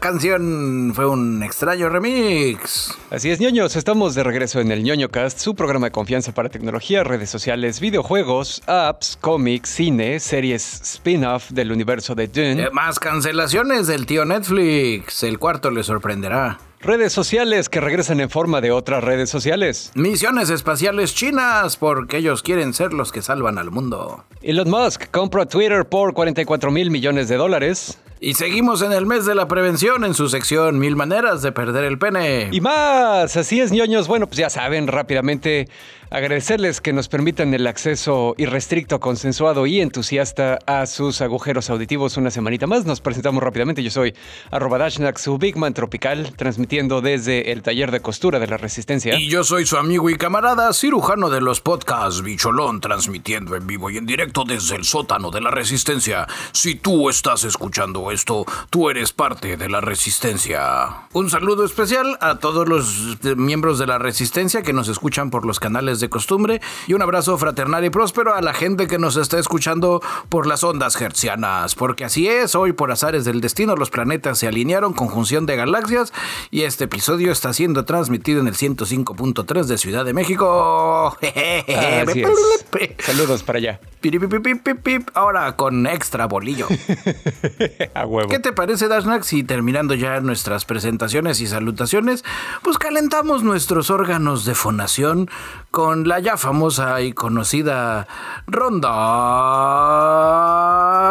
canción 0.00 0.92
fue 0.94 1.06
un 1.06 1.42
extraño 1.42 1.88
remix. 1.88 2.96
Así 3.10 3.30
es, 3.30 3.38
ñoños, 3.38 3.76
estamos 3.76 4.14
de 4.14 4.24
regreso 4.24 4.60
en 4.60 4.72
el 4.72 4.82
ñoño 4.82 5.10
cast, 5.10 5.38
su 5.38 5.54
programa 5.54 5.88
de 5.88 5.92
confianza 5.92 6.32
para 6.32 6.48
tecnología, 6.48 7.04
redes 7.04 7.30
sociales, 7.30 7.78
videojuegos, 7.80 8.62
apps, 8.66 9.18
cómics, 9.20 9.68
cine, 9.68 10.18
series 10.18 10.80
spin-off 10.82 11.50
del 11.50 11.70
universo 11.70 12.14
de 12.14 12.28
Dune. 12.28 12.64
Eh, 12.64 12.70
más 12.72 12.98
cancelaciones 12.98 13.86
del 13.86 14.06
tío 14.06 14.24
Netflix. 14.24 15.22
El 15.22 15.38
cuarto 15.38 15.70
le 15.70 15.82
sorprenderá. 15.82 16.58
Redes 16.82 17.12
sociales 17.12 17.68
que 17.68 17.78
regresan 17.78 18.20
en 18.20 18.30
forma 18.30 18.62
de 18.62 18.70
otras 18.70 19.04
redes 19.04 19.28
sociales. 19.28 19.92
Misiones 19.94 20.48
espaciales 20.48 21.14
chinas, 21.14 21.76
porque 21.76 22.16
ellos 22.16 22.42
quieren 22.42 22.72
ser 22.72 22.94
los 22.94 23.12
que 23.12 23.20
salvan 23.20 23.58
al 23.58 23.70
mundo. 23.70 24.24
Elon 24.40 24.70
Musk 24.70 25.10
compra 25.10 25.44
Twitter 25.44 25.84
por 25.86 26.14
44 26.14 26.70
mil 26.70 26.90
millones 26.90 27.28
de 27.28 27.36
dólares. 27.36 27.98
Y 28.18 28.32
seguimos 28.32 28.80
en 28.80 28.92
el 28.92 29.04
mes 29.04 29.26
de 29.26 29.34
la 29.34 29.46
prevención 29.46 30.04
en 30.04 30.14
su 30.14 30.28
sección 30.30 30.78
Mil 30.78 30.96
maneras 30.96 31.42
de 31.42 31.52
perder 31.52 31.84
el 31.84 31.98
pene. 31.98 32.48
Y 32.50 32.62
más, 32.62 33.36
así 33.36 33.60
es, 33.60 33.72
ñoños. 33.72 34.08
Bueno, 34.08 34.26
pues 34.26 34.38
ya 34.38 34.48
saben, 34.48 34.86
rápidamente 34.86 35.68
agradecerles 36.10 36.80
que 36.80 36.92
nos 36.92 37.08
permitan 37.08 37.54
el 37.54 37.66
acceso 37.66 38.34
irrestricto, 38.36 38.98
consensuado 38.98 39.66
y 39.66 39.80
entusiasta 39.80 40.58
a 40.66 40.86
sus 40.86 41.20
agujeros 41.20 41.70
auditivos 41.70 42.16
una 42.16 42.30
semanita 42.30 42.66
más. 42.66 42.84
Nos 42.84 43.00
presentamos 43.00 43.42
rápidamente. 43.42 43.82
Yo 43.82 43.90
soy 43.90 44.14
arroba 44.50 44.78
Dashnak, 44.78 45.18
su 45.18 45.38
Big 45.38 45.56
Man 45.56 45.72
Tropical, 45.72 46.32
transmitiendo 46.36 47.00
desde 47.00 47.52
el 47.52 47.62
taller 47.62 47.92
de 47.92 48.00
costura 48.00 48.40
de 48.40 48.48
la 48.48 48.56
Resistencia. 48.56 49.18
Y 49.18 49.28
yo 49.28 49.44
soy 49.44 49.64
su 49.66 49.76
amigo 49.76 50.10
y 50.10 50.16
camarada, 50.16 50.72
cirujano 50.72 51.30
de 51.30 51.40
los 51.40 51.60
podcasts, 51.60 52.22
Bicholón, 52.22 52.80
transmitiendo 52.80 53.54
en 53.54 53.66
vivo 53.66 53.90
y 53.90 53.96
en 53.96 54.06
directo 54.06 54.44
desde 54.44 54.76
el 54.76 54.84
sótano 54.84 55.30
de 55.30 55.40
la 55.40 55.50
Resistencia. 55.50 56.26
Si 56.52 56.74
tú 56.74 57.08
estás 57.08 57.44
escuchando 57.44 58.10
esto, 58.10 58.44
tú 58.70 58.90
eres 58.90 59.12
parte 59.12 59.56
de 59.56 59.68
la 59.68 59.80
Resistencia. 59.80 61.08
Un 61.12 61.30
saludo 61.30 61.64
especial 61.64 62.18
a 62.20 62.38
todos 62.38 62.68
los 62.68 63.18
miembros 63.36 63.78
de 63.78 63.86
la 63.86 63.98
Resistencia 63.98 64.62
que 64.62 64.72
nos 64.72 64.88
escuchan 64.88 65.30
por 65.30 65.46
los 65.46 65.60
canales 65.60 65.99
de 66.00 66.08
costumbre 66.08 66.60
y 66.86 66.94
un 66.94 67.02
abrazo 67.02 67.36
fraternal 67.38 67.84
y 67.84 67.90
próspero 67.90 68.34
a 68.34 68.42
la 68.42 68.54
gente 68.54 68.86
que 68.86 68.98
nos 68.98 69.16
está 69.16 69.38
escuchando 69.38 70.02
por 70.28 70.46
las 70.46 70.64
ondas 70.64 71.00
hertzianas, 71.00 71.74
porque 71.74 72.04
así 72.04 72.28
es, 72.28 72.54
hoy 72.54 72.72
por 72.72 72.90
azares 72.90 73.24
del 73.24 73.40
destino 73.40 73.76
los 73.76 73.90
planetas 73.90 74.38
se 74.38 74.48
alinearon, 74.48 74.92
conjunción 74.92 75.46
de 75.46 75.56
galaxias 75.56 76.12
y 76.50 76.62
este 76.62 76.84
episodio 76.84 77.32
está 77.32 77.52
siendo 77.52 77.84
transmitido 77.84 78.40
en 78.40 78.48
el 78.48 78.54
105.3 78.54 79.64
de 79.64 79.78
Ciudad 79.78 80.04
de 80.04 80.14
México. 80.14 81.16
Así 81.20 82.22
es. 82.22 82.26
Saludos 83.04 83.42
para 83.42 83.58
allá. 83.58 83.80
Ahora 85.14 85.56
con 85.56 85.86
extra 85.86 86.26
bolillo. 86.26 86.66
A 87.94 88.06
huevo. 88.06 88.28
¿Qué 88.28 88.38
te 88.38 88.52
parece, 88.52 88.88
Dashnak, 88.88 89.22
si 89.22 89.44
terminando 89.44 89.94
ya 89.94 90.20
nuestras 90.20 90.64
presentaciones 90.64 91.40
y 91.40 91.46
salutaciones, 91.46 92.24
pues 92.62 92.78
calentamos 92.78 93.42
nuestros 93.42 93.90
órganos 93.90 94.44
de 94.44 94.54
fonación 94.54 95.30
con 95.70 95.89
la 95.96 96.20
ya 96.20 96.36
famosa 96.36 97.00
y 97.02 97.12
conocida 97.12 98.06
ronda 98.46 98.88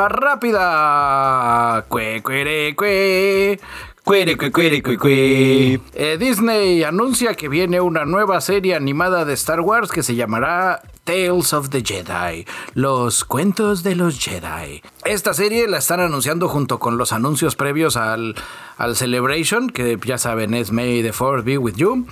rápida? 0.09 1.85
Cue, 1.87 2.21
cuere, 2.23 2.75
cue. 2.75 3.59
Cuere, 4.03 4.37
cue, 4.37 4.51
cuere, 4.51 4.81
cue, 4.81 4.97
cue. 4.97 5.79
Eh, 5.93 6.17
Disney 6.19 6.83
anuncia 6.83 7.35
que 7.35 7.47
viene 7.47 7.79
una 7.81 8.05
nueva 8.05 8.41
serie 8.41 8.73
animada 8.75 9.25
de 9.25 9.33
Star 9.33 9.61
Wars 9.61 9.91
que 9.91 10.01
se 10.01 10.15
llamará 10.15 10.81
Tales 11.03 11.53
of 11.53 11.69
the 11.69 11.83
Jedi, 11.83 12.45
los 12.73 13.23
cuentos 13.25 13.83
de 13.83 13.95
los 13.95 14.19
Jedi. 14.19 14.81
Esta 15.05 15.33
serie 15.33 15.67
la 15.67 15.77
están 15.79 15.99
anunciando 15.99 16.47
junto 16.47 16.79
con 16.79 16.97
los 16.97 17.13
anuncios 17.13 17.55
previos 17.55 17.97
al, 17.97 18.35
al 18.77 18.95
Celebration, 18.95 19.69
que 19.69 19.99
ya 20.03 20.17
saben 20.17 20.53
es 20.53 20.71
May 20.71 21.03
the 21.03 21.13
Fourth 21.13 21.43
be 21.45 21.57
with 21.57 21.75
you 21.75 22.05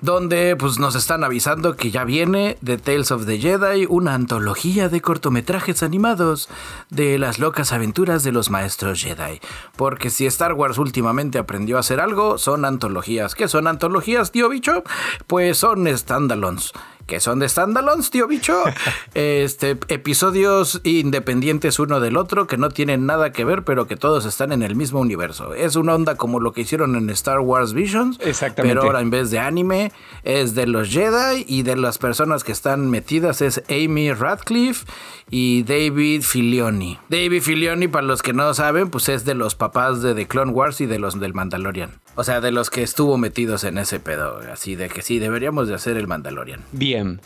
donde 0.00 0.56
pues 0.56 0.78
nos 0.78 0.94
están 0.94 1.24
avisando 1.24 1.76
que 1.76 1.90
ya 1.90 2.04
viene 2.04 2.56
The 2.64 2.78
Tales 2.78 3.10
of 3.10 3.26
the 3.26 3.38
Jedi, 3.38 3.86
una 3.88 4.14
antología 4.14 4.88
de 4.88 5.00
cortometrajes 5.00 5.82
animados 5.82 6.48
de 6.88 7.18
las 7.18 7.38
locas 7.38 7.72
aventuras 7.72 8.22
de 8.22 8.32
los 8.32 8.50
maestros 8.50 9.02
Jedi. 9.02 9.40
Porque 9.76 10.10
si 10.10 10.26
Star 10.26 10.54
Wars 10.54 10.78
últimamente 10.78 11.38
aprendió 11.38 11.76
a 11.76 11.80
hacer 11.80 12.00
algo, 12.00 12.38
son 12.38 12.64
antologías. 12.64 13.34
¿Qué 13.34 13.48
son 13.48 13.66
antologías, 13.66 14.32
tío 14.32 14.48
bicho? 14.48 14.82
Pues 15.26 15.58
son 15.58 15.86
standalones 15.96 16.72
que 17.10 17.18
son 17.18 17.40
de 17.40 17.48
standalones, 17.48 18.10
tío 18.10 18.26
bicho. 18.26 18.62
Este, 19.12 19.76
episodios 19.88 20.80
independientes 20.84 21.78
uno 21.78 21.98
del 22.00 22.16
otro 22.16 22.46
que 22.46 22.56
no 22.56 22.68
tienen 22.68 23.06
nada 23.06 23.32
que 23.32 23.44
ver, 23.44 23.64
pero 23.64 23.86
que 23.86 23.96
todos 23.96 24.24
están 24.24 24.52
en 24.52 24.62
el 24.62 24.76
mismo 24.76 25.00
universo. 25.00 25.52
Es 25.52 25.74
una 25.74 25.94
onda 25.94 26.14
como 26.14 26.38
lo 26.38 26.52
que 26.52 26.60
hicieron 26.60 26.94
en 26.94 27.10
Star 27.10 27.40
Wars 27.40 27.72
Visions. 27.72 28.18
Exactamente. 28.20 28.74
Pero 28.74 28.86
ahora 28.86 29.00
en 29.00 29.10
vez 29.10 29.30
de 29.30 29.40
anime 29.40 29.92
es 30.22 30.54
de 30.54 30.66
los 30.66 30.88
Jedi 30.88 31.44
y 31.48 31.62
de 31.62 31.76
las 31.76 31.98
personas 31.98 32.44
que 32.44 32.52
están 32.52 32.88
metidas 32.88 33.42
es 33.42 33.62
Amy 33.68 34.12
Radcliffe 34.12 34.86
y 35.28 35.64
David 35.64 36.22
Filioni. 36.22 36.98
David 37.08 37.42
Filioni, 37.42 37.88
para 37.88 38.06
los 38.06 38.22
que 38.22 38.32
no 38.32 38.54
saben, 38.54 38.90
pues 38.90 39.08
es 39.08 39.24
de 39.24 39.34
los 39.34 39.56
papás 39.56 40.02
de 40.02 40.14
The 40.14 40.28
Clone 40.28 40.52
Wars 40.52 40.80
y 40.80 40.86
de 40.86 41.00
los 41.00 41.18
del 41.18 41.34
Mandalorian. 41.34 42.00
O 42.20 42.22
sea, 42.22 42.42
de 42.42 42.52
los 42.52 42.68
que 42.68 42.82
estuvo 42.82 43.16
metidos 43.16 43.64
en 43.64 43.78
ese 43.78 43.98
pedo. 43.98 44.40
Así 44.52 44.76
de 44.76 44.90
que 44.90 45.00
sí, 45.00 45.18
deberíamos 45.18 45.68
de 45.68 45.74
hacer 45.74 45.96
el 45.96 46.06
Mandalorian. 46.06 46.60
Bien. 46.70 47.18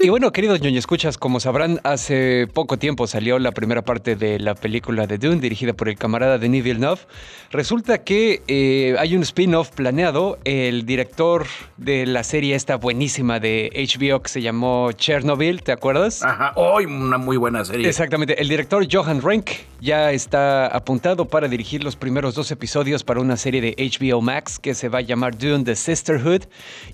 Y 0.00 0.08
bueno, 0.08 0.32
queridos 0.32 0.62
ñoño 0.62 0.78
escuchas, 0.78 1.18
como 1.18 1.40
sabrán, 1.40 1.78
hace 1.84 2.48
poco 2.50 2.78
tiempo 2.78 3.06
salió 3.06 3.38
la 3.38 3.52
primera 3.52 3.82
parte 3.82 4.16
de 4.16 4.38
la 4.38 4.54
película 4.54 5.06
de 5.06 5.18
Dune, 5.18 5.42
dirigida 5.42 5.74
por 5.74 5.90
el 5.90 5.98
camarada 5.98 6.38
Denis 6.38 6.64
Villeneuve. 6.64 7.02
Resulta 7.50 8.02
que 8.02 8.42
eh, 8.48 8.96
hay 8.98 9.14
un 9.14 9.22
spin-off 9.22 9.72
planeado. 9.72 10.38
El 10.44 10.86
director 10.86 11.44
de 11.76 12.06
la 12.06 12.24
serie 12.24 12.54
esta 12.54 12.76
buenísima 12.76 13.40
de 13.40 13.70
HBO 13.74 14.22
que 14.22 14.30
se 14.30 14.40
llamó 14.40 14.90
Chernobyl, 14.92 15.62
¿te 15.62 15.72
acuerdas? 15.72 16.22
Ajá, 16.22 16.52
hoy 16.56 16.86
una 16.86 17.18
muy 17.18 17.36
buena 17.36 17.62
serie. 17.62 17.86
Exactamente. 17.86 18.40
El 18.40 18.48
director 18.48 18.86
Johan 18.90 19.20
Renck 19.20 19.50
ya 19.82 20.12
está 20.12 20.66
apuntado 20.66 21.26
para 21.26 21.46
dirigir 21.46 21.84
los 21.84 21.94
primeros 21.94 22.34
dos 22.34 22.50
episodios 22.50 23.04
para 23.04 23.20
una 23.20 23.33
serie 23.36 23.60
de 23.60 23.74
HBO 23.78 24.20
Max 24.20 24.58
que 24.58 24.74
se 24.74 24.88
va 24.88 24.98
a 24.98 25.02
llamar 25.02 25.36
Dune 25.36 25.64
The 25.64 25.76
Sisterhood 25.76 26.42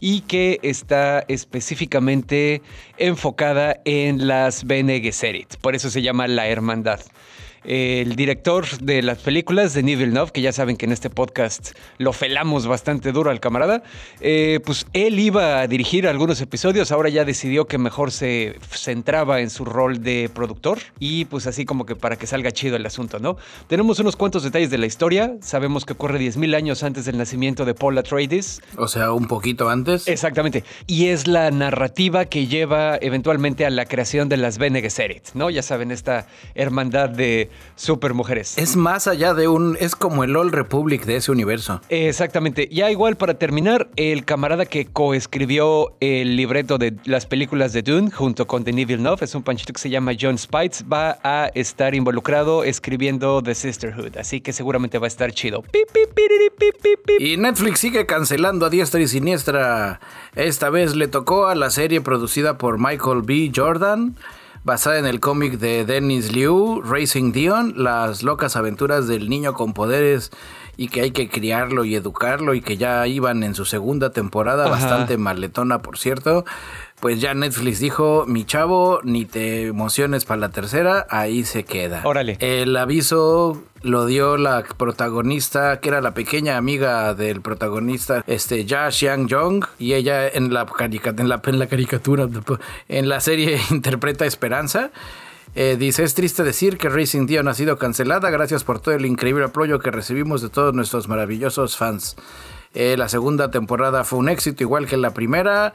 y 0.00 0.22
que 0.22 0.58
está 0.62 1.24
específicamente 1.28 2.62
enfocada 2.98 3.80
en 3.84 4.26
las 4.26 4.64
Bene 4.64 5.00
Gesserit. 5.00 5.56
Por 5.56 5.74
eso 5.74 5.90
se 5.90 6.02
llama 6.02 6.28
La 6.28 6.48
Hermandad 6.48 7.00
el 7.64 8.16
director 8.16 8.66
de 8.78 9.02
las 9.02 9.18
películas, 9.18 9.74
Denis 9.74 9.98
Villeneuve, 9.98 10.30
que 10.32 10.40
ya 10.40 10.52
saben 10.52 10.76
que 10.76 10.86
en 10.86 10.92
este 10.92 11.10
podcast 11.10 11.72
lo 11.98 12.12
felamos 12.12 12.66
bastante 12.66 13.12
duro 13.12 13.30
al 13.30 13.40
camarada, 13.40 13.82
eh, 14.20 14.60
pues 14.64 14.86
él 14.92 15.18
iba 15.18 15.60
a 15.60 15.66
dirigir 15.66 16.06
algunos 16.06 16.40
episodios, 16.40 16.92
ahora 16.92 17.08
ya 17.08 17.24
decidió 17.24 17.66
que 17.66 17.78
mejor 17.78 18.12
se 18.12 18.56
centraba 18.70 19.40
en 19.40 19.50
su 19.50 19.64
rol 19.64 20.02
de 20.02 20.30
productor 20.32 20.78
y 20.98 21.26
pues 21.26 21.46
así 21.46 21.64
como 21.64 21.86
que 21.86 21.96
para 21.96 22.16
que 22.16 22.26
salga 22.26 22.50
chido 22.52 22.76
el 22.76 22.86
asunto, 22.86 23.18
¿no? 23.18 23.36
Tenemos 23.66 23.98
unos 23.98 24.16
cuantos 24.16 24.42
detalles 24.42 24.70
de 24.70 24.78
la 24.78 24.86
historia, 24.86 25.34
sabemos 25.40 25.84
que 25.84 25.92
ocurre 25.92 26.18
10.000 26.18 26.54
años 26.54 26.82
antes 26.82 27.04
del 27.04 27.18
nacimiento 27.18 27.64
de 27.64 27.74
Paul 27.74 27.98
Atreides. 27.98 28.62
O 28.76 28.88
sea, 28.88 29.12
un 29.12 29.28
poquito 29.28 29.68
antes. 29.68 30.08
Exactamente. 30.08 30.64
Y 30.86 31.06
es 31.06 31.26
la 31.26 31.50
narrativa 31.50 32.24
que 32.24 32.46
lleva 32.46 32.96
eventualmente 33.00 33.66
a 33.66 33.70
la 33.70 33.84
creación 33.84 34.28
de 34.28 34.36
las 34.36 34.58
Bene 34.58 34.80
Gesserit, 34.80 35.28
¿no? 35.34 35.50
Ya 35.50 35.62
saben, 35.62 35.90
esta 35.90 36.26
hermandad 36.54 37.10
de 37.10 37.49
super 37.76 38.14
mujeres. 38.14 38.58
Es 38.58 38.76
más 38.76 39.06
allá 39.06 39.34
de 39.34 39.48
un. 39.48 39.76
Es 39.80 39.96
como 39.96 40.24
el 40.24 40.36
Old 40.36 40.54
Republic 40.54 41.04
de 41.04 41.16
ese 41.16 41.32
universo. 41.32 41.80
Exactamente. 41.88 42.68
Ya 42.70 42.90
igual 42.90 43.16
para 43.16 43.34
terminar, 43.34 43.90
el 43.96 44.24
camarada 44.24 44.66
que 44.66 44.86
coescribió 44.86 45.96
el 46.00 46.36
libreto 46.36 46.78
de 46.78 46.96
las 47.04 47.26
películas 47.26 47.72
de 47.72 47.82
Dune 47.82 48.10
junto 48.10 48.46
con 48.46 48.64
Denis 48.64 48.86
Villeneuve, 48.86 49.24
es 49.24 49.34
un 49.34 49.42
panchito 49.42 49.72
que 49.72 49.80
se 49.80 49.90
llama 49.90 50.12
John 50.18 50.38
Spites, 50.38 50.84
va 50.90 51.18
a 51.22 51.50
estar 51.54 51.94
involucrado 51.94 52.64
escribiendo 52.64 53.42
The 53.42 53.54
Sisterhood. 53.54 54.16
Así 54.18 54.40
que 54.40 54.52
seguramente 54.52 54.98
va 54.98 55.06
a 55.06 55.08
estar 55.08 55.32
chido. 55.32 55.62
Y 57.18 57.36
Netflix 57.36 57.80
sigue 57.80 58.06
cancelando 58.06 58.66
a 58.66 58.70
diestra 58.70 59.00
y 59.00 59.08
siniestra. 59.08 60.00
Esta 60.34 60.70
vez 60.70 60.94
le 60.94 61.08
tocó 61.08 61.46
a 61.46 61.54
la 61.54 61.70
serie 61.70 62.00
producida 62.00 62.58
por 62.58 62.78
Michael 62.78 63.22
B. 63.22 63.50
Jordan 63.54 64.16
basada 64.64 64.98
en 64.98 65.06
el 65.06 65.20
cómic 65.20 65.58
de 65.58 65.84
Dennis 65.84 66.32
Liu, 66.32 66.82
Racing 66.82 67.32
Dion, 67.32 67.74
las 67.76 68.22
locas 68.22 68.56
aventuras 68.56 69.06
del 69.06 69.28
niño 69.28 69.54
con 69.54 69.72
poderes 69.72 70.30
y 70.76 70.88
que 70.88 71.02
hay 71.02 71.10
que 71.10 71.28
criarlo 71.28 71.84
y 71.84 71.94
educarlo 71.94 72.54
y 72.54 72.60
que 72.60 72.76
ya 72.76 73.06
iban 73.06 73.42
en 73.42 73.54
su 73.54 73.64
segunda 73.64 74.10
temporada, 74.10 74.64
Ajá. 74.64 74.72
bastante 74.72 75.18
maletona 75.18 75.80
por 75.80 75.98
cierto. 75.98 76.44
Pues 77.00 77.20
ya 77.20 77.34
Netflix 77.34 77.80
dijo, 77.80 78.24
mi 78.26 78.44
chavo, 78.44 79.00
ni 79.02 79.24
te 79.24 79.66
emociones 79.66 80.24
para 80.24 80.40
la 80.40 80.48
tercera, 80.50 81.06
ahí 81.08 81.44
se 81.44 81.64
queda. 81.64 82.02
Órale. 82.04 82.36
El 82.40 82.76
aviso 82.76 83.62
lo 83.82 84.06
dio 84.06 84.36
la 84.36 84.62
protagonista, 84.76 85.80
que 85.80 85.88
era 85.88 86.00
la 86.00 86.12
pequeña 86.12 86.56
amiga 86.56 87.14
del 87.14 87.40
protagonista, 87.40 88.22
este, 88.26 88.66
Ya 88.66 88.90
Xiang 88.90 89.28
Jong, 89.30 89.64
y 89.78 89.94
ella 89.94 90.28
en 90.28 90.52
la, 90.52 90.66
en 90.78 91.28
la, 91.28 91.40
en 91.44 91.58
la 91.58 91.66
caricatura, 91.66 92.28
en 92.88 93.08
la 93.08 93.20
serie 93.20 93.58
interpreta 93.70 94.26
Esperanza. 94.26 94.90
Eh, 95.54 95.76
dice, 95.78 96.04
es 96.04 96.14
triste 96.14 96.44
decir 96.44 96.78
que 96.78 96.88
Racing 96.88 97.26
Dion 97.26 97.48
ha 97.48 97.54
sido 97.54 97.76
cancelada. 97.76 98.30
Gracias 98.30 98.62
por 98.62 98.80
todo 98.80 98.94
el 98.94 99.04
increíble 99.06 99.44
apoyo 99.44 99.80
que 99.80 99.90
recibimos 99.90 100.42
de 100.42 100.48
todos 100.48 100.74
nuestros 100.74 101.08
maravillosos 101.08 101.76
fans. 101.76 102.16
Eh, 102.72 102.96
la 102.96 103.08
segunda 103.08 103.50
temporada 103.50 104.04
fue 104.04 104.20
un 104.20 104.28
éxito, 104.28 104.62
igual 104.62 104.86
que 104.86 104.96
la 104.96 105.12
primera. 105.12 105.72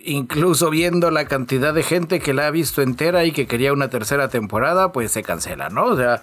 Incluso 0.00 0.70
viendo 0.70 1.10
la 1.10 1.24
cantidad 1.24 1.74
de 1.74 1.82
gente 1.82 2.20
que 2.20 2.32
la 2.32 2.46
ha 2.46 2.50
visto 2.50 2.82
entera 2.82 3.24
y 3.24 3.32
que 3.32 3.46
quería 3.46 3.72
una 3.72 3.88
tercera 3.88 4.28
temporada, 4.28 4.92
pues 4.92 5.10
se 5.10 5.22
cancela, 5.22 5.70
¿no? 5.70 5.86
O 5.86 5.96
sea, 5.96 6.22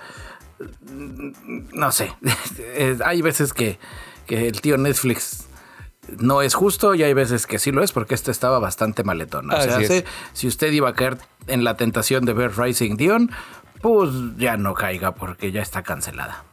no 1.74 1.92
sé. 1.92 2.14
hay 3.06 3.22
veces 3.22 3.54
que, 3.54 3.78
que 4.28 4.48
el 4.48 4.62
tío 4.62 4.78
Netflix 4.78 5.48
no 6.18 6.42
es 6.42 6.54
justo 6.54 6.96
y 6.96 7.04
hay 7.04 7.14
veces 7.14 7.48
que 7.48 7.60
sí 7.60 7.72
lo 7.72 7.84
es 7.84 7.92
porque 7.92 8.16
este 8.16 8.32
estaba 8.32 8.60
bastante 8.60 9.04
maletón. 9.04 9.52
O 9.52 9.62
sea, 9.62 9.80
si 10.34 10.48
usted 10.48 10.72
iba 10.72 10.90
a 10.90 10.94
caer 10.94 11.18
en 11.48 11.64
la 11.64 11.76
tentación 11.76 12.26
de 12.26 12.34
ver 12.34 12.58
Rising 12.58 12.96
Dion, 12.96 13.32
pues 13.82 14.10
ya 14.38 14.56
no 14.58 14.74
caiga 14.74 15.16
porque 15.16 15.52
ya 15.52 15.62
está 15.62 15.84
cancelada. 15.84 16.45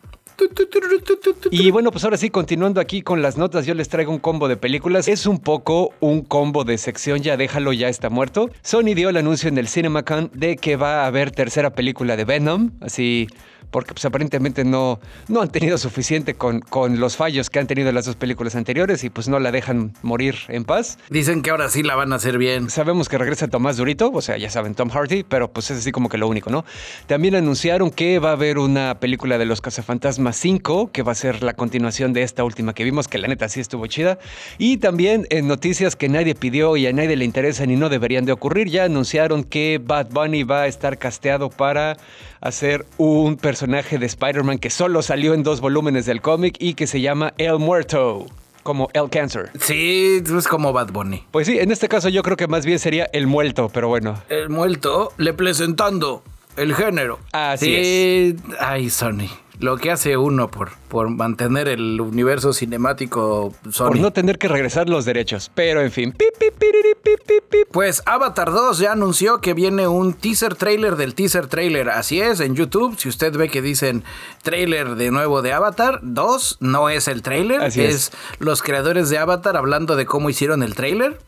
Y 1.50 1.71
bueno, 1.71 1.91
pues 1.91 2.05
ahora 2.05 2.17
sí, 2.17 2.31
continuando 2.31 2.81
aquí 2.81 3.03
con 3.03 3.23
las 3.23 3.37
notas, 3.37 3.67
yo 3.67 3.75
les 3.75 3.89
traigo 3.89 4.12
un 4.12 4.19
combo 4.19 4.49
de 4.49 4.56
películas. 4.56 5.09
Es 5.09 5.27
un 5.27 5.39
poco 5.39 5.93
un 6.00 6.23
combo 6.23 6.65
de 6.65 6.79
sección, 6.79 7.21
ya 7.21 7.37
déjalo, 7.37 7.73
ya 7.73 7.89
está 7.89 8.11
muerto. 8.11 8.50
Sony 8.62 8.94
dio 8.94 9.11
el 9.11 9.17
anuncio 9.17 9.49
en 9.49 9.59
el 9.59 9.69
CinemaCon 9.69 10.31
de 10.35 10.56
que 10.56 10.77
va 10.77 11.03
a 11.03 11.06
haber 11.06 11.31
tercera 11.31 11.71
película 11.71 12.17
de 12.17 12.25
Venom, 12.25 12.71
así 12.81 13.29
porque 13.73 13.95
pues 13.95 14.05
aparentemente 14.05 14.65
no, 14.65 15.01
no 15.27 15.41
han 15.41 15.51
tenido 15.51 15.79
suficiente 15.79 16.35
con, 16.35 16.61
con 16.61 17.01
los 17.01 17.17
fallos 17.17 17.51
que 17.51 17.59
han 17.59 17.67
tenido 17.67 17.91
las 17.91 18.05
dos 18.05 18.15
películas 18.15 18.55
anteriores 18.55 19.03
y 19.03 19.11
pues 19.11 19.29
no 19.29 19.41
la 19.41 19.51
dejan 19.51 19.95
morir 20.03 20.37
en 20.49 20.65
paz. 20.65 20.99
Dicen 21.11 21.43
que 21.43 21.51
ahora 21.51 21.69
sí 21.69 21.83
la 21.83 21.97
van 21.97 22.13
a 22.13 22.17
hacer 22.17 22.39
bien. 22.39 22.71
Sabemos 22.71 23.09
que 23.09 23.19
regresa 23.19 23.49
Tomás 23.49 23.79
Durito, 23.79 24.13
o 24.13 24.21
sea, 24.21 24.37
ya 24.37 24.51
saben, 24.51 24.75
Tom 24.75 24.91
Hardy, 24.91 25.25
pero 25.25 25.51
pues 25.51 25.71
es 25.71 25.79
así 25.79 25.91
como 25.91 26.09
que 26.09 26.19
lo 26.19 26.29
único, 26.29 26.51
¿no? 26.51 26.65
También 27.07 27.35
anunciaron 27.35 27.91
que 27.91 28.19
va 28.19 28.29
a 28.29 28.33
haber 28.33 28.59
una 28.59 29.01
película 29.01 29.39
de 29.39 29.47
los 29.47 29.61
Cazafantasmas 29.63 30.37
5, 30.37 30.93
que 30.93 31.03
va 31.03 31.13
a 31.13 31.17
ser 31.17 31.43
la 31.43 31.55
continuación 31.55 32.13
de 32.13 32.23
esta 32.23 32.45
última 32.45 32.75
que 32.75 32.85
vimos, 32.85 33.09
que 33.09 33.19
la 33.19 33.27
neta 33.27 33.49
sí 33.49 33.61
estuvo 33.61 33.87
chida. 33.87 34.19
Y 34.59 34.77
también 34.77 35.27
en 35.31 35.49
noticias 35.49 35.97
que 35.97 36.11
nadie 36.11 36.35
pidió 36.35 36.77
y 36.77 36.87
a 36.87 36.93
nadie 36.93 37.17
le 37.17 37.25
interesan 37.25 37.71
y 37.71 37.77
no 37.77 37.89
deberían 37.89 38.27
de 38.27 38.33
ocurrir, 38.33 38.69
ya 38.69 38.85
anunciaron 38.85 39.45
que 39.45 39.81
Bad 39.83 40.11
Bunny 40.11 40.43
va 40.43 40.63
a 40.63 40.67
estar 40.67 40.99
casteado 40.99 41.49
para 41.49 41.97
hacer 42.41 42.85
un 42.99 43.37
personaje 43.37 43.62
de 43.67 44.06
Spider-Man 44.06 44.59
que 44.59 44.70
solo 44.70 45.03
salió 45.03 45.35
en 45.35 45.43
dos 45.43 45.61
volúmenes 45.61 46.05
del 46.06 46.20
cómic 46.20 46.56
y 46.59 46.75
que 46.75 46.87
se 46.87 47.00
llama 47.00 47.32
El 47.38 47.59
Muerto 47.59 48.26
como 48.62 48.88
El 48.93 49.09
Cancer. 49.09 49.50
Sí, 49.61 50.23
es 50.37 50.49
como 50.49 50.73
Bad 50.73 50.93
Bunny. 50.93 51.25
Pues 51.31 51.47
sí, 51.47 51.59
en 51.59 51.70
este 51.70 51.88
caso 51.88 52.09
yo 52.09 52.23
creo 52.23 52.37
que 52.37 52.49
más 52.49 52.67
bien 52.67 52.79
sería 52.79 53.09
El 53.12 53.26
Muerto, 53.26 53.70
pero 53.73 53.88
bueno. 53.88 54.20
El 54.29 54.49
Muerto, 54.49 55.12
le 55.17 55.32
presentando 55.32 56.23
el 56.56 56.75
género. 56.75 57.19
Así 57.32 57.67
sí. 57.67 57.75
es. 57.76 58.56
Ay, 58.59 58.91
Sony 58.91 59.29
lo 59.62 59.76
que 59.76 59.91
hace 59.91 60.17
uno 60.17 60.50
por, 60.50 60.73
por 60.88 61.09
mantener 61.09 61.69
el 61.69 62.00
universo 62.00 62.53
cinemático 62.53 63.55
Sony. 63.70 63.88
Por 63.88 63.99
no 64.00 64.12
tener 64.12 64.38
que 64.38 64.49
regresar 64.49 64.88
los 64.88 65.05
derechos. 65.05 65.50
Pero 65.55 65.81
en 65.81 65.93
fin. 65.93 66.14
Pues 67.70 68.03
Avatar 68.05 68.50
2 68.50 68.79
ya 68.79 68.93
anunció 68.93 69.41
que 69.41 69.55
viene 69.55 69.87
un 69.87 70.14
teaser 70.14 70.56
trailer 70.56 70.97
del 70.97 71.14
teaser 71.14 71.47
trailer. 71.47 71.91
Así 71.91 72.20
es, 72.20 72.41
en 72.41 72.55
YouTube, 72.55 72.99
si 72.99 73.09
usted 73.09 73.35
ve 73.37 73.49
que 73.49 73.62
dicen 73.62 74.05
trailer 74.43 74.97
de 74.97 75.11
nuevo 75.11 75.43
de 75.43 75.53
Avatar 75.53 76.00
2, 76.03 76.59
no 76.61 76.88
es 76.88 77.06
el 77.09 77.23
trailer, 77.23 77.62
es, 77.62 77.76
es 77.76 78.12
los 78.41 78.62
creadores 78.62 79.11
de 79.11 79.19
Avatar 79.19 79.56
hablando 79.56 79.97
de 79.97 80.06
cómo 80.06 80.29
hicieron 80.29 80.62
el 80.62 80.75
trailer 80.75 81.19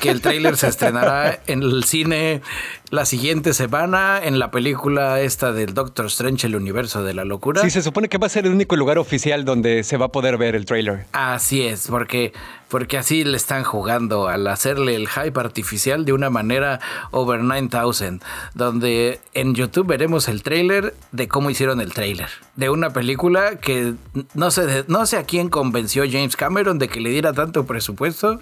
que 0.00 0.10
el 0.10 0.20
tráiler 0.20 0.56
se 0.56 0.68
estrenará 0.68 1.40
en 1.46 1.62
el 1.62 1.84
cine 1.84 2.42
la 2.90 3.04
siguiente 3.04 3.54
semana 3.54 4.20
en 4.22 4.38
la 4.38 4.50
película 4.50 5.20
esta 5.20 5.52
del 5.52 5.74
Doctor 5.74 6.06
Strange, 6.06 6.46
el 6.46 6.56
universo 6.56 7.02
de 7.02 7.14
la 7.14 7.24
locura. 7.24 7.62
Sí, 7.62 7.70
se 7.70 7.82
supone 7.82 8.08
que 8.08 8.18
va 8.18 8.26
a 8.26 8.30
ser 8.30 8.46
el 8.46 8.52
único 8.52 8.76
lugar 8.76 8.98
oficial 8.98 9.44
donde 9.44 9.82
se 9.82 9.96
va 9.96 10.06
a 10.06 10.08
poder 10.12 10.38
ver 10.38 10.54
el 10.54 10.64
tráiler. 10.64 11.06
Así 11.12 11.62
es, 11.62 11.88
porque, 11.88 12.32
porque 12.68 12.96
así 12.96 13.24
le 13.24 13.36
están 13.36 13.64
jugando 13.64 14.28
al 14.28 14.46
hacerle 14.46 14.94
el 14.94 15.08
hype 15.08 15.38
artificial 15.40 16.04
de 16.04 16.12
una 16.12 16.30
manera 16.30 16.80
over 17.10 17.40
9000, 17.40 18.20
donde 18.54 19.20
en 19.34 19.54
YouTube 19.54 19.86
veremos 19.86 20.28
el 20.28 20.42
tráiler 20.42 20.94
de 21.10 21.26
cómo 21.26 21.50
hicieron 21.50 21.80
el 21.80 21.92
tráiler 21.92 22.28
de 22.56 22.70
una 22.70 22.90
película 22.90 23.56
que 23.56 23.94
no 24.34 24.50
sé, 24.50 24.84
no 24.86 25.06
sé 25.06 25.16
a 25.16 25.24
quién 25.24 25.48
convenció 25.48 26.04
James 26.08 26.36
Cameron 26.36 26.78
de 26.78 26.88
que 26.88 27.00
le 27.00 27.10
diera 27.10 27.32
tanto 27.32 27.66
presupuesto 27.66 28.38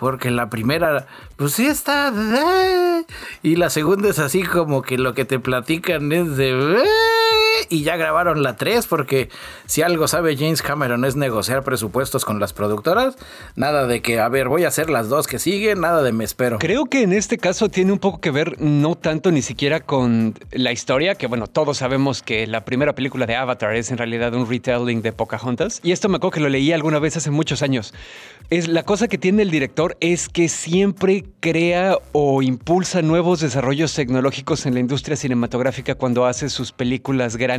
porque 0.00 0.30
la 0.30 0.48
primera, 0.48 1.06
pues 1.36 1.52
sí 1.52 1.66
está. 1.66 2.10
Y 3.42 3.56
la 3.56 3.68
segunda 3.68 4.08
es 4.08 4.18
así 4.18 4.42
como 4.44 4.80
que 4.80 4.96
lo 4.96 5.12
que 5.12 5.26
te 5.26 5.38
platican 5.38 6.10
es 6.10 6.38
de. 6.38 6.82
Y 7.68 7.82
ya 7.82 7.96
grabaron 7.96 8.42
la 8.42 8.56
3, 8.56 8.86
porque 8.86 9.28
si 9.66 9.82
algo 9.82 10.08
sabe 10.08 10.36
James 10.36 10.62
Cameron 10.62 11.04
es 11.04 11.16
negociar 11.16 11.62
presupuestos 11.62 12.24
con 12.24 12.40
las 12.40 12.52
productoras. 12.52 13.16
Nada 13.56 13.86
de 13.86 14.02
que, 14.02 14.20
a 14.20 14.28
ver, 14.28 14.48
voy 14.48 14.64
a 14.64 14.68
hacer 14.68 14.90
las 14.90 15.08
dos 15.08 15.26
que 15.26 15.38
siguen, 15.38 15.80
nada 15.80 16.02
de 16.02 16.12
me 16.12 16.24
espero. 16.24 16.58
Creo 16.58 16.86
que 16.86 17.02
en 17.02 17.12
este 17.12 17.38
caso 17.38 17.68
tiene 17.68 17.92
un 17.92 17.98
poco 17.98 18.20
que 18.20 18.30
ver, 18.30 18.60
no 18.60 18.94
tanto 18.94 19.30
ni 19.30 19.42
siquiera 19.42 19.80
con 19.80 20.34
la 20.52 20.72
historia, 20.72 21.14
que 21.14 21.26
bueno, 21.26 21.46
todos 21.46 21.78
sabemos 21.78 22.22
que 22.22 22.46
la 22.46 22.64
primera 22.64 22.94
película 22.94 23.26
de 23.26 23.36
Avatar 23.36 23.74
es 23.76 23.90
en 23.90 23.98
realidad 23.98 24.34
un 24.34 24.48
retelling 24.48 25.02
de 25.02 25.12
Pocahontas. 25.12 25.80
Y 25.82 25.92
esto 25.92 26.08
me 26.08 26.16
acuerdo 26.16 26.34
que 26.34 26.40
lo 26.40 26.48
leí 26.48 26.72
alguna 26.72 26.98
vez 26.98 27.16
hace 27.16 27.30
muchos 27.30 27.62
años. 27.62 27.94
Es 28.48 28.66
la 28.66 28.82
cosa 28.82 29.06
que 29.06 29.18
tiene 29.18 29.42
el 29.42 29.50
director 29.50 29.96
es 30.00 30.28
que 30.28 30.48
siempre 30.48 31.24
crea 31.40 31.96
o 32.12 32.42
impulsa 32.42 33.02
nuevos 33.02 33.40
desarrollos 33.40 33.94
tecnológicos 33.94 34.66
en 34.66 34.74
la 34.74 34.80
industria 34.80 35.16
cinematográfica 35.16 35.94
cuando 35.94 36.26
hace 36.26 36.48
sus 36.48 36.72
películas 36.72 37.36
grandes. 37.36 37.49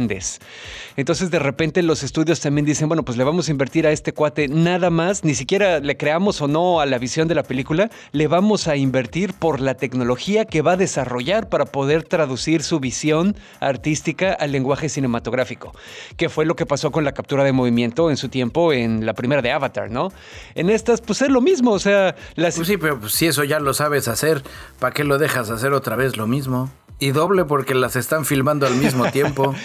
Entonces 0.98 1.32
de 1.32 1.40
repente 1.40 1.84
los 1.84 2.04
estudios 2.04 2.40
también 2.40 2.66
dicen, 2.66 2.88
bueno, 2.88 3.04
pues 3.04 3.18
le 3.18 3.24
vamos 3.24 3.48
a 3.48 3.52
invertir 3.52 3.88
a 3.88 3.92
este 3.92 4.14
cuate 4.14 4.48
nada 4.48 4.90
más, 4.90 5.24
ni 5.24 5.36
siquiera 5.36 5.80
le 5.80 5.98
creamos 5.98 6.42
o 6.42 6.48
no 6.48 6.80
a 6.80 6.86
la 6.86 6.98
visión 6.98 7.28
de 7.28 7.36
la 7.36 7.44
película, 7.44 7.90
le 8.12 8.28
vamos 8.28 8.68
a 8.68 8.76
invertir 8.76 9.34
por 9.34 9.60
la 9.60 9.76
tecnología 9.76 10.46
que 10.46 10.62
va 10.62 10.74
a 10.74 10.78
desarrollar 10.78 11.50
para 11.50 11.66
poder 11.66 12.04
traducir 12.04 12.64
su 12.64 12.80
visión 12.80 13.36
artística 13.60 14.34
al 14.34 14.52
lenguaje 14.52 14.90
cinematográfico, 14.90 15.74
que 16.18 16.30
fue 16.30 16.46
lo 16.46 16.56
que 16.56 16.66
pasó 16.66 16.92
con 16.92 17.04
la 17.04 17.14
captura 17.14 17.44
de 17.44 17.52
movimiento 17.52 18.10
en 18.10 18.18
su 18.18 18.30
tiempo 18.30 18.74
en 18.74 19.06
la 19.06 19.14
primera 19.14 19.42
de 19.42 19.52
Avatar, 19.52 19.92
¿no? 19.92 20.10
En 20.56 20.70
estas, 20.70 21.02
pues 21.02 21.22
es 21.22 21.30
lo 21.30 21.42
mismo, 21.42 21.72
o 21.72 21.80
sea, 21.80 22.16
pues 22.36 22.68
sí, 22.68 22.78
pero 22.78 23.00
pues, 23.00 23.14
si 23.14 23.28
eso 23.28 23.44
ya 23.44 23.60
lo 23.60 23.74
sabes 23.74 24.08
hacer, 24.08 24.44
¿para 24.80 24.94
qué 24.94 25.04
lo 25.04 25.18
dejas 25.18 25.50
hacer 25.50 25.74
otra 25.74 25.96
vez 25.96 26.18
lo 26.18 26.28
mismo? 26.28 26.70
Y 27.02 27.14
doble 27.14 27.46
porque 27.46 27.74
las 27.74 27.96
están 27.96 28.26
filmando 28.26 28.68
al 28.68 28.76
mismo 28.76 29.06
tiempo. 29.12 29.56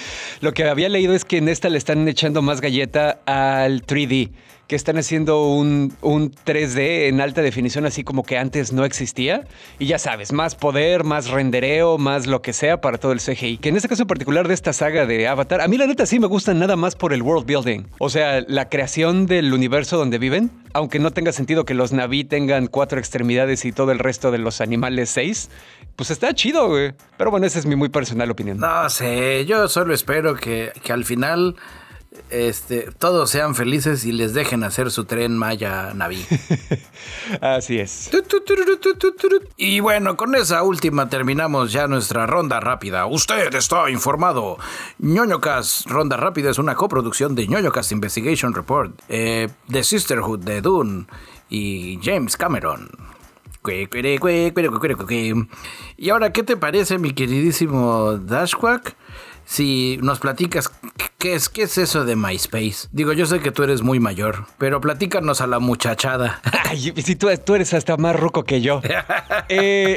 lo 0.40 0.52
que 0.52 0.64
había 0.64 0.88
leído 0.88 1.12
es 1.12 1.26
que 1.26 1.36
en 1.36 1.50
esta 1.50 1.68
le 1.68 1.76
están 1.76 2.08
echando 2.08 2.40
más 2.40 2.62
galleta 2.62 3.20
al 3.26 3.84
3D 3.84 4.30
que 4.66 4.74
están 4.74 4.98
haciendo 4.98 5.46
un, 5.46 5.92
3D 6.00 7.08
en 7.08 7.20
alta 7.20 7.40
definición, 7.42 7.86
así 7.86 8.02
como 8.02 8.24
que 8.24 8.36
antes 8.36 8.72
no 8.72 8.84
existía. 8.84 9.44
Y 9.78 9.86
ya 9.86 9.98
sabes, 9.98 10.32
más 10.32 10.54
poder, 10.56 11.04
más 11.04 11.28
rendereo, 11.28 11.98
más 11.98 12.26
lo 12.26 12.42
que 12.42 12.52
sea 12.52 12.80
para 12.80 12.98
todo 12.98 13.12
el 13.12 13.20
CGI. 13.20 13.58
Que 13.58 13.68
en 13.68 13.76
este 13.76 13.88
caso 13.88 14.02
en 14.02 14.08
particular 14.08 14.48
de 14.48 14.54
esta 14.54 14.72
saga 14.72 15.06
de 15.06 15.28
Avatar, 15.28 15.60
a 15.60 15.68
mí 15.68 15.76
la 15.78 15.86
neta 15.86 16.04
sí 16.04 16.18
me 16.18 16.26
gusta 16.26 16.52
nada 16.52 16.74
más 16.74 16.96
por 16.96 17.12
el 17.12 17.22
world 17.22 17.46
building. 17.46 17.84
O 17.98 18.10
sea, 18.10 18.40
la 18.48 18.68
creación 18.68 19.26
del 19.26 19.52
universo 19.52 19.98
donde 19.98 20.18
viven, 20.18 20.50
aunque 20.72 20.98
no 20.98 21.12
tenga 21.12 21.30
sentido 21.30 21.64
que 21.64 21.74
los 21.74 21.92
Naví 21.92 22.24
tengan 22.24 22.66
cuatro 22.66 22.98
extremidades 22.98 23.64
y 23.64 23.72
todo 23.72 23.92
el 23.92 24.00
resto 24.00 24.32
de 24.32 24.38
los 24.38 24.60
animales 24.60 25.10
seis, 25.10 25.48
pues 25.96 26.10
está 26.10 26.34
chido, 26.34 26.68
güey. 26.68 26.94
Pero 27.16 27.30
bueno, 27.30 27.46
esa 27.46 27.58
es 27.58 27.66
mi 27.66 27.74
muy 27.76 27.88
personal 27.88 28.30
opinión. 28.30 28.58
No 28.58 28.88
sé, 28.90 29.44
yo 29.46 29.68
solo 29.68 29.94
espero 29.94 30.36
que, 30.36 30.72
que 30.82 30.92
al 30.92 31.04
final 31.04 31.56
este, 32.30 32.90
todos 32.98 33.30
sean 33.30 33.54
felices 33.54 34.04
y 34.04 34.12
les 34.12 34.34
dejen 34.34 34.64
hacer 34.64 34.90
su 34.90 35.04
tren 35.04 35.36
Maya 35.36 35.92
Naví. 35.94 36.24
Así 37.40 37.78
es. 37.78 38.10
Y 39.56 39.80
bueno, 39.80 40.16
con 40.16 40.34
esa 40.34 40.62
última 40.62 41.08
terminamos 41.08 41.72
ya 41.72 41.86
nuestra 41.86 42.26
ronda 42.26 42.60
rápida. 42.60 43.06
Usted 43.06 43.54
está 43.54 43.90
informado. 43.90 44.58
ñoñocast 44.98 45.86
Ronda 45.86 46.16
Rápida 46.16 46.50
es 46.50 46.58
una 46.58 46.74
coproducción 46.74 47.34
de 47.34 47.46
ñoñocast 47.46 47.92
Investigation 47.92 48.54
Report, 48.54 48.92
eh, 49.08 49.48
The 49.70 49.84
Sisterhood 49.84 50.40
de 50.40 50.60
Dune 50.60 51.06
y 51.48 51.98
James 52.02 52.36
Cameron. 52.36 53.15
Y 55.96 56.10
ahora, 56.10 56.32
¿qué 56.32 56.42
te 56.42 56.56
parece, 56.56 56.98
mi 56.98 57.12
queridísimo 57.12 58.18
Dashquack? 58.18 58.96
Si 59.44 59.98
nos 60.02 60.18
platicas 60.18 60.72
¿Qué 61.18 61.34
es, 61.34 61.48
¿Qué 61.48 61.62
es 61.62 61.78
eso 61.78 62.04
de 62.04 62.14
MySpace? 62.14 62.88
Digo, 62.92 63.14
yo 63.14 63.24
sé 63.24 63.40
que 63.40 63.50
tú 63.50 63.62
eres 63.62 63.80
muy 63.80 64.00
mayor, 64.00 64.44
pero 64.58 64.82
platícanos 64.82 65.40
a 65.40 65.46
la 65.46 65.58
muchachada. 65.58 66.40
Si 66.74 67.16
tú, 67.16 67.28
eres 67.54 67.72
hasta 67.72 67.96
más 67.96 68.14
ruco 68.14 68.44
que 68.44 68.60
yo. 68.60 68.82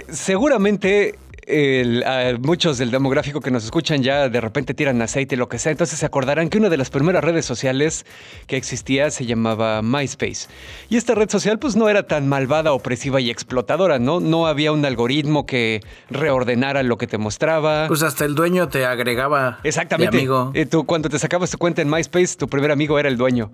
Seguramente 0.10 1.20
el- 1.50 2.04
a 2.04 2.38
muchos 2.40 2.78
del 2.78 2.92
demográfico 2.92 3.42
que 3.42 3.52
nos 3.52 3.66
escuchan 3.66 4.04
ya 4.04 4.30
de 4.30 4.40
repente 4.40 4.74
tiran 4.74 5.02
aceite, 5.02 5.36
lo 5.36 5.50
que 5.50 5.58
sea. 5.60 5.72
Entonces 5.72 6.00
se 6.00 6.06
acordarán 6.06 6.50
que 6.50 6.58
una 6.60 6.70
de 6.70 6.78
las 6.78 6.90
primeras 6.90 7.24
redes 7.24 7.46
sociales 7.46 8.06
que 8.48 8.56
existía 8.58 9.10
se 9.12 9.26
llamaba 9.26 9.82
MySpace. 9.82 10.48
Y 10.90 10.98
esta 10.98 11.16
red 11.16 11.30
social 11.30 11.60
pues 11.60 11.76
no 11.76 11.90
era 11.90 12.04
tan 12.04 12.28
malvada, 12.28 12.72
opresiva 12.74 13.20
y 13.20 13.30
explotadora, 13.30 14.00
¿no? 14.00 14.20
No 14.20 14.48
había 14.48 14.72
un 14.72 14.86
algoritmo 14.86 15.46
que 15.46 15.82
reordenara 16.10 16.84
lo 16.84 16.98
que 16.98 17.08
te 17.08 17.18
mostraba. 17.18 17.88
Pues 17.88 18.04
hasta 18.04 18.26
el 18.26 18.36
dueño 18.36 18.68
te 18.70 18.86
agregaba 18.86 19.60
Exactamente. 19.64 20.16
de 20.16 20.22
amigo. 20.22 20.52
Eh, 20.54 20.66
tú, 20.66 20.86
cuando 20.86 21.10
te 21.10 21.18
sacabas 21.20 21.50
tu 21.52 21.58
cuenta 21.58 21.82
en 21.82 21.90
MySpace, 21.90 22.36
tu 22.38 22.48
primer 22.48 22.72
amigo 22.72 23.00
era 23.00 23.10
el 23.10 23.18
dueño. 23.18 23.52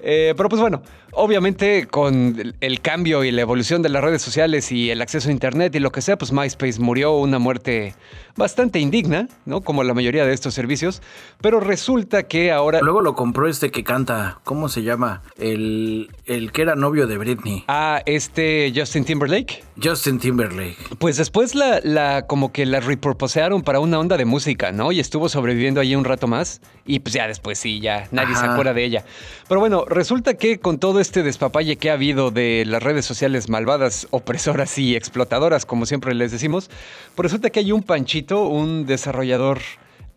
Eh, 0.00 0.32
pero 0.36 0.48
pues 0.48 0.60
bueno, 0.60 0.80
obviamente 1.18 1.86
con 1.86 2.54
el- 2.60 2.80
cambio 2.80 3.24
y 3.24 3.30
la 3.32 3.42
evolución 3.42 3.82
de 3.82 3.88
las 3.88 4.02
redes 4.02 4.22
sociales 4.22 4.72
y 4.72 4.90
el 4.90 5.02
acceso 5.02 5.28
a 5.28 5.32
Internet 5.32 5.74
y 5.74 5.80
lo 5.80 5.90
que 5.92 6.00
sea, 6.00 6.16
pues 6.16 6.32
MySpace 6.32 6.80
murió 6.80 7.16
una 7.16 7.38
muerte 7.38 7.94
bastante 8.36 8.78
indigna, 8.78 9.28
¿no? 9.46 9.60
Como 9.62 9.82
la 9.82 9.94
mayoría 9.94 10.24
de 10.24 10.32
estos 10.32 10.54
servicios. 10.54 11.02
Pero 11.40 11.58
resulta 11.58 12.22
que 12.22 12.52
ahora... 12.52 12.80
Luego 12.82 13.00
lo 13.02 13.14
compró 13.14 13.48
este 13.48 13.70
que 13.72 13.82
canta, 13.82 14.38
¿cómo 14.44 14.68
se 14.68 14.84
llama? 14.84 15.22
El, 15.36 16.08
el 16.26 16.52
que 16.52 16.62
era 16.62 16.76
novio 16.76 17.08
de 17.08 17.18
Britney, 17.18 17.64
A 17.66 18.00
este 18.06 18.72
Justin 18.74 19.04
Timberlake. 19.04 19.64
Justin 19.82 20.18
Timberlake. 20.20 20.76
Pues 20.98 21.16
después 21.16 21.56
la, 21.56 21.80
la 21.82 22.26
como 22.28 22.52
que 22.52 22.64
la 22.64 22.78
repurposearon 22.80 23.62
para 23.62 23.80
una 23.80 23.98
onda 23.98 24.16
de 24.16 24.24
música, 24.24 24.70
¿no? 24.70 24.92
Y 24.92 25.00
estuvo 25.00 25.28
sobreviviendo 25.28 25.80
ahí 25.80 25.96
un 25.96 26.04
rato 26.04 26.28
más. 26.28 26.60
Y 26.86 27.00
pues 27.00 27.14
ya 27.14 27.26
después 27.26 27.58
sí, 27.58 27.80
ya 27.80 28.06
nadie 28.12 28.34
se 28.36 28.46
acuerda 28.46 28.72
de 28.72 28.84
ella. 28.84 29.04
Pero 29.48 29.60
bueno, 29.60 29.84
resulta 29.86 30.34
que 30.34 30.58
con 30.58 30.78
todo 30.78 31.00
este 31.00 31.07
despapalle 31.12 31.76
que 31.76 31.90
ha 31.90 31.94
habido 31.94 32.30
de 32.30 32.64
las 32.66 32.82
redes 32.82 33.04
sociales 33.04 33.48
malvadas, 33.48 34.06
opresoras 34.10 34.78
y 34.78 34.96
explotadoras, 34.96 35.66
como 35.66 35.86
siempre 35.86 36.14
les 36.14 36.32
decimos, 36.32 36.70
pues 37.14 37.24
resulta 37.24 37.50
que 37.50 37.60
hay 37.60 37.72
un 37.72 37.82
panchito, 37.82 38.46
un 38.46 38.86
desarrollador 38.86 39.60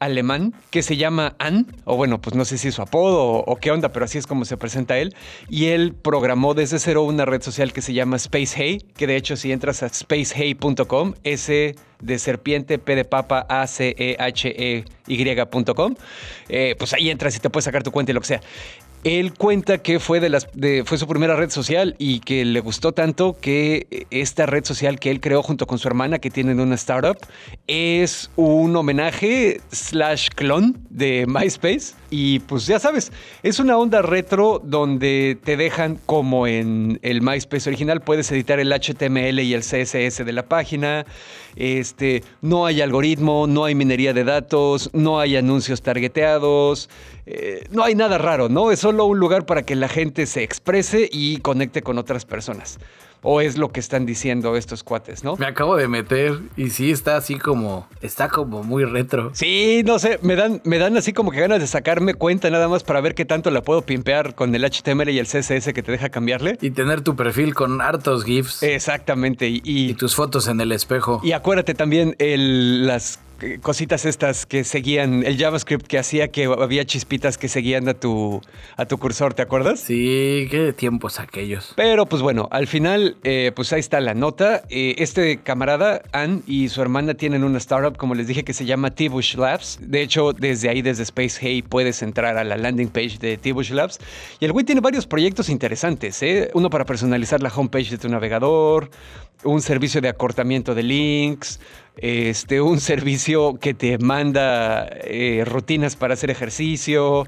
alemán 0.01 0.53
que 0.71 0.81
se 0.81 0.97
llama 0.97 1.35
An, 1.37 1.67
o 1.85 1.95
bueno, 1.95 2.19
pues 2.19 2.35
no 2.35 2.43
sé 2.43 2.57
si 2.57 2.69
es 2.69 2.75
su 2.75 2.81
apodo 2.81 3.23
o, 3.23 3.55
qué 3.57 3.71
onda, 3.71 3.93
pero 3.93 4.05
así 4.05 4.17
es 4.17 4.25
como 4.25 4.45
se 4.45 4.57
presenta 4.57 4.97
él. 4.97 5.15
Y 5.47 5.67
él 5.67 5.93
programó 5.93 6.53
desde 6.55 6.79
cero 6.79 7.03
una 7.03 7.23
red 7.25 7.41
social 7.41 7.71
que 7.71 7.81
se 7.81 7.93
llama 7.93 8.15
Space 8.17 8.53
Hey, 8.55 8.85
que 8.97 9.07
de 9.07 9.15
hecho 9.15 9.37
si 9.37 9.51
entras 9.51 9.83
a 9.83 9.89
spacehey.com, 9.89 11.13
S 11.23 11.75
de 12.01 12.19
serpiente, 12.19 12.79
P 12.79 12.95
de 12.95 13.05
papa, 13.05 13.45
A, 13.49 13.67
C, 13.67 13.95
E, 13.97 14.15
H, 14.19 14.53
E, 14.57 14.85
Y.com, 15.07 15.95
eh, 16.49 16.75
pues 16.77 16.93
ahí 16.93 17.09
entras 17.09 17.35
y 17.35 17.39
te 17.39 17.49
puedes 17.49 17.65
sacar 17.65 17.83
tu 17.83 17.91
cuenta 17.91 18.11
y 18.11 18.15
lo 18.15 18.21
que 18.21 18.27
sea. 18.27 18.41
Él 19.03 19.33
cuenta 19.33 19.79
que 19.79 19.99
fue, 19.99 20.19
de 20.19 20.29
las, 20.29 20.47
fue 20.85 20.97
su 20.97 21.07
primera 21.07 21.35
red 21.35 21.49
social 21.49 21.95
y 21.97 22.19
que 22.19 22.45
le 22.45 22.59
gustó 22.59 22.91
tanto 22.91 23.35
que 23.39 24.05
esta 24.11 24.45
red 24.45 24.63
social 24.63 24.99
que 24.99 25.09
él 25.09 25.19
creó 25.19 25.41
junto 25.41 25.65
con 25.65 25.79
su 25.79 25.87
hermana, 25.87 26.19
que 26.19 26.29
tienen 26.29 26.59
una 26.59 26.75
startup, 26.75 27.17
es 27.65 28.29
un 28.35 28.75
homenaje 28.75 29.59
slash 29.71 30.29
clon 30.35 30.85
de 30.91 31.25
MySpace. 31.27 31.95
Y 32.13 32.39
pues 32.39 32.67
ya 32.67 32.77
sabes, 32.77 33.09
es 33.41 33.59
una 33.59 33.77
onda 33.77 34.01
retro 34.01 34.61
donde 34.61 35.37
te 35.41 35.55
dejan 35.55 35.97
como 36.05 36.45
en 36.45 36.99
el 37.03 37.21
MySpace 37.21 37.69
original, 37.69 38.01
puedes 38.01 38.29
editar 38.33 38.59
el 38.59 38.73
HTML 38.73 39.39
y 39.39 39.53
el 39.53 39.61
CSS 39.61 40.25
de 40.25 40.31
la 40.33 40.43
página. 40.43 41.05
Este, 41.55 42.21
no 42.41 42.65
hay 42.65 42.81
algoritmo, 42.81 43.47
no 43.47 43.63
hay 43.63 43.75
minería 43.75 44.11
de 44.11 44.25
datos, 44.25 44.89
no 44.91 45.21
hay 45.21 45.37
anuncios 45.37 45.81
targeteados, 45.81 46.89
eh, 47.25 47.65
no 47.71 47.83
hay 47.83 47.95
nada 47.95 48.17
raro, 48.17 48.49
¿no? 48.49 48.71
Es 48.71 48.79
solo 48.79 49.05
un 49.05 49.17
lugar 49.17 49.45
para 49.45 49.63
que 49.63 49.77
la 49.77 49.87
gente 49.87 50.25
se 50.25 50.43
exprese 50.43 51.07
y 51.09 51.37
conecte 51.37 51.81
con 51.81 51.97
otras 51.97 52.25
personas. 52.25 52.77
O 53.23 53.39
es 53.41 53.57
lo 53.57 53.69
que 53.71 53.79
están 53.79 54.05
diciendo 54.05 54.55
estos 54.57 54.83
cuates, 54.83 55.23
¿no? 55.23 55.35
Me 55.35 55.45
acabo 55.45 55.75
de 55.77 55.87
meter 55.87 56.39
y 56.57 56.71
sí 56.71 56.89
está 56.91 57.17
así 57.17 57.35
como, 57.37 57.87
está 58.01 58.29
como 58.29 58.63
muy 58.63 58.83
retro. 58.83 59.29
Sí, 59.33 59.83
no 59.85 59.99
sé, 59.99 60.17
me 60.23 60.35
dan, 60.35 60.59
me 60.63 60.79
dan 60.79 60.97
así 60.97 61.13
como 61.13 61.29
que 61.31 61.39
ganas 61.39 61.59
de 61.59 61.67
sacarme 61.67 62.15
cuenta 62.15 62.49
nada 62.49 62.67
más 62.67 62.83
para 62.83 62.99
ver 63.01 63.13
qué 63.13 63.25
tanto 63.25 63.51
la 63.51 63.61
puedo 63.61 63.83
pimpear 63.83 64.33
con 64.33 64.55
el 64.55 64.63
HTML 64.63 65.09
y 65.09 65.19
el 65.19 65.27
CSS 65.27 65.71
que 65.73 65.83
te 65.83 65.91
deja 65.91 66.09
cambiarle. 66.09 66.57
Y 66.61 66.71
tener 66.71 67.01
tu 67.01 67.15
perfil 67.15 67.53
con 67.53 67.79
hartos 67.81 68.23
GIFs 68.25 68.63
Exactamente, 68.63 69.47
y, 69.47 69.61
y- 69.63 69.91
y 69.91 69.93
tus 69.93 70.15
fotos 70.15 70.47
en 70.47 70.59
el 70.59 70.71
espejo. 70.71 71.21
Y 71.23 71.33
acuérdate 71.33 71.73
también 71.75 72.15
el- 72.17 72.87
las 72.87 73.19
cositas 73.61 74.05
estas 74.05 74.45
que 74.45 74.63
seguían, 74.63 75.23
el 75.23 75.37
JavaScript 75.37 75.85
que 75.87 75.97
hacía 75.97 76.29
que 76.29 76.45
había 76.45 76.85
chispitas 76.85 77.37
que 77.37 77.47
seguían 77.47 77.87
a 77.87 77.93
tu, 77.93 78.41
a 78.77 78.85
tu 78.85 78.97
cursor, 78.97 79.33
¿te 79.33 79.41
acuerdas? 79.41 79.79
Sí, 79.79 80.47
qué 80.49 80.73
tiempos 80.73 81.19
aquellos. 81.19 81.73
Pero 81.75 82.05
pues 82.05 82.21
bueno, 82.21 82.47
al 82.51 82.67
final, 82.67 83.17
eh, 83.23 83.51
pues 83.55 83.73
ahí 83.73 83.79
está 83.79 83.99
la 83.99 84.13
nota. 84.13 84.63
Eh, 84.69 84.95
este 84.97 85.37
camarada, 85.37 86.01
Ann, 86.11 86.43
y 86.47 86.69
su 86.69 86.81
hermana 86.81 87.13
tienen 87.13 87.43
una 87.43 87.57
startup, 87.57 87.97
como 87.97 88.15
les 88.15 88.27
dije, 88.27 88.43
que 88.43 88.53
se 88.53 88.65
llama 88.65 88.91
T-Bush 88.91 89.35
Labs. 89.35 89.79
De 89.81 90.01
hecho, 90.01 90.33
desde 90.33 90.69
ahí, 90.69 90.81
desde 90.81 91.03
Space 91.03 91.37
Hey, 91.41 91.61
puedes 91.61 92.01
entrar 92.01 92.37
a 92.37 92.43
la 92.43 92.57
landing 92.57 92.89
page 92.89 93.17
de 93.19 93.37
T-Bush 93.37 93.71
Labs. 93.71 93.99
Y 94.39 94.45
el 94.45 94.51
güey 94.51 94.65
tiene 94.65 94.81
varios 94.81 95.07
proyectos 95.07 95.49
interesantes, 95.49 96.21
¿eh? 96.23 96.49
Uno 96.53 96.69
para 96.69 96.85
personalizar 96.85 97.41
la 97.41 97.49
homepage 97.49 97.89
de 97.89 97.97
tu 97.97 98.09
navegador, 98.09 98.89
un 99.43 99.61
servicio 99.61 100.01
de 100.01 100.09
acortamiento 100.09 100.75
de 100.75 100.83
links, 100.83 101.59
este, 101.97 102.61
un 102.61 102.79
servicio 102.91 103.57
que 103.59 103.73
te 103.73 103.97
manda 103.97 104.87
eh, 105.03 105.43
rutinas 105.45 105.95
para 105.95 106.13
hacer 106.13 106.29
ejercicio, 106.29 107.25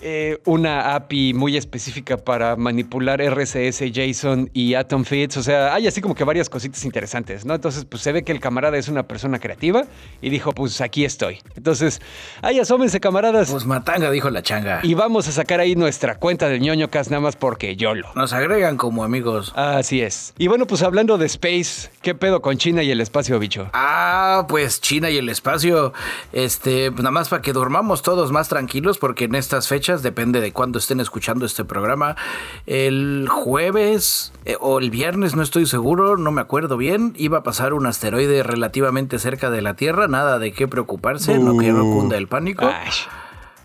eh, 0.00 0.38
una 0.44 0.94
API 0.94 1.32
muy 1.34 1.56
específica 1.56 2.16
para 2.16 2.56
manipular 2.56 3.20
RCS, 3.20 3.80
JSON 3.92 4.50
y 4.52 4.74
Atom 4.74 5.04
Feeds. 5.04 5.36
O 5.38 5.42
sea, 5.42 5.74
hay 5.74 5.86
así 5.86 6.00
como 6.00 6.14
que 6.14 6.24
varias 6.24 6.48
cositas 6.48 6.84
interesantes, 6.84 7.44
¿no? 7.44 7.54
Entonces, 7.54 7.84
pues 7.84 8.02
se 8.02 8.12
ve 8.12 8.22
que 8.22 8.32
el 8.32 8.40
camarada 8.40 8.76
es 8.76 8.88
una 8.88 9.04
persona 9.04 9.38
creativa 9.38 9.84
y 10.20 10.30
dijo, 10.30 10.52
pues 10.52 10.80
aquí 10.80 11.04
estoy. 11.04 11.38
Entonces, 11.54 12.00
ahí 12.42 12.60
asómense, 12.60 13.00
camaradas. 13.00 13.50
Pues 13.50 13.64
matanga, 13.64 14.10
dijo 14.10 14.30
la 14.30 14.42
changa. 14.42 14.80
y 14.82 14.94
vamos 14.94 15.28
a 15.28 15.32
sacar 15.32 15.60
ahí 15.60 15.76
nuestra 15.76 16.16
cuenta 16.16 16.48
del 16.48 16.60
ñoño 16.60 16.90
cast 16.90 17.10
nada 17.10 17.20
más 17.20 17.36
porque 17.36 17.76
yo 17.76 17.94
lo. 17.94 18.12
Nos 18.14 18.32
agregan 18.32 18.76
como 18.76 19.04
amigos. 19.04 19.52
Así 19.56 20.02
es. 20.02 20.34
Y 20.38 20.48
bueno, 20.48 20.66
pues 20.66 20.82
hablando 20.82 21.18
de 21.18 21.26
Space, 21.26 21.90
¿qué 22.02 22.14
pedo 22.14 22.42
con 22.42 22.58
China 22.58 22.82
y 22.82 22.90
el 22.90 23.00
espacio, 23.00 23.38
bicho? 23.38 23.70
Ah, 23.72 24.44
pues 24.48 24.80
China 24.80 25.10
y 25.10 25.16
el 25.16 25.28
espacio. 25.28 25.92
Este, 26.32 26.90
nada 26.90 27.10
más 27.10 27.28
para 27.28 27.42
que 27.42 27.52
durmamos 27.52 28.02
todos 28.02 28.32
más 28.32 28.48
tranquilos, 28.48 28.98
porque 28.98 29.24
en 29.24 29.34
estas 29.34 29.68
fechas, 29.68 29.85
depende 29.86 30.40
de 30.40 30.52
cuándo 30.52 30.78
estén 30.78 31.00
escuchando 31.00 31.46
este 31.46 31.64
programa, 31.64 32.16
el 32.66 33.28
jueves 33.30 34.32
eh, 34.44 34.56
o 34.60 34.78
el 34.78 34.90
viernes, 34.90 35.36
no 35.36 35.42
estoy 35.42 35.66
seguro, 35.66 36.16
no 36.16 36.32
me 36.32 36.40
acuerdo 36.40 36.76
bien, 36.76 37.14
iba 37.16 37.38
a 37.38 37.42
pasar 37.42 37.72
un 37.72 37.86
asteroide 37.86 38.42
relativamente 38.42 39.18
cerca 39.18 39.50
de 39.50 39.62
la 39.62 39.74
Tierra, 39.74 40.08
nada 40.08 40.38
de 40.38 40.52
qué 40.52 40.66
preocuparse, 40.66 41.38
no 41.38 41.56
que 41.56 41.72
no 41.72 41.82
cunda 41.82 42.16
el 42.16 42.26
pánico. 42.28 42.66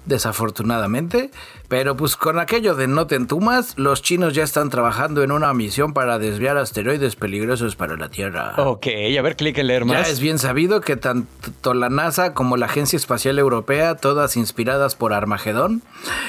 Desafortunadamente. 0.05 1.31
Pero 1.67 1.95
pues 1.95 2.17
con 2.17 2.37
aquello 2.37 2.75
de 2.75 2.87
no 2.87 3.07
te 3.07 3.15
entumas, 3.15 3.77
los 3.77 4.01
chinos 4.01 4.33
ya 4.33 4.43
están 4.43 4.69
trabajando 4.69 5.23
en 5.23 5.31
una 5.31 5.53
misión 5.53 5.93
para 5.93 6.19
desviar 6.19 6.57
asteroides 6.57 7.15
peligrosos 7.15 7.77
para 7.77 7.95
la 7.95 8.09
Tierra. 8.09 8.53
ok, 8.57 8.87
a 9.17 9.21
ver, 9.21 9.37
clic 9.37 9.57
en 9.57 9.67
leer 9.67 9.85
Ya 9.85 9.93
más. 9.99 10.09
es 10.09 10.19
bien 10.19 10.37
sabido 10.37 10.81
que 10.81 10.97
tanto 10.97 11.73
la 11.73 11.89
NASA 11.89 12.33
como 12.33 12.57
la 12.57 12.65
Agencia 12.65 12.97
Espacial 12.97 13.39
Europea, 13.39 13.95
todas 13.95 14.35
inspiradas 14.35 14.95
por 14.95 15.13
Armagedón, 15.13 15.81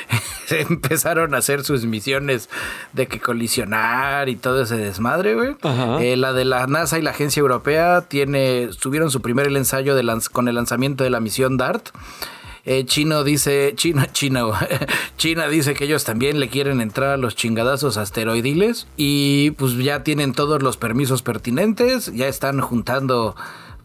empezaron 0.51 1.35
a 1.35 1.39
hacer 1.39 1.65
sus 1.65 1.87
misiones 1.87 2.49
de 2.93 3.09
que 3.09 3.19
colisionar 3.21 4.29
y 4.29 4.37
todo 4.37 4.63
ese 4.63 4.77
desmadre, 4.77 5.35
güey. 5.35 5.57
Eh, 6.01 6.17
la 6.17 6.33
de 6.33 6.45
la 6.45 6.67
NASA 6.69 6.99
y 6.99 7.03
la 7.03 7.11
Agencia 7.11 7.41
Europea 7.41 8.03
tiene, 8.03 8.71
tuvieron 8.81 9.11
su 9.11 9.21
primer 9.23 9.49
ensayo 9.49 9.95
de 9.97 10.05
lanz- 10.05 10.29
con 10.31 10.47
el 10.49 10.55
lanzamiento 10.55 11.03
de 11.05 11.11
la 11.11 11.19
misión 11.21 11.57
DART. 11.57 11.89
Eh, 12.65 12.85
Chino 12.85 13.25
dice, 13.25 13.73
China, 13.75 14.13
Chino, 14.13 14.53
China 15.17 15.49
dice 15.49 15.75
que 15.75 15.85
ellos 15.85 16.05
también 16.05 16.39
le 16.39 16.49
quieren 16.49 16.81
entrar 16.81 17.11
a 17.11 17.17
los 17.17 17.35
chingadazos 17.35 17.97
asteroidiles 17.97 18.87
y 18.97 19.51
pues 19.53 19.77
ya 19.79 20.05
tienen 20.05 20.33
todos 20.33 20.63
los 20.63 20.77
permisos 20.77 21.23
pertinentes, 21.23 22.13
ya 22.15 22.29
están 22.29 22.61
juntando, 22.61 23.35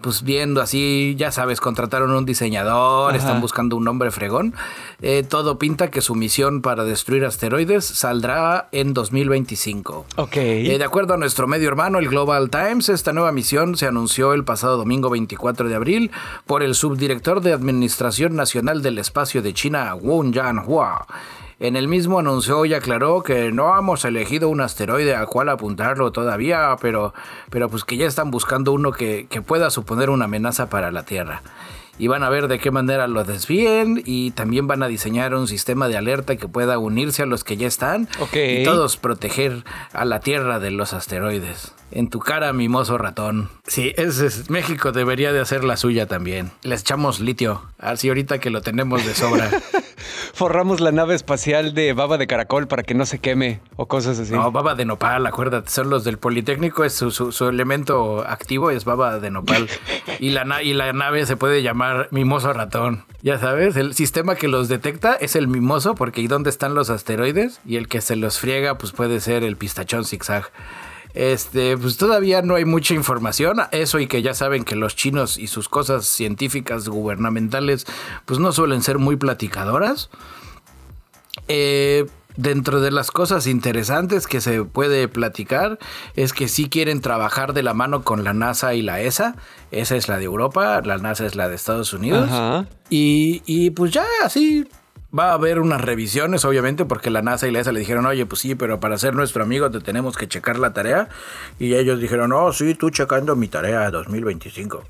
pues 0.07 0.23
viendo 0.23 0.61
así, 0.61 1.15
ya 1.17 1.33
sabes, 1.33 1.59
contrataron 1.59 2.11
un 2.11 2.25
diseñador, 2.25 3.09
Ajá. 3.09 3.17
están 3.17 3.41
buscando 3.41 3.75
un 3.75 3.83
nombre 3.83 4.09
fregón. 4.09 4.53
Eh, 5.01 5.25
todo 5.27 5.59
pinta 5.59 5.91
que 5.91 5.99
su 5.99 6.15
misión 6.15 6.61
para 6.61 6.85
destruir 6.85 7.25
asteroides 7.25 7.83
saldrá 7.83 8.69
en 8.71 8.93
2025. 8.93 10.05
Ok. 10.15 10.37
Eh, 10.37 10.77
de 10.77 10.83
acuerdo 10.85 11.15
a 11.15 11.17
nuestro 11.17 11.45
medio 11.45 11.67
hermano, 11.67 11.99
el 11.99 12.07
Global 12.07 12.49
Times, 12.49 12.87
esta 12.87 13.11
nueva 13.11 13.33
misión 13.33 13.75
se 13.75 13.85
anunció 13.85 14.31
el 14.31 14.45
pasado 14.45 14.77
domingo 14.77 15.09
24 15.09 15.67
de 15.67 15.75
abril 15.75 16.11
por 16.45 16.63
el 16.63 16.73
subdirector 16.73 17.41
de 17.41 17.51
Administración 17.51 18.33
Nacional 18.33 18.81
del 18.81 18.99
Espacio 18.99 19.41
de 19.41 19.53
China, 19.53 19.93
Wong 19.93 20.31
Yanhua. 20.31 21.05
En 21.59 21.75
el 21.75 21.87
mismo 21.87 22.19
anunció 22.19 22.65
y 22.65 22.73
aclaró 22.75 23.23
que 23.23 23.51
no 23.51 23.77
hemos 23.77 24.05
elegido 24.05 24.47
un 24.49 24.61
asteroide 24.61 25.15
al 25.15 25.25
cual 25.25 25.49
apuntarlo 25.49 26.11
todavía, 26.11 26.75
pero, 26.79 27.15
pero 27.49 27.67
pues 27.67 27.83
que 27.83 27.97
ya 27.97 28.05
están 28.05 28.29
buscando 28.29 28.73
uno 28.73 28.91
que, 28.91 29.25
que 29.27 29.41
pueda 29.41 29.71
suponer 29.71 30.11
una 30.11 30.25
amenaza 30.25 30.69
para 30.69 30.91
la 30.91 31.03
Tierra. 31.03 31.41
y 31.99 32.05
van 32.05 32.21
a 32.21 32.29
ver 32.29 32.47
de 32.47 32.59
qué 32.59 32.69
manera 32.69 33.07
lo 33.07 33.23
desvíen 33.23 34.03
y 34.05 34.29
también 34.31 34.67
van 34.67 34.83
a 34.83 34.87
diseñar 34.87 35.33
un 35.33 35.47
sistema 35.47 35.87
de 35.87 35.97
alerta 35.97 36.35
que 36.35 36.47
pueda 36.47 36.77
unirse 36.77 37.23
a 37.23 37.25
los 37.25 37.43
que 37.43 37.57
ya 37.57 37.65
están 37.67 38.07
y 38.33 38.63
todos 38.63 38.97
proteger 38.97 39.63
a 39.93 40.05
la 40.05 40.19
Tierra 40.19 40.59
de 40.59 40.69
los 40.69 40.93
asteroides. 40.93 41.73
En 41.89 42.09
tu 42.09 42.19
cara, 42.19 42.53
mimoso 42.53 42.99
ratón. 42.99 43.49
Sí, 43.65 43.93
ese 43.97 44.27
es, 44.27 44.51
México 44.51 44.91
debería 44.91 45.33
de 45.33 45.39
hacer 45.39 45.63
la 45.63 45.75
suya 45.75 46.05
también. 46.05 46.51
Les 46.61 46.81
echamos 46.81 47.19
litio, 47.19 47.63
así 47.79 48.09
ahorita 48.09 48.37
que 48.37 48.51
lo 48.51 48.61
tenemos 48.61 49.03
de 49.03 49.15
sobra. 49.15 49.49
Forramos 50.34 50.79
la 50.79 50.91
nave 50.91 51.15
espacial 51.15 51.74
de 51.74 51.93
baba 51.93 52.17
de 52.17 52.27
caracol 52.27 52.67
para 52.67 52.84
que 52.84 52.93
no 52.93 53.05
se 53.05 53.19
queme 53.19 53.62
o 53.75 53.88
cosas 53.88 54.19
así. 54.19 54.34
No, 54.34 54.51
baba 54.51 54.75
de 54.75 54.86
nopal, 54.86 55.25
acuérdate, 55.25 55.69
son 55.69 55.89
los 55.89 56.03
del 56.03 56.17
Politécnico, 56.17 56.84
es 56.84 56.93
su, 56.93 57.48
elemento 57.48 58.25
activo 58.27 58.72
es 58.72 58.86
baba 58.86 59.19
de 59.19 59.31
nopal. 59.31 59.67
y, 60.19 60.31
la, 60.31 60.63
y 60.63 60.74
la 60.74 60.93
nave 60.93 61.25
se 61.25 61.38
puede 61.38 61.62
llamar 61.63 62.07
mimoso 62.12 62.53
ratón. 62.53 63.05
Ya 63.22 63.39
sabes, 63.39 63.75
el 63.75 63.93
sistema 63.93 64.36
que 64.36 64.48
los 64.48 64.69
detecta 64.69 65.13
es 65.13 65.36
el 65.36 65.48
mimoso, 65.48 65.96
porque 65.96 66.22
¿y 66.22 66.27
dónde 66.27 66.50
están 66.50 66.75
los 66.75 66.89
asteroides? 66.89 67.60
Y 67.65 67.77
el 67.77 67.88
que 67.88 68.01
se 68.01 68.15
los 68.15 68.39
friega, 68.39 68.77
pues 68.77 68.91
puede 68.91 69.19
ser 69.19 69.43
el 69.43 69.57
pistachón 69.57 70.05
zigzag. 70.05 70.51
Este, 71.17 71.75
pues 71.79 71.97
todavía 71.97 72.43
no 72.43 72.53
hay 72.53 72.65
mucha 72.65 72.93
información. 72.93 73.57
Eso 73.71 74.00
y 74.00 74.05
que 74.05 74.21
ya 74.21 74.36
saben 74.36 74.63
que 74.63 74.75
los 74.75 74.95
chinos 74.95 75.39
y 75.39 75.47
sus 75.47 75.67
cosas 75.67 76.05
científicas 76.05 76.88
gubernamentales, 76.88 77.88
pues 78.25 78.39
no 78.39 78.51
suelen 78.51 78.83
ser 78.83 79.00
muy 79.00 79.15
platicadoras. 79.15 80.12
Eh, 81.47 82.05
dentro 82.36 82.81
de 82.81 82.91
las 82.91 83.09
cosas 83.09 83.47
interesantes 83.47 84.27
que 84.27 84.41
se 84.41 84.63
puede 84.63 85.07
platicar 85.07 85.79
es 86.15 86.33
que 86.33 86.47
sí 86.47 86.69
quieren 86.69 87.01
trabajar 87.01 87.53
de 87.53 87.63
la 87.63 87.74
mano 87.74 88.03
con 88.03 88.24
la 88.24 88.36
NASA 88.36 88.75
y 88.75 88.83
la 88.83 89.01
ESA. 89.01 89.38
Esa 89.71 89.95
es 89.95 90.07
la 90.07 90.19
de 90.19 90.25
Europa, 90.25 90.79
la 90.86 91.00
NASA 91.00 91.25
es 91.25 91.33
la 91.33 91.50
de 91.50 91.55
Estados 91.55 91.93
Unidos. 91.93 92.29
Y, 92.91 93.41
y 93.47 93.71
pues 93.71 93.91
ya 93.91 94.05
así 94.24 94.67
Va 95.17 95.31
a 95.31 95.33
haber 95.33 95.59
unas 95.59 95.81
revisiones, 95.81 96.45
obviamente, 96.45 96.86
porque 96.86 97.09
la 97.09 97.21
NASA 97.21 97.47
y 97.47 97.51
la 97.51 97.59
ESA 97.59 97.71
le 97.71 97.79
dijeron, 97.79 98.05
oye, 98.05 98.25
pues 98.25 98.41
sí, 98.41 98.55
pero 98.55 98.79
para 98.79 98.97
ser 98.97 99.15
nuestro 99.15 99.43
amigo 99.43 99.71
te 99.71 99.79
tenemos 99.79 100.15
que 100.15 100.27
checar 100.27 100.59
la 100.59 100.74
tarea. 100.74 101.09
Y 101.59 101.74
ellos 101.75 102.00
dijeron, 102.00 102.31
oh, 102.33 102.51
sí, 102.53 102.75
tú 102.75 102.89
checando 102.89 103.36
mi 103.36 103.47
tarea 103.47 103.89
2025. 103.89 104.83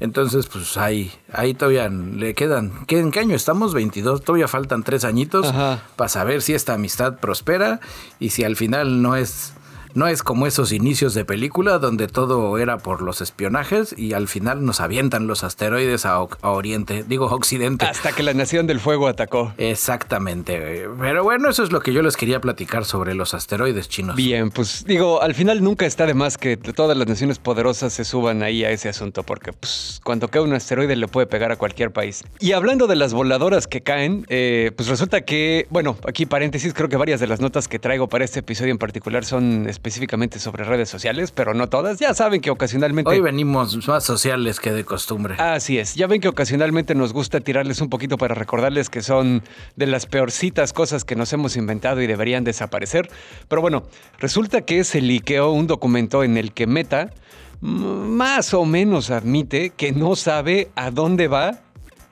Entonces, 0.00 0.46
pues 0.46 0.76
ahí, 0.76 1.12
ahí 1.32 1.54
todavía 1.54 1.88
le 1.88 2.34
quedan. 2.34 2.72
¿En 2.88 3.10
qué 3.10 3.20
año 3.20 3.36
estamos? 3.36 3.74
22. 3.74 4.22
Todavía 4.22 4.48
faltan 4.48 4.82
tres 4.82 5.04
añitos 5.04 5.52
para 5.96 6.08
saber 6.08 6.42
si 6.42 6.54
esta 6.54 6.74
amistad 6.74 7.18
prospera 7.18 7.80
y 8.18 8.30
si 8.30 8.44
al 8.44 8.56
final 8.56 9.02
no 9.02 9.16
es 9.16 9.52
no 9.94 10.06
es 10.06 10.22
como 10.22 10.46
esos 10.46 10.72
inicios 10.72 11.14
de 11.14 11.24
película 11.24 11.78
donde 11.78 12.06
todo 12.06 12.58
era 12.58 12.78
por 12.78 13.02
los 13.02 13.20
espionajes 13.20 13.94
y 13.96 14.12
al 14.12 14.28
final 14.28 14.64
nos 14.64 14.80
avientan 14.80 15.26
los 15.26 15.44
asteroides 15.44 16.06
a, 16.06 16.20
Oriente, 16.42 17.04
digo 17.06 17.26
Occidente. 17.26 17.86
Hasta 17.86 18.12
que 18.12 18.22
la 18.22 18.34
Nación 18.34 18.66
del 18.66 18.80
Fuego 18.80 19.08
atacó. 19.08 19.52
Exactamente. 19.58 20.88
Pero 20.98 21.24
bueno, 21.24 21.48
eso 21.48 21.62
es 21.62 21.72
lo 21.72 21.80
que 21.80 21.92
yo 21.92 22.02
les 22.02 22.16
quería 22.16 22.40
platicar 22.40 22.84
sobre 22.84 23.14
los 23.14 23.34
asteroides 23.34 23.88
chinos. 23.88 24.16
Bien, 24.16 24.50
pues 24.50 24.84
digo, 24.84 25.22
al 25.22 25.34
final 25.34 25.62
nunca 25.62 25.86
está 25.86 26.06
de 26.06 26.14
más 26.14 26.38
que 26.38 26.56
todas 26.56 26.96
las 26.96 27.06
naciones 27.06 27.38
poderosas 27.38 27.92
se 27.92 28.04
suban 28.04 28.42
ahí 28.42 28.64
a 28.64 28.70
ese 28.70 28.88
asunto 28.88 29.22
porque 29.22 29.52
pues, 29.52 30.00
cuando 30.04 30.28
cae 30.28 30.42
un 30.42 30.52
asteroide 30.52 30.96
le 30.96 31.08
puede 31.08 31.26
pegar 31.26 31.52
a 31.52 31.56
cualquier 31.56 31.92
país. 31.92 32.24
Y 32.38 32.52
hablando 32.52 32.86
de 32.86 32.96
las 32.96 33.12
voladoras 33.12 33.66
que 33.66 33.82
caen, 33.82 34.26
eh, 34.28 34.72
pues 34.76 34.88
resulta 34.88 35.22
que, 35.22 35.66
bueno, 35.70 35.96
aquí 36.06 36.26
paréntesis, 36.26 36.74
creo 36.74 36.88
que 36.88 36.96
varias 36.96 37.20
de 37.20 37.26
las 37.26 37.40
notas 37.40 37.68
que 37.68 37.78
traigo 37.78 38.08
para 38.08 38.24
este 38.24 38.40
episodio 38.40 38.72
en 38.72 38.78
particular 38.78 39.24
son 39.24 39.68
específicamente 39.80 40.38
sobre 40.38 40.64
redes 40.64 40.90
sociales, 40.90 41.32
pero 41.32 41.54
no 41.54 41.70
todas. 41.70 41.98
Ya 41.98 42.12
saben 42.12 42.42
que 42.42 42.50
ocasionalmente... 42.50 43.10
Hoy 43.10 43.20
venimos 43.20 43.88
más 43.88 44.04
sociales 44.04 44.60
que 44.60 44.72
de 44.72 44.84
costumbre. 44.84 45.36
Así 45.38 45.78
es. 45.78 45.94
Ya 45.94 46.06
ven 46.06 46.20
que 46.20 46.28
ocasionalmente 46.28 46.94
nos 46.94 47.14
gusta 47.14 47.40
tirarles 47.40 47.80
un 47.80 47.88
poquito 47.88 48.18
para 48.18 48.34
recordarles 48.34 48.90
que 48.90 49.00
son 49.00 49.42
de 49.76 49.86
las 49.86 50.04
peorcitas 50.04 50.74
cosas 50.74 51.04
que 51.04 51.16
nos 51.16 51.32
hemos 51.32 51.56
inventado 51.56 52.02
y 52.02 52.06
deberían 52.06 52.44
desaparecer. 52.44 53.08
Pero 53.48 53.62
bueno, 53.62 53.84
resulta 54.18 54.60
que 54.60 54.84
se 54.84 55.00
liqueó 55.00 55.50
un 55.50 55.66
documento 55.66 56.24
en 56.24 56.36
el 56.36 56.52
que 56.52 56.66
Meta 56.66 57.14
más 57.62 58.52
o 58.52 58.66
menos 58.66 59.10
admite 59.10 59.70
que 59.70 59.92
no 59.92 60.14
sabe 60.14 60.70
a 60.76 60.90
dónde 60.90 61.26
va 61.26 61.60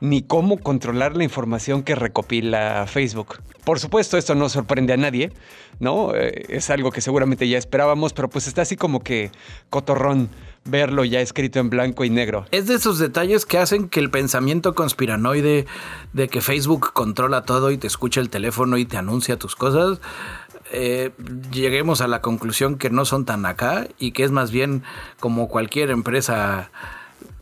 ni 0.00 0.22
cómo 0.22 0.56
controlar 0.56 1.16
la 1.18 1.24
información 1.24 1.82
que 1.82 1.94
recopila 1.94 2.86
Facebook. 2.86 3.40
Por 3.64 3.80
supuesto, 3.80 4.16
esto 4.16 4.34
no 4.34 4.48
sorprende 4.48 4.94
a 4.94 4.96
nadie, 4.96 5.32
¿no? 5.80 6.14
Eh, 6.14 6.46
es 6.48 6.70
algo 6.70 6.90
que 6.90 7.00
seguramente 7.00 7.48
ya 7.48 7.58
esperábamos, 7.58 8.12
pero 8.12 8.28
pues 8.28 8.46
está 8.46 8.62
así 8.62 8.76
como 8.76 9.00
que 9.00 9.30
cotorrón 9.70 10.28
verlo 10.64 11.04
ya 11.04 11.20
escrito 11.20 11.60
en 11.60 11.70
blanco 11.70 12.04
y 12.04 12.10
negro. 12.10 12.46
Es 12.50 12.66
de 12.66 12.74
esos 12.74 12.98
detalles 12.98 13.46
que 13.46 13.58
hacen 13.58 13.88
que 13.88 14.00
el 14.00 14.10
pensamiento 14.10 14.74
conspiranoide 14.74 15.66
de 16.12 16.28
que 16.28 16.40
Facebook 16.40 16.92
controla 16.92 17.42
todo 17.42 17.70
y 17.70 17.78
te 17.78 17.86
escucha 17.86 18.20
el 18.20 18.30
teléfono 18.30 18.76
y 18.76 18.84
te 18.84 18.96
anuncia 18.96 19.38
tus 19.38 19.56
cosas, 19.56 20.00
eh, 20.70 21.12
lleguemos 21.50 22.02
a 22.02 22.08
la 22.08 22.20
conclusión 22.20 22.76
que 22.76 22.90
no 22.90 23.04
son 23.04 23.24
tan 23.24 23.46
acá 23.46 23.88
y 23.98 24.12
que 24.12 24.24
es 24.24 24.30
más 24.30 24.50
bien 24.50 24.82
como 25.18 25.48
cualquier 25.48 25.90
empresa 25.90 26.70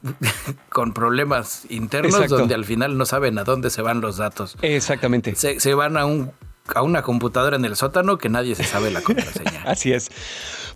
con 0.70 0.92
problemas 0.92 1.66
internos 1.68 2.28
donde 2.28 2.54
al 2.54 2.64
final 2.64 2.96
no 2.96 3.04
saben 3.04 3.38
a 3.38 3.44
dónde 3.44 3.70
se 3.70 3.82
van 3.82 4.00
los 4.00 4.16
datos. 4.16 4.56
Exactamente. 4.62 5.34
Se, 5.34 5.74
van 5.74 5.96
a, 5.96 6.06
un, 6.06 6.30
a 6.74 6.82
una 6.82 7.02
computadora 7.02 7.56
en 7.56 7.64
el 7.64 7.76
sótano 7.76 8.18
que 8.18 8.28
nadie 8.28 8.54
se 8.54 8.64
sabe 8.64 8.90
la 8.90 9.02
contraseña. 9.02 9.62
Así 9.66 9.92
es. 9.92 10.10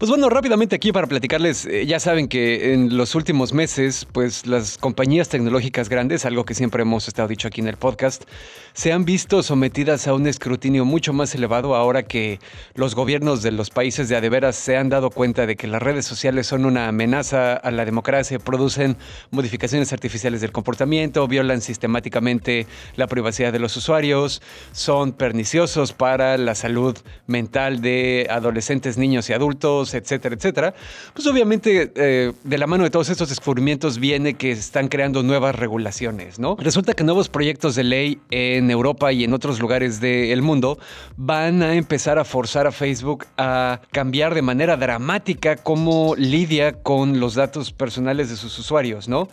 Pues 0.00 0.08
bueno, 0.08 0.30
rápidamente 0.30 0.76
aquí 0.76 0.92
para 0.92 1.06
platicarles, 1.06 1.66
eh, 1.66 1.84
ya 1.84 2.00
saben 2.00 2.26
que 2.26 2.72
en 2.72 2.96
los 2.96 3.14
últimos 3.14 3.52
meses, 3.52 4.06
pues 4.10 4.46
las 4.46 4.78
compañías 4.78 5.28
tecnológicas 5.28 5.90
grandes, 5.90 6.24
algo 6.24 6.46
que 6.46 6.54
siempre 6.54 6.80
hemos 6.80 7.06
estado 7.06 7.28
dicho 7.28 7.48
aquí 7.48 7.60
en 7.60 7.68
el 7.68 7.76
podcast, 7.76 8.24
se 8.72 8.94
han 8.94 9.04
visto 9.04 9.42
sometidas 9.42 10.08
a 10.08 10.14
un 10.14 10.26
escrutinio 10.26 10.86
mucho 10.86 11.12
más 11.12 11.34
elevado 11.34 11.74
ahora 11.74 12.04
que 12.04 12.38
los 12.74 12.94
gobiernos 12.94 13.42
de 13.42 13.52
los 13.52 13.68
países 13.68 14.08
de 14.08 14.16
adeveras 14.16 14.56
se 14.56 14.78
han 14.78 14.88
dado 14.88 15.10
cuenta 15.10 15.44
de 15.44 15.56
que 15.56 15.66
las 15.66 15.82
redes 15.82 16.06
sociales 16.06 16.46
son 16.46 16.64
una 16.64 16.88
amenaza 16.88 17.52
a 17.52 17.70
la 17.70 17.84
democracia, 17.84 18.38
producen 18.38 18.96
modificaciones 19.30 19.92
artificiales 19.92 20.40
del 20.40 20.50
comportamiento, 20.50 21.28
violan 21.28 21.60
sistemáticamente 21.60 22.66
la 22.96 23.06
privacidad 23.06 23.52
de 23.52 23.58
los 23.58 23.76
usuarios, 23.76 24.40
son 24.72 25.12
perniciosos 25.12 25.92
para 25.92 26.38
la 26.38 26.54
salud 26.54 26.96
mental 27.26 27.82
de 27.82 28.28
adolescentes, 28.30 28.96
niños 28.96 29.28
y 29.28 29.34
adultos, 29.34 29.89
etcétera, 29.98 30.35
etcétera, 30.35 30.74
pues 31.14 31.26
obviamente 31.26 31.92
eh, 31.94 32.33
de 32.42 32.59
la 32.59 32.66
mano 32.66 32.85
de 32.85 32.90
todos 32.90 33.09
estos 33.09 33.29
descubrimientos 33.29 33.98
viene 33.98 34.35
que 34.35 34.50
están 34.50 34.88
creando 34.88 35.22
nuevas 35.22 35.55
regulaciones, 35.55 36.38
¿no? 36.38 36.57
Resulta 36.59 36.94
que 36.94 37.05
nuevos 37.05 37.29
proyectos 37.29 37.74
de 37.74 37.85
ley 37.85 38.20
en 38.31 38.70
Europa 38.70 39.12
y 39.12 39.24
en 39.24 39.33
otros 39.33 39.61
lugares 39.61 40.00
del 40.00 40.42
mundo 40.42 40.79
van 41.16 41.62
a 41.62 41.74
empezar 41.74 42.18
a 42.18 42.24
forzar 42.24 42.66
a 42.66 42.72
Facebook 42.72 43.26
a 43.37 43.81
cambiar 43.90 44.35
de 44.35 44.42
manera 44.42 44.76
dramática 44.76 45.57
cómo 45.57 46.14
lidia 46.16 46.72
con 46.83 47.20
los 47.20 47.35
datos 47.35 47.72
personales 47.72 48.31
de 48.31 48.37
sus 48.37 48.59
usuarios, 48.59 49.09
¿no? 49.09 49.29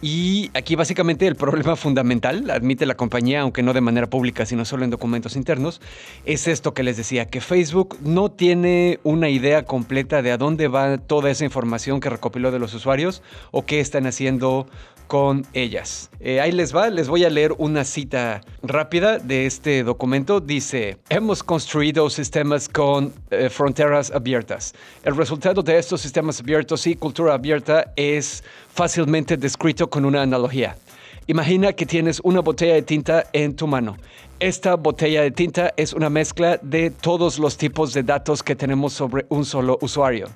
Y 0.00 0.50
aquí 0.54 0.76
básicamente 0.76 1.26
el 1.26 1.34
problema 1.34 1.74
fundamental, 1.74 2.48
admite 2.50 2.86
la 2.86 2.96
compañía, 2.96 3.40
aunque 3.40 3.64
no 3.64 3.72
de 3.72 3.80
manera 3.80 4.06
pública, 4.06 4.46
sino 4.46 4.64
solo 4.64 4.84
en 4.84 4.90
documentos 4.90 5.34
internos, 5.34 5.80
es 6.24 6.46
esto 6.46 6.72
que 6.72 6.84
les 6.84 6.96
decía, 6.96 7.26
que 7.26 7.40
Facebook 7.40 7.96
no 8.02 8.30
tiene 8.30 9.00
una 9.02 9.28
idea 9.28 9.64
completa 9.64 10.22
de 10.22 10.30
a 10.30 10.38
dónde 10.38 10.68
va 10.68 10.98
toda 10.98 11.30
esa 11.30 11.44
información 11.44 11.98
que 11.98 12.10
recopiló 12.10 12.52
de 12.52 12.60
los 12.60 12.74
usuarios 12.74 13.22
o 13.50 13.66
qué 13.66 13.80
están 13.80 14.06
haciendo 14.06 14.68
con 15.08 15.44
ellas. 15.54 16.10
Eh, 16.20 16.40
ahí 16.40 16.52
les 16.52 16.76
va, 16.76 16.90
les 16.90 17.08
voy 17.08 17.24
a 17.24 17.30
leer 17.30 17.54
una 17.58 17.82
cita 17.82 18.42
rápida 18.62 19.18
de 19.18 19.46
este 19.46 19.82
documento. 19.82 20.38
Dice, 20.40 20.98
hemos 21.08 21.42
construido 21.42 22.08
sistemas 22.10 22.68
con 22.68 23.12
eh, 23.30 23.48
fronteras 23.48 24.12
abiertas. 24.12 24.74
El 25.02 25.16
resultado 25.16 25.62
de 25.62 25.78
estos 25.78 26.02
sistemas 26.02 26.40
abiertos 26.40 26.86
y 26.86 26.94
cultura 26.94 27.34
abierta 27.34 27.92
es 27.96 28.44
fácilmente 28.72 29.36
descrito 29.36 29.88
con 29.88 30.04
una 30.04 30.22
analogía. 30.22 30.76
Imagina 31.26 31.72
que 31.72 31.86
tienes 31.86 32.20
una 32.22 32.40
botella 32.40 32.74
de 32.74 32.82
tinta 32.82 33.24
en 33.32 33.56
tu 33.56 33.66
mano. 33.66 33.96
Esta 34.40 34.76
botella 34.76 35.22
de 35.22 35.30
tinta 35.30 35.72
es 35.76 35.92
una 35.94 36.10
mezcla 36.10 36.58
de 36.62 36.90
todos 36.90 37.38
los 37.38 37.56
tipos 37.56 37.92
de 37.92 38.02
datos 38.02 38.42
que 38.42 38.54
tenemos 38.54 38.92
sobre 38.92 39.26
un 39.30 39.44
solo 39.44 39.78
usuario. 39.80 40.28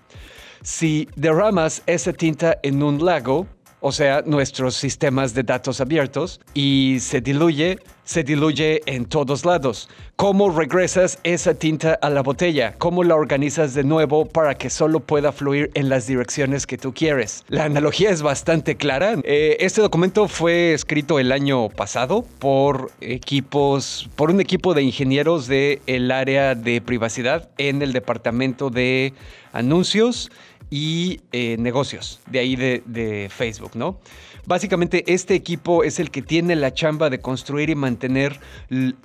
Si 0.62 1.08
derramas 1.16 1.82
esa 1.86 2.12
tinta 2.12 2.58
en 2.62 2.82
un 2.82 3.04
lago, 3.04 3.46
o 3.82 3.92
sea, 3.92 4.22
nuestros 4.24 4.76
sistemas 4.76 5.34
de 5.34 5.42
datos 5.42 5.80
abiertos, 5.80 6.40
y 6.54 6.98
se 7.00 7.20
diluye, 7.20 7.78
se 8.04 8.22
diluye 8.22 8.80
en 8.86 9.04
todos 9.04 9.44
lados. 9.44 9.88
¿Cómo 10.16 10.50
regresas 10.50 11.18
esa 11.24 11.54
tinta 11.54 11.94
a 12.00 12.08
la 12.08 12.22
botella? 12.22 12.76
¿Cómo 12.78 13.02
la 13.02 13.16
organizas 13.16 13.74
de 13.74 13.82
nuevo 13.82 14.24
para 14.24 14.54
que 14.54 14.70
solo 14.70 15.00
pueda 15.00 15.32
fluir 15.32 15.70
en 15.74 15.88
las 15.88 16.06
direcciones 16.06 16.66
que 16.66 16.78
tú 16.78 16.94
quieres? 16.94 17.44
La 17.48 17.64
analogía 17.64 18.10
es 18.10 18.22
bastante 18.22 18.76
clara. 18.76 19.16
Eh, 19.24 19.56
este 19.58 19.80
documento 19.80 20.28
fue 20.28 20.74
escrito 20.74 21.18
el 21.18 21.32
año 21.32 21.68
pasado 21.68 22.24
por 22.38 22.92
equipos, 23.00 24.08
por 24.14 24.30
un 24.30 24.40
equipo 24.40 24.74
de 24.74 24.82
ingenieros 24.82 25.48
del 25.48 25.80
el 25.86 26.12
área 26.12 26.54
de 26.54 26.80
privacidad 26.80 27.48
en 27.58 27.82
el 27.82 27.92
departamento 27.92 28.70
de 28.70 29.12
anuncios 29.52 30.30
y 30.72 31.20
eh, 31.32 31.58
negocios, 31.58 32.18
de 32.30 32.38
ahí 32.38 32.56
de, 32.56 32.82
de 32.86 33.28
Facebook, 33.28 33.72
¿no? 33.74 33.98
Básicamente 34.46 35.04
este 35.12 35.34
equipo 35.34 35.84
es 35.84 36.00
el 36.00 36.10
que 36.10 36.22
tiene 36.22 36.56
la 36.56 36.72
chamba 36.72 37.10
de 37.10 37.20
construir 37.20 37.68
y 37.68 37.74
mantener 37.74 38.40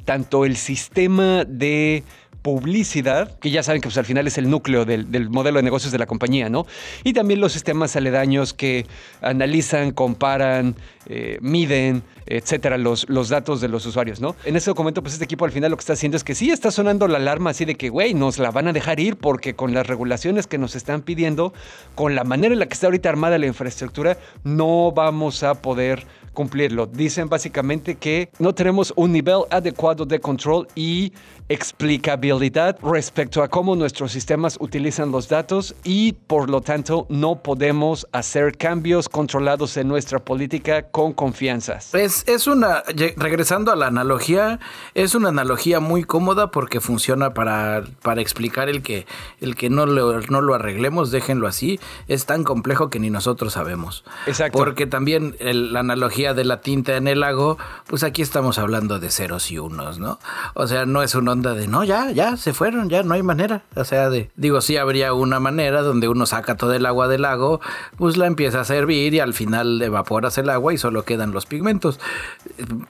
tanto 0.05 0.45
el 0.45 0.55
sistema 0.55 1.43
de 1.43 2.05
publicidad, 2.47 3.37
que 3.39 3.51
ya 3.51 3.61
saben 3.61 3.81
que 3.81 3.89
pues, 3.89 3.97
al 3.97 4.05
final 4.05 4.25
es 4.25 4.37
el 4.37 4.49
núcleo 4.49 4.85
del, 4.85 5.29
modelo 5.29 5.57
de 5.57 5.63
negocios 5.63 5.91
de 5.91 5.97
la 5.97 6.05
compañía, 6.05 6.47
¿no? 6.47 6.65
Y 7.03 7.11
también 7.11 7.41
los 7.41 7.51
sistemas 7.51 7.97
aledaños 7.97 8.53
que 8.53 8.85
analizan, 9.21 9.91
comparan, 9.91 10.77
eh, 11.07 11.39
miden, 11.41 12.03
etcétera, 12.25 12.77
los, 12.77 13.09
los 13.09 13.27
datos 13.27 13.59
de 13.59 13.67
los 13.67 13.85
usuarios, 13.85 14.21
¿no? 14.21 14.33
En 14.45 14.55
ese 14.55 14.69
documento, 14.69 15.01
pues 15.01 15.15
este 15.15 15.25
equipo 15.25 15.43
al 15.43 15.51
final 15.51 15.71
lo 15.71 15.75
que 15.75 15.81
está 15.81 15.91
haciendo 15.91 16.15
es 16.15 16.23
que 16.23 16.35
sí 16.35 16.49
está 16.49 16.71
sonando 16.71 17.09
la 17.09 17.17
alarma 17.17 17.49
así 17.49 17.65
de 17.65 17.75
que, 17.75 17.89
güey, 17.89 18.13
nos 18.13 18.39
la 18.39 18.49
van 18.51 18.69
a 18.69 18.71
dejar 18.71 19.01
ir 19.01 19.17
porque 19.17 19.53
con 19.53 19.73
las 19.73 19.85
regulaciones 19.85 20.47
que 20.47 20.57
nos 20.57 20.77
están 20.77 21.01
pidiendo, 21.01 21.53
con 21.95 22.15
la 22.15 22.23
manera 22.23 22.53
en 22.53 22.59
la 22.59 22.67
que 22.67 22.75
está 22.75 22.87
ahorita 22.87 23.09
armada 23.09 23.37
la 23.37 23.47
infraestructura, 23.47 24.17
no 24.45 24.93
vamos 24.93 25.43
a 25.43 25.55
poder 25.55 26.05
cumplirlo. 26.37 26.85
Dicen 26.85 27.29
básicamente 27.29 27.95
que 27.95 28.29
no 28.37 28.53
tenemos 28.53 28.93
un 28.95 29.11
nivel 29.11 29.41
adecuado 29.49 30.05
de 30.05 30.19
control 30.19 30.67
y 30.75 31.11
explicabilidad 31.49 32.77
respecto 32.83 33.41
a 33.41 33.47
cómo 33.47 33.75
nuestros 33.75 34.11
sistemas 34.11 34.57
utilizan 34.59 35.11
los 35.11 35.29
datos 35.29 35.73
y 35.83 36.13
por 36.13 36.47
lo 36.47 36.61
tanto 36.61 37.07
no 37.09 37.41
podemos 37.41 38.05
hacer 38.11 38.55
cambios 38.55 39.09
controlados 39.09 39.77
en 39.77 39.87
nuestra 39.87 40.19
política 40.19 40.83
con 40.83 41.13
confianza. 41.13 41.79
Es, 41.93 42.23
es 42.27 42.45
una, 42.45 42.83
regresando 43.15 43.71
a 43.71 43.75
la 43.75 43.87
analogía, 43.87 44.59
es 44.93 45.15
una 45.15 45.29
analogía 45.29 45.79
muy 45.79 46.03
cómoda 46.03 46.51
porque 46.51 46.81
funciona 46.81 47.33
para, 47.33 47.83
para 48.03 48.21
explicar 48.21 48.69
el 48.69 48.83
que, 48.83 49.07
el 49.41 49.55
que 49.55 49.71
no, 49.71 49.87
lo, 49.87 50.21
no 50.21 50.41
lo 50.41 50.53
arreglemos, 50.53 51.09
déjenlo 51.09 51.47
así, 51.47 51.79
es 52.07 52.27
tan 52.27 52.43
complejo 52.43 52.91
que 52.91 52.99
ni 52.99 53.09
nosotros 53.09 53.53
sabemos. 53.53 54.03
Exacto. 54.27 54.59
Porque 54.59 54.85
también 54.85 55.35
la 55.39 55.79
analogía 55.79 56.26
de 56.33 56.45
la 56.45 56.61
tinta 56.61 56.95
en 56.97 57.07
el 57.07 57.19
lago, 57.21 57.57
pues 57.87 58.03
aquí 58.03 58.21
estamos 58.21 58.57
hablando 58.57 58.99
de 58.99 59.09
ceros 59.09 59.51
y 59.51 59.59
unos, 59.59 59.99
¿no? 59.99 60.19
O 60.53 60.67
sea, 60.67 60.85
no 60.85 61.03
es 61.03 61.15
una 61.15 61.31
onda 61.31 61.53
de, 61.53 61.67
no, 61.67 61.83
ya, 61.83 62.11
ya, 62.11 62.37
se 62.37 62.53
fueron, 62.53 62.89
ya, 62.89 63.03
no 63.03 63.13
hay 63.13 63.23
manera. 63.23 63.63
O 63.75 63.83
sea, 63.83 64.09
de, 64.09 64.31
digo, 64.35 64.61
sí 64.61 64.77
habría 64.77 65.13
una 65.13 65.39
manera 65.39 65.81
donde 65.81 66.07
uno 66.07 66.25
saca 66.25 66.55
todo 66.55 66.73
el 66.73 66.85
agua 66.85 67.07
del 67.07 67.23
lago, 67.23 67.61
pues 67.97 68.17
la 68.17 68.27
empieza 68.27 68.61
a 68.61 68.65
servir 68.65 69.13
y 69.13 69.19
al 69.19 69.33
final 69.33 69.81
evaporas 69.81 70.37
el 70.37 70.49
agua 70.49 70.73
y 70.73 70.77
solo 70.77 71.03
quedan 71.03 71.31
los 71.31 71.45
pigmentos. 71.45 71.99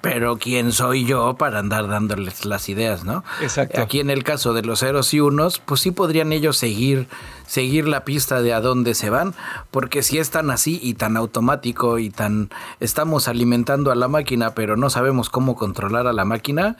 Pero 0.02 0.38
¿quién 0.38 0.72
soy 0.72 1.06
yo 1.06 1.36
para 1.36 1.60
andar 1.60 1.88
dándoles 1.88 2.46
las 2.46 2.70
ideas, 2.70 3.04
no? 3.04 3.24
Exacto. 3.42 3.82
Aquí 3.82 4.00
en 4.00 4.10
el 4.10 4.24
caso 4.24 4.54
de 4.54 4.64
los 4.64 4.80
ceros 4.80 5.14
y 5.14 5.20
unos, 5.20 5.60
pues 5.60 5.82
sí 5.82 5.92
podrían 5.92 6.32
ellos 6.34 6.58
seguir 6.58 7.08
seguir 7.48 7.88
la 7.88 8.06
pista 8.06 8.42
de 8.42 8.54
a 8.54 8.62
dónde 8.62 8.94
se 8.94 9.10
van, 9.10 9.34
porque 9.72 10.04
si 10.04 10.20
es 10.20 10.30
tan 10.30 10.52
así 10.52 10.80
y 10.84 10.94
tan 10.94 11.18
automático 11.18 11.98
y 11.98 12.12
tan 12.12 12.50
estamos 12.80 13.28
alimentando 13.28 13.92
a 13.92 13.96
la 13.96 14.08
máquina, 14.08 14.54
pero 14.54 14.78
no 14.78 14.92
sabemos 14.92 15.30
cómo 15.32 15.56
controlar 15.56 16.06
a 16.06 16.14
la 16.14 16.26
máquina, 16.26 16.78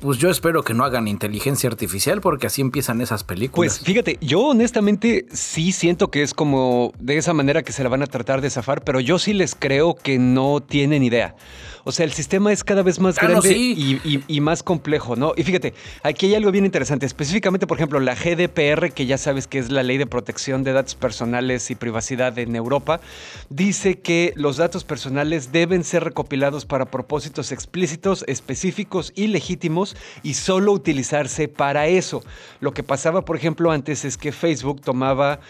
pues 0.00 0.18
yo 0.18 0.30
espero 0.30 0.62
que 0.62 0.74
no 0.74 0.84
hagan 0.84 1.08
inteligencia 1.08 1.68
artificial 1.68 2.20
porque 2.20 2.46
así 2.46 2.60
empiezan 2.60 3.00
esas 3.00 3.24
películas. 3.24 3.78
Pues 3.78 3.86
fíjate, 3.86 4.18
yo 4.20 4.40
honestamente 4.40 5.26
sí 5.32 5.72
siento 5.72 6.10
que 6.10 6.22
es 6.22 6.34
como 6.34 6.92
de 6.98 7.16
esa 7.16 7.32
manera 7.32 7.62
que 7.62 7.72
se 7.72 7.82
la 7.82 7.88
van 7.88 8.02
a 8.02 8.06
tratar 8.06 8.40
de 8.40 8.50
zafar, 8.50 8.82
pero 8.84 9.00
yo 9.00 9.18
sí 9.18 9.32
les 9.32 9.54
creo 9.54 9.94
que 9.94 10.18
no 10.18 10.60
tienen 10.60 11.02
idea. 11.02 11.36
O 11.88 11.92
sea, 11.92 12.04
el 12.04 12.12
sistema 12.12 12.52
es 12.52 12.64
cada 12.64 12.82
vez 12.82 12.98
más 12.98 13.16
ah, 13.18 13.28
grande 13.28 13.56
y, 13.56 14.40
más 14.40 14.64
complejo, 14.64 15.14
¿no? 15.14 15.34
Y 15.36 15.44
fíjate, 15.44 15.72
aquí 16.02 16.26
hay 16.26 16.34
algo 16.34 16.50
bien 16.50 16.64
interesante. 16.64 17.06
Específicamente, 17.06 17.68
por 17.68 17.78
ejemplo, 17.78 18.00
la 18.00 18.16
GDPR, 18.16 18.90
que 18.90 19.06
ya 19.06 19.18
sabes 19.18 19.46
que 19.46 19.60
es 19.60 19.70
la 19.70 19.84
ley 19.84 19.96
de 19.96 20.06
protección 20.06 20.64
de 20.64 20.72
datos 20.72 20.96
personales 20.96 21.70
y 21.70 21.76
privacidad 21.76 22.36
en 22.40 22.56
Europa, 22.56 23.00
dice 23.50 24.00
que 24.00 24.32
los 24.34 24.56
datos 24.56 24.82
personales 24.82 25.52
deben 25.52 25.84
ser 25.84 26.02
recopilados 26.02 26.66
para 26.66 26.86
propósitos 26.86 27.52
explícitos, 27.52 28.24
específicos 28.26 29.12
y 29.14 29.28
legítimos 29.28 29.85
y 30.22 30.34
solo 30.34 30.72
utilizarse 30.72 31.48
para 31.48 31.86
eso. 31.86 32.22
Lo 32.60 32.72
que 32.72 32.82
pasaba, 32.82 33.24
por 33.24 33.36
ejemplo, 33.36 33.70
antes 33.70 34.04
es 34.04 34.16
que 34.16 34.32
Facebook 34.32 34.80
tomaba 34.80 35.40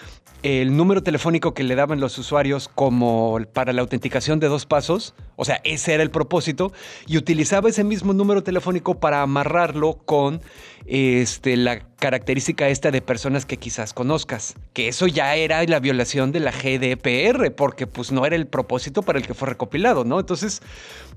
el 0.47 0.77
número 0.77 1.03
telefónico 1.03 1.55
que 1.55 1.65
le 1.65 1.75
daban 1.75 1.99
los 1.99 2.19
usuarios 2.19 2.71
como 2.73 3.41
para 3.53 3.73
la 3.73 3.81
autenticación 3.81 4.39
de 4.39 4.47
dos 4.47 4.65
pasos, 4.65 5.13
o 5.35 5.45
sea, 5.45 5.61
ese 5.65 5.93
era 5.93 6.05
el 6.05 6.13
propósito, 6.13 6.73
y 7.09 7.17
utilizaba 7.17 7.69
ese 7.69 7.83
mismo 7.83 8.13
número 8.13 8.45
telefónico 8.45 9.01
para 9.01 9.23
amarrarlo 9.23 9.95
con 10.05 10.41
este, 10.87 11.57
la 11.57 11.81
característica 11.97 12.69
esta 12.69 12.93
de 12.93 13.03
personas 13.03 13.45
que 13.45 13.57
quizás 13.57 13.93
conozcas, 13.93 14.55
que 14.73 14.87
eso 14.87 15.09
ya 15.09 15.35
era 15.35 15.65
la 15.65 15.81
violación 15.81 16.31
de 16.31 16.39
la 16.39 16.53
GDPR, 16.53 17.51
porque 17.51 17.89
pues 17.89 18.13
no 18.13 18.25
era 18.25 18.37
el 18.37 18.47
propósito 18.47 19.03
para 19.03 19.19
el 19.19 19.27
que 19.27 19.35
fue 19.35 19.49
recopilado, 19.49 20.05
¿no? 20.05 20.21
Entonces, 20.21 20.63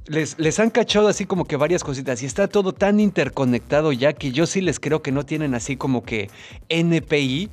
les, 0.07 0.39
les 0.39 0.59
han 0.59 0.71
cachado 0.71 1.07
así 1.07 1.25
como 1.25 1.45
que 1.45 1.55
varias 1.55 1.83
cositas 1.83 2.23
y 2.23 2.25
está 2.25 2.47
todo 2.47 2.73
tan 2.73 2.99
interconectado 2.99 3.91
ya 3.91 4.13
que 4.13 4.31
yo 4.31 4.47
sí 4.47 4.61
les 4.61 4.79
creo 4.79 5.03
que 5.03 5.11
no 5.11 5.23
tienen 5.23 5.53
así 5.53 5.77
como 5.77 6.01
que 6.01 6.31
NPI 6.69 7.51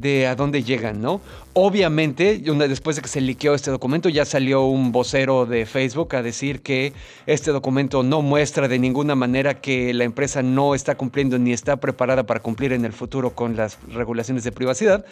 de 0.00 0.26
a 0.26 0.34
dónde 0.34 0.62
llegan, 0.62 1.00
¿no? 1.00 1.20
Obviamente, 1.60 2.40
después 2.68 2.94
de 2.94 3.02
que 3.02 3.08
se 3.08 3.20
liqueó 3.20 3.52
este 3.52 3.72
documento, 3.72 4.08
ya 4.08 4.24
salió 4.24 4.66
un 4.66 4.92
vocero 4.92 5.44
de 5.44 5.66
Facebook 5.66 6.14
a 6.14 6.22
decir 6.22 6.62
que 6.62 6.92
este 7.26 7.50
documento 7.50 8.04
no 8.04 8.22
muestra 8.22 8.68
de 8.68 8.78
ninguna 8.78 9.16
manera 9.16 9.60
que 9.60 9.92
la 9.92 10.04
empresa 10.04 10.40
no 10.40 10.76
está 10.76 10.96
cumpliendo 10.96 11.36
ni 11.36 11.52
está 11.52 11.78
preparada 11.78 12.24
para 12.26 12.38
cumplir 12.38 12.72
en 12.72 12.84
el 12.84 12.92
futuro 12.92 13.34
con 13.34 13.56
las 13.56 13.76
regulaciones 13.88 14.44
de 14.44 14.52
privacidad 14.52 15.04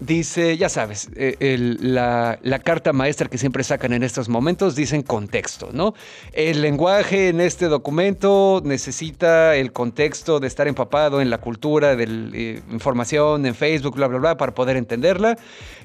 dice, 0.00 0.56
ya 0.56 0.68
sabes, 0.68 1.08
eh, 1.16 1.56
la, 1.80 2.38
carta 2.64 2.92
maestra 2.92 3.28
que 3.28 3.38
siempre 3.38 3.64
sacan 3.64 3.92
en 3.92 4.02
estos 4.02 4.28
momentos 4.28 4.76
dicen 4.76 5.02
contexto, 5.02 5.70
¿no? 5.72 5.94
El 6.32 6.60
lenguaje 6.60 7.28
en 7.28 7.40
este 7.40 7.66
documento 7.66 8.60
necesita 8.64 9.56
el 9.56 9.72
contexto 9.72 10.38
de 10.38 10.46
estar 10.46 10.68
empapado 10.68 11.20
en 11.20 11.30
la 11.30 11.38
cultura 11.38 11.96
de 11.96 12.04
eh, 12.34 12.62
información 12.70 13.46
en 13.46 13.54
Facebook, 13.54 13.96
bla, 13.96 14.06
bla, 14.06 14.18
bla, 14.18 14.36
para 14.36 14.54
poder 14.54 14.76
entenderla, 14.76 15.36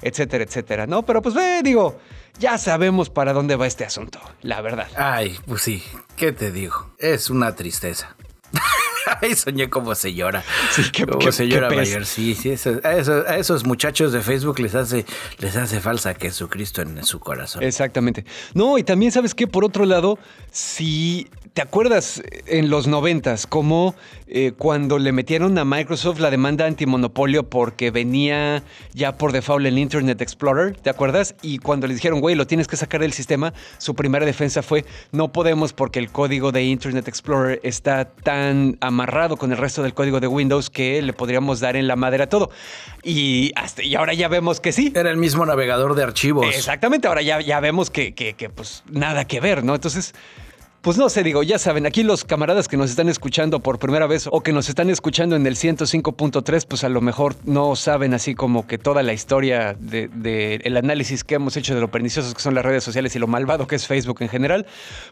etcétera, 0.04 0.44
etcétera, 0.44 0.86
¿no? 0.86 1.02
Pero 1.02 1.22
pues 1.22 1.34
ve, 1.34 1.62
digo, 1.64 1.98
ya 2.38 2.58
sabemos 2.58 3.10
para 3.10 3.32
dónde 3.32 3.56
va 3.56 3.66
este 3.66 3.84
asunto, 3.84 4.20
la 4.42 4.60
verdad. 4.60 4.86
Ay, 4.96 5.36
pues 5.46 5.62
sí, 5.62 5.82
¿qué 6.16 6.30
te 6.30 6.52
digo? 6.52 6.90
Es 6.98 7.30
una 7.30 7.54
tristeza. 7.56 8.14
Ay, 9.20 9.34
soñé 9.34 9.68
como 9.68 9.94
se 9.94 10.14
llora. 10.14 10.44
Sí, 10.70 10.82
qué, 10.92 11.06
como 11.06 11.32
se 11.32 11.48
llora 11.48 11.70
mayor. 11.70 12.06
Sí, 12.06 12.34
sí, 12.34 12.54
a, 12.82 13.36
esos, 13.36 13.64
muchachos 13.64 14.12
de 14.12 14.20
Facebook 14.20 14.60
les 14.60 14.74
hace, 14.74 15.04
les 15.38 15.56
hace 15.56 15.80
falsa 15.80 16.14
Jesucristo 16.14 16.82
en, 16.82 16.98
en 16.98 17.04
su 17.04 17.18
corazón. 17.18 17.62
Exactamente. 17.62 18.24
No, 18.54 18.78
y 18.78 18.84
también 18.84 19.12
sabes 19.12 19.34
que 19.34 19.46
por 19.46 19.64
otro 19.64 19.84
lado, 19.86 20.18
si 20.50 21.28
¿Te 21.54 21.62
acuerdas 21.62 22.20
en 22.46 22.68
los 22.68 22.88
noventas 22.88 23.46
cómo 23.46 23.94
eh, 24.26 24.54
cuando 24.58 24.98
le 24.98 25.12
metieron 25.12 25.56
a 25.56 25.64
Microsoft 25.64 26.18
la 26.18 26.28
demanda 26.28 26.66
antimonopolio 26.66 27.48
porque 27.48 27.92
venía 27.92 28.64
ya 28.92 29.16
por 29.16 29.30
default 29.30 29.64
el 29.64 29.78
Internet 29.78 30.20
Explorer? 30.20 30.74
¿Te 30.74 30.90
acuerdas? 30.90 31.36
Y 31.42 31.58
cuando 31.58 31.86
le 31.86 31.94
dijeron, 31.94 32.20
güey, 32.20 32.34
lo 32.34 32.48
tienes 32.48 32.66
que 32.66 32.76
sacar 32.76 33.02
del 33.02 33.12
sistema, 33.12 33.52
su 33.78 33.94
primera 33.94 34.26
defensa 34.26 34.64
fue, 34.64 34.84
no 35.12 35.30
podemos 35.30 35.72
porque 35.72 36.00
el 36.00 36.10
código 36.10 36.50
de 36.50 36.64
Internet 36.64 37.06
Explorer 37.06 37.60
está 37.62 38.06
tan 38.06 38.76
amarrado 38.80 39.36
con 39.36 39.52
el 39.52 39.58
resto 39.58 39.84
del 39.84 39.94
código 39.94 40.18
de 40.18 40.26
Windows 40.26 40.70
que 40.70 41.00
le 41.02 41.12
podríamos 41.12 41.60
dar 41.60 41.76
en 41.76 41.86
la 41.86 41.94
madera 41.94 42.28
todo. 42.28 42.50
Y, 43.04 43.52
hasta, 43.54 43.84
y 43.84 43.94
ahora 43.94 44.12
ya 44.12 44.26
vemos 44.26 44.58
que 44.58 44.72
sí. 44.72 44.92
Era 44.92 45.08
el 45.08 45.18
mismo 45.18 45.46
navegador 45.46 45.94
de 45.94 46.02
archivos. 46.02 46.52
Exactamente, 46.52 47.06
ahora 47.06 47.22
ya, 47.22 47.40
ya 47.40 47.60
vemos 47.60 47.90
que, 47.90 48.12
que, 48.12 48.32
que 48.34 48.50
pues 48.50 48.82
nada 48.90 49.24
que 49.24 49.38
ver, 49.38 49.62
¿no? 49.62 49.76
Entonces... 49.76 50.14
Pues 50.84 50.98
no 50.98 51.08
sé, 51.08 51.22
digo, 51.22 51.42
ya 51.42 51.58
saben, 51.58 51.86
aquí 51.86 52.02
los 52.02 52.24
camaradas 52.24 52.68
que 52.68 52.76
nos 52.76 52.90
están 52.90 53.08
escuchando 53.08 53.60
por 53.60 53.78
primera 53.78 54.06
vez 54.06 54.28
o 54.30 54.42
que 54.42 54.52
nos 54.52 54.68
están 54.68 54.90
escuchando 54.90 55.34
en 55.34 55.46
el 55.46 55.56
105.3, 55.56 56.66
pues 56.68 56.84
a 56.84 56.90
lo 56.90 57.00
mejor 57.00 57.36
no 57.44 57.74
saben 57.74 58.12
así 58.12 58.34
como 58.34 58.66
que 58.66 58.76
toda 58.76 59.02
la 59.02 59.14
historia 59.14 59.74
del 59.80 60.10
de, 60.12 60.56
el 60.56 60.76
análisis 60.76 61.24
que 61.24 61.36
hemos 61.36 61.56
hecho 61.56 61.74
de 61.74 61.80
lo 61.80 61.88
perniciosos 61.90 62.34
que 62.34 62.42
son 62.42 62.54
las 62.54 62.66
redes 62.66 62.84
sociales 62.84 63.16
y 63.16 63.18
lo 63.18 63.26
malvado 63.26 63.66
que 63.66 63.76
es 63.76 63.86
Facebook 63.86 64.18
en 64.20 64.28
general. 64.28 64.66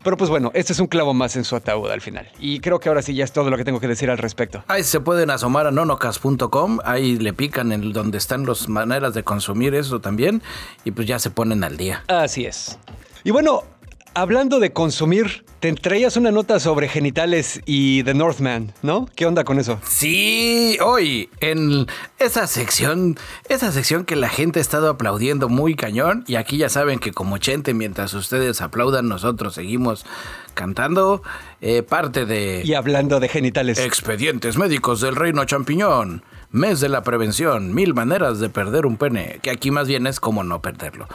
Pero 0.05 0.19
pues 0.19 0.29
bueno, 0.29 0.51
este 0.53 0.75
es 0.75 0.79
un 0.79 0.89
clavo 0.89 1.15
más 1.15 1.37
en 1.37 1.45
su 1.45 1.57
ataúd 1.57 1.91
al 1.91 2.03
final. 2.03 2.29
Y 2.39 2.61
creo 2.61 2.79
que 2.79 2.91
ahora 2.91 3.01
sí 3.01 3.15
ya 3.15 3.25
es 3.25 3.33
todo 3.33 3.49
lo 3.49 3.57
que 3.57 3.65
tengo 3.65 3.81
que 3.81 3.89
decir 3.89 4.11
al 4.11 4.19
respecto. 4.19 4.63
Ahí 4.69 4.83
se 4.83 5.01
pueden 5.01 5.31
asomar 5.31 5.67
a 5.67 5.71
nonocas.com, 5.71 6.81
ahí 6.85 7.17
le 7.17 7.33
pican 7.33 7.73
en 7.73 7.95
donde 7.95 8.19
están 8.19 8.45
las 8.45 8.69
maneras 8.69 9.15
de 9.15 9.23
consumir 9.23 9.75
eso 9.75 10.03
también 10.03 10.43
y 10.85 10.91
pues 10.91 11.09
ya 11.09 11.19
se 11.19 11.31
ponen 11.31 11.65
al 11.65 11.79
día. 11.79 12.05
Así 12.09 12.45
es. 12.45 12.79
Y 13.25 13.31
bueno, 13.31 13.63
Hablando 14.15 14.61
de 14.61 14.75
consumir, 14.75 15.43
te 15.61 15.73
traías 15.73 16.19
una 16.19 16.31
nota 16.31 16.61
sobre 16.61 16.87
genitales 16.87 17.63
y 17.65 18.03
The 18.03 18.13
Northman, 18.13 18.75
¿no? 18.83 19.09
¿Qué 19.17 19.25
onda 19.25 19.45
con 19.45 19.59
eso? 19.59 19.79
Sí, 19.87 20.77
hoy 20.85 21.31
en 21.41 21.87
esa 22.19 22.47
sección, 22.47 23.17
esa 23.49 23.73
sección 23.73 24.05
que 24.05 24.15
la 24.15 24.29
gente 24.29 24.59
ha 24.59 24.63
estado 24.63 24.91
aplaudiendo 24.91 25.49
muy 25.49 25.77
cañón 25.77 26.25
y 26.27 26.35
aquí 26.35 26.59
ya 26.59 26.69
saben 26.69 26.99
que 26.99 27.13
como 27.13 27.39
chente 27.39 27.73
mientras 27.73 28.13
ustedes 28.13 28.61
aplaudan 28.61 29.09
nosotros 29.09 29.55
seguimos 29.55 30.05
cantando 30.53 31.23
eh, 31.63 31.83
parte 31.83 32.27
de 32.27 32.61
y 32.65 32.75
hablando 32.75 33.19
de 33.19 33.29
genitales 33.29 33.79
expedientes 33.79 34.59
médicos 34.59 35.01
del 35.01 35.17
reino 35.17 35.45
champiñón 35.47 36.23
mes 36.53 36.81
de 36.81 36.89
la 36.89 37.03
prevención, 37.03 37.75
mil 37.75 37.95
maneras 37.95 38.39
de 38.39 38.49
perder 38.49 38.87
un 38.87 38.97
pene, 38.97 39.41
que 39.43 39.51
aquí 39.51 39.71
más 39.71 39.89
bien 39.89 40.07
es 40.07 40.21
como 40.21 40.45
no 40.45 40.63
perderlo. 40.63 41.09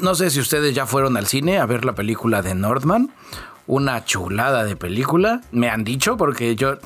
No 0.00 0.14
sé 0.14 0.30
si 0.30 0.38
ustedes 0.40 0.74
ya 0.74 0.86
fueron 0.86 1.16
al 1.16 1.26
cine 1.26 1.58
a 1.58 1.66
ver 1.66 1.84
la 1.84 1.94
película 1.94 2.42
de 2.42 2.54
Nordman 2.54 3.10
una 3.70 4.04
chulada 4.04 4.64
de 4.64 4.74
película. 4.74 5.42
Me 5.52 5.68
han 5.68 5.84
dicho 5.84 6.16
porque 6.16 6.56
yo, 6.56 6.78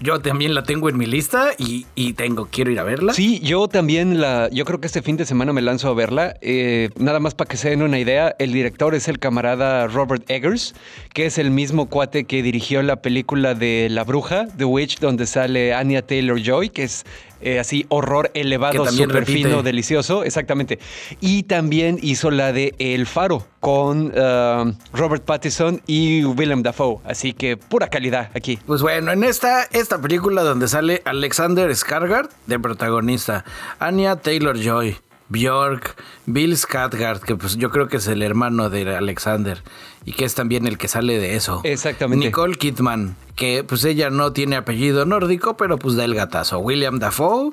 yo 0.00 0.20
también 0.20 0.54
la 0.54 0.64
tengo 0.64 0.90
en 0.90 0.98
mi 0.98 1.06
lista 1.06 1.52
y, 1.56 1.86
tengo, 2.12 2.48
quiero 2.50 2.70
ir 2.70 2.78
a 2.78 2.82
verla. 2.82 3.14
Sí, 3.14 3.40
yo 3.40 3.68
también 3.68 4.20
la, 4.20 4.50
yo 4.50 4.66
creo 4.66 4.78
que 4.78 4.86
este 4.86 5.00
fin 5.00 5.16
de 5.16 5.24
semana 5.24 5.54
me 5.54 5.62
lanzo 5.62 5.88
a 5.88 5.94
verla. 5.94 6.36
Eh, 6.42 6.90
nada 6.96 7.20
más 7.20 7.34
para 7.34 7.48
que 7.48 7.56
se 7.56 7.70
den 7.70 7.80
una 7.80 7.98
idea, 7.98 8.36
el 8.38 8.52
director 8.52 8.94
es 8.94 9.08
el 9.08 9.18
camarada 9.18 9.86
Robert 9.86 10.30
Eggers, 10.30 10.74
que 11.14 11.24
es 11.24 11.38
el 11.38 11.50
mismo 11.50 11.88
cuate 11.88 12.24
que 12.24 12.42
dirigió 12.42 12.82
la 12.82 12.96
película 12.96 13.54
de 13.54 13.88
La 13.90 14.04
Bruja, 14.04 14.46
The 14.58 14.66
Witch, 14.66 14.98
donde 14.98 15.24
sale 15.24 15.72
Anya 15.72 16.02
Taylor 16.02 16.38
Joy, 16.38 16.68
que 16.68 16.82
es 16.82 17.06
eh, 17.40 17.58
así 17.58 17.86
horror 17.88 18.30
elevado, 18.34 18.86
súper 18.86 19.26
fino, 19.26 19.62
delicioso, 19.62 20.24
exactamente. 20.24 20.78
Y 21.20 21.44
también 21.44 21.98
hizo 22.02 22.30
la 22.30 22.52
de 22.52 22.74
El 22.78 23.06
Faro 23.06 23.46
con 23.60 24.06
uh, 24.06 24.74
Robert 24.92 25.24
Pattinson 25.24 25.82
y 25.86 26.24
Willem 26.24 26.62
Dafoe, 26.62 26.98
así 27.04 27.32
que 27.32 27.56
pura 27.56 27.88
calidad 27.88 28.30
aquí. 28.34 28.58
Pues 28.66 28.82
bueno, 28.82 29.12
en 29.12 29.24
esta, 29.24 29.64
esta 29.64 30.00
película 30.00 30.42
donde 30.42 30.68
sale 30.68 31.02
Alexander 31.04 31.70
Skarsgård 31.70 32.30
de 32.46 32.58
protagonista, 32.58 33.44
Anya 33.78 34.16
Taylor-Joy, 34.16 34.96
Bjork, 35.28 35.96
Bill 36.26 36.56
Skarsgård, 36.56 37.20
que 37.20 37.36
pues 37.36 37.56
yo 37.56 37.70
creo 37.70 37.88
que 37.88 37.96
es 37.96 38.06
el 38.06 38.22
hermano 38.22 38.70
de 38.70 38.94
Alexander 38.94 39.62
y 40.06 40.12
que 40.12 40.24
es 40.24 40.36
también 40.36 40.68
el 40.68 40.78
que 40.78 40.86
sale 40.86 41.18
de 41.18 41.34
eso. 41.34 41.60
Exactamente. 41.64 42.26
Nicole 42.26 42.54
Kidman, 42.54 43.16
que 43.34 43.64
pues 43.64 43.84
ella 43.84 44.08
no 44.08 44.32
tiene 44.32 44.54
apellido 44.54 45.04
nórdico, 45.04 45.56
pero 45.56 45.78
pues 45.78 45.96
da 45.96 46.04
el 46.04 46.14
gatazo. 46.14 46.60
William 46.60 47.00
Dafoe, 47.00 47.50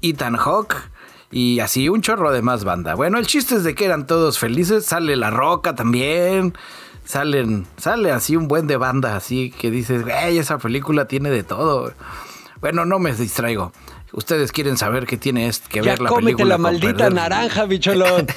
Ethan 0.00 0.36
Hawke 0.36 0.76
y 1.32 1.58
así 1.58 1.88
un 1.88 2.00
chorro 2.00 2.30
de 2.30 2.40
más 2.40 2.62
banda. 2.62 2.94
Bueno, 2.94 3.18
el 3.18 3.26
chiste 3.26 3.56
es 3.56 3.64
de 3.64 3.74
que 3.74 3.84
eran 3.84 4.06
todos 4.06 4.38
felices, 4.38 4.86
sale 4.86 5.16
La 5.16 5.30
Roca 5.30 5.74
también. 5.74 6.54
Salen, 7.04 7.66
sale 7.78 8.12
así 8.12 8.36
un 8.36 8.48
buen 8.48 8.66
de 8.66 8.76
banda, 8.76 9.16
así 9.16 9.50
que 9.50 9.70
dices, 9.70 10.02
güey, 10.04 10.38
esa 10.38 10.58
película 10.58 11.08
tiene 11.08 11.30
de 11.30 11.42
todo. 11.42 11.92
Bueno, 12.60 12.84
no 12.84 12.98
me 12.98 13.12
distraigo. 13.12 13.72
Ustedes 14.12 14.52
quieren 14.52 14.76
saber 14.76 15.06
qué 15.06 15.16
tiene 15.16 15.50
que 15.68 15.80
ver 15.80 16.00
la 16.00 16.10
película. 16.10 16.50
la 16.50 16.58
maldita 16.58 17.10
naranja, 17.10 17.64
bicholón. 17.64 18.26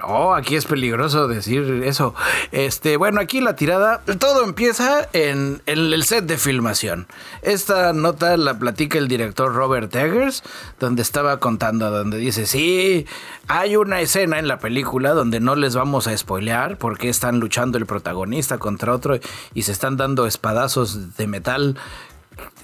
No, 0.00 0.34
aquí 0.34 0.56
es 0.56 0.64
peligroso 0.64 1.28
decir 1.28 1.82
eso. 1.84 2.14
Este, 2.52 2.96
bueno, 2.96 3.20
aquí 3.20 3.40
la 3.40 3.54
tirada, 3.54 4.02
todo 4.18 4.44
empieza 4.44 5.08
en, 5.12 5.62
el 5.66 6.02
set 6.04 6.24
de 6.24 6.38
filmación. 6.38 7.06
Esta 7.42 7.92
nota 7.92 8.36
la 8.36 8.58
platica 8.58 8.98
el 8.98 9.08
director 9.08 9.54
Robert 9.54 9.94
Eggers, 9.94 10.42
donde 10.78 11.02
estaba 11.02 11.38
contando, 11.38 11.90
donde 11.90 12.16
dice, 12.16 12.46
sí, 12.46 13.06
hay 13.46 13.76
una 13.76 14.00
escena 14.00 14.38
en 14.38 14.48
la 14.48 14.58
película 14.58 15.10
donde 15.10 15.40
no 15.40 15.54
les 15.54 15.74
vamos 15.74 16.06
a 16.06 16.16
spoilear 16.16 16.78
porque 16.78 17.08
están 17.08 17.38
luchando 17.38 17.76
el 17.76 17.86
protagonista 17.86 18.58
contra 18.58 18.94
otro 18.94 19.18
y 19.54 19.62
se 19.62 19.72
están 19.72 19.96
dando 19.96 20.26
espadazos 20.26 21.16
de 21.16 21.26
metal 21.26 21.76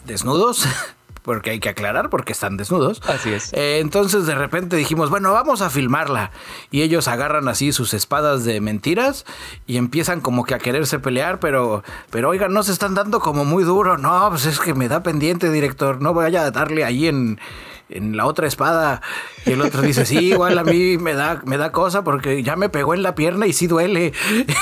desnudos. 0.07 0.67
porque 1.27 1.51
hay 1.51 1.59
que 1.59 1.69
aclarar 1.69 2.09
porque 2.09 2.33
están 2.33 2.57
desnudos. 2.57 3.03
Así 3.09 3.33
es. 3.33 3.53
Eh, 3.53 3.81
entonces 3.81 4.27
de 4.27 4.37
repente 4.37 4.77
dijimos, 4.77 5.11
bueno, 5.11 5.33
vamos 5.33 5.61
a 5.61 5.71
filmarla. 5.71 6.31
Y 6.71 6.83
ellos 6.83 7.09
agarran 7.09 7.49
así 7.49 7.73
sus 7.73 7.95
espadas 7.95 8.45
de 8.45 8.61
mentiras 8.61 9.27
y 9.67 9.77
empiezan 9.77 10.21
como 10.21 10.45
que 10.45 10.55
a 10.55 10.61
quererse 10.61 11.01
pelear, 11.01 11.41
pero, 11.41 11.83
pero 12.11 12.29
oigan, 12.29 12.53
no 12.53 12.63
se 12.63 12.71
están 12.71 12.95
dando 12.95 13.19
como 13.19 13.45
muy 13.45 13.65
duro. 13.65 13.99
No, 13.99 14.29
pues 14.31 14.47
es 14.47 14.61
que 14.61 14.73
me 14.73 14.89
da 14.89 15.03
pendiente, 15.03 15.51
director. 15.51 16.01
No 16.01 16.15
vaya 16.15 16.45
a 16.45 16.53
darle 16.53 16.85
ahí 16.85 17.09
en 17.09 17.41
en 17.89 18.17
la 18.17 18.27
otra 18.27 18.47
espada. 18.47 19.01
Y 19.45 19.53
el 19.53 19.63
otro 19.63 19.83
dice, 19.83 20.05
sí, 20.07 20.19
igual 20.19 20.59
a 20.59 20.65
mí 20.65 20.99
me 20.99 21.15
da, 21.15 21.41
me 21.45 21.57
da 21.57 21.71
cosa 21.71 22.03
porque 22.03 22.43
ya 22.43 22.57
me 22.57 22.69
pegó 22.69 22.95
en 22.95 23.03
la 23.03 23.15
pierna 23.15 23.47
y 23.47 23.53
sí 23.53 23.67
duele. 23.67 24.13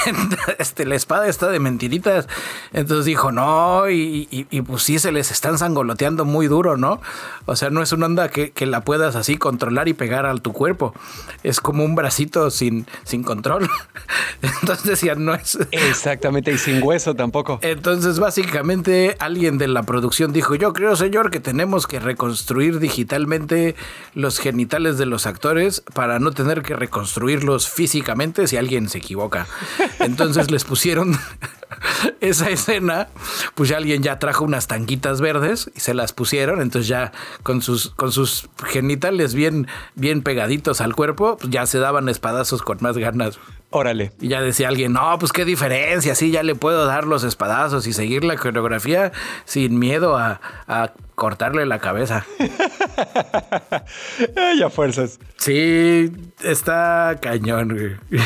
este, 0.59 0.85
la 0.85 0.95
espada 0.95 1.29
está 1.29 1.49
de 1.49 1.59
mentiritas. 1.59 2.29
Entonces 2.73 3.07
dijo, 3.07 3.33
no, 3.33 3.89
y, 3.89 4.29
y, 4.31 4.63
pues 4.63 4.83
sí 4.83 4.99
se 4.99 5.13
les 5.13 5.31
están 5.31 5.59
sangoloteando 5.59 6.25
muy 6.25 6.49
duro, 6.49 6.77
¿no? 6.77 7.01
O 7.47 7.57
sea, 7.57 7.71
no 7.71 7.83
es 7.83 7.93
una 7.93 8.07
onda 8.07 8.29
que, 8.29 8.51
que, 8.51 8.67
la 8.67 8.83
puedas 8.83 9.17
así 9.17 9.37
controlar 9.37 9.89
y 9.89 9.95
pegar 9.95 10.27
a 10.27 10.35
tu 10.37 10.53
cuerpo. 10.53 10.95
Es 11.43 11.61
como 11.61 11.85
un 11.85 11.95
bracito 11.95 12.51
sin, 12.51 12.87
sin 13.05 13.23
control. 13.23 13.69
Entonces 14.61 15.01
ya 15.01 15.15
no 15.15 15.35
es... 15.35 15.59
Exactamente, 15.71 16.53
y 16.53 16.59
sin 16.59 16.83
hueso 16.83 17.15
tampoco. 17.15 17.59
Entonces 17.63 18.19
básicamente 18.19 19.17
alguien 19.19 19.59
de 19.59 19.69
la 19.69 19.83
producción 19.85 20.33
dijo, 20.33 20.55
yo 20.55 20.73
creo, 20.73 20.97
señor, 20.97 21.31
que 21.31 21.41
tenemos 21.41 21.87
que 21.87 22.01
reconstruir 22.01 22.79
digital 22.79 23.14
los 24.15 24.39
genitales 24.39 24.99
de 24.99 25.07
los 25.07 25.27
actores 25.27 25.83
para 25.95 26.19
no 26.19 26.33
tener 26.33 26.63
que 26.63 26.77
reconstruirlos 26.77 27.69
físicamente 27.69 28.47
si 28.47 28.57
alguien 28.57 28.89
se 28.89 28.99
equivoca. 28.99 29.47
Entonces 30.01 30.51
les 30.51 30.65
pusieron 30.65 31.19
esa 32.21 32.51
escena, 32.51 33.09
pues 33.55 33.69
ya 33.69 33.77
alguien 33.77 34.03
ya 34.03 34.19
trajo 34.19 34.45
unas 34.45 34.67
tanguitas 34.67 35.21
verdes 35.21 35.71
y 35.75 35.81
se 35.81 35.95
las 35.95 36.13
pusieron, 36.13 36.61
entonces 36.61 36.89
ya 36.89 37.13
con 37.43 37.63
sus, 37.63 37.91
con 37.91 38.13
sus 38.13 38.49
genitales 38.67 39.35
bien, 39.35 39.69
bien 39.95 40.23
pegaditos 40.23 40.81
al 40.81 40.95
cuerpo, 40.95 41.37
pues 41.39 41.51
ya 41.51 41.67
se 41.67 41.79
daban 41.79 42.09
espadazos 42.09 42.63
con 42.63 42.79
más 42.81 42.97
ganas. 42.99 43.39
Órale. 43.71 44.13
Y 44.21 44.29
ya 44.29 44.41
decía 44.41 44.69
alguien, 44.69 44.93
no, 44.93 45.19
pues 45.19 45.33
qué 45.33 45.45
diferencia, 45.45 46.15
sí, 46.15 46.31
ya 46.31 46.45
le 46.45 46.55
puedo 46.55 46.87
dar 46.87 47.07
los 47.07 47.25
espadazos 47.25 47.89
y 47.89 47.93
seguir 47.93 48.23
la 48.23 48.37
coreografía 48.37 49.11
sin 49.47 49.81
miedo 49.81 50.17
a, 50.17 50.41
cortarle 51.17 51.67
la 51.67 51.81
cabeza. 51.81 52.25
Ay, 54.37 54.63
a 54.63 54.71
fuerzas. 54.71 55.19
Sí, 55.37 56.13
está 56.43 57.19
cañón, 57.21 57.69
güey. 57.71 57.97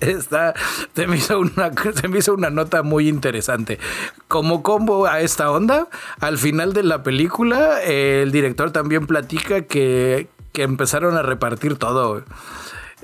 Está, 0.00 0.54
se, 0.94 1.06
me 1.06 1.16
hizo 1.16 1.38
una, 1.40 1.70
hizo 2.18 2.34
una 2.34 2.50
nota 2.50 2.82
muy 2.82 3.08
interesante. 3.08 3.78
Como 4.28 4.62
combo 4.62 5.06
a 5.06 5.20
esta 5.20 5.50
onda, 5.50 5.88
al 6.20 6.38
final 6.38 6.72
de 6.72 6.82
la 6.82 7.02
película, 7.02 7.82
el 7.82 8.32
director 8.32 8.70
también 8.70 9.06
platica 9.06 9.62
que, 9.62 10.28
que 10.52 10.62
empezaron 10.62 11.16
a 11.16 11.22
repartir 11.22 11.76
todo 11.76 12.24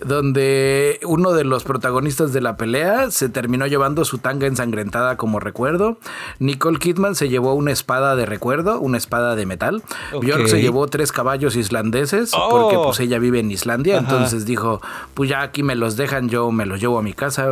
donde 0.04 1.00
uno 1.04 1.32
de 1.32 1.44
los 1.44 1.64
protagonistas 1.64 2.32
de 2.32 2.40
la 2.40 2.56
pelea 2.56 3.10
se 3.10 3.28
terminó 3.28 3.66
llevando 3.66 4.04
su 4.04 4.18
tanga 4.18 4.46
ensangrentada 4.46 5.16
como 5.16 5.40
recuerdo. 5.40 5.98
Nicole 6.38 6.78
Kidman 6.78 7.14
se 7.14 7.28
llevó 7.28 7.54
una 7.54 7.72
espada 7.72 8.16
de 8.16 8.26
recuerdo, 8.26 8.80
una 8.80 8.98
espada 8.98 9.36
de 9.36 9.46
metal. 9.46 9.82
Björk 10.12 10.48
se 10.48 10.60
llevó 10.60 10.86
tres 10.88 11.12
caballos 11.12 11.56
islandeses 11.56 12.32
porque 12.50 12.76
pues 12.76 13.00
ella 13.00 13.18
vive 13.18 13.40
en 13.40 13.50
Islandia, 13.50 13.98
entonces 13.98 14.44
dijo, 14.44 14.80
pues 15.14 15.30
ya 15.30 15.42
aquí 15.42 15.62
me 15.62 15.74
los 15.74 15.96
dejan, 15.96 16.28
yo 16.28 16.50
me 16.50 16.66
los 16.66 16.80
llevo 16.80 16.98
a 16.98 17.02
mi 17.02 17.12
casa. 17.12 17.48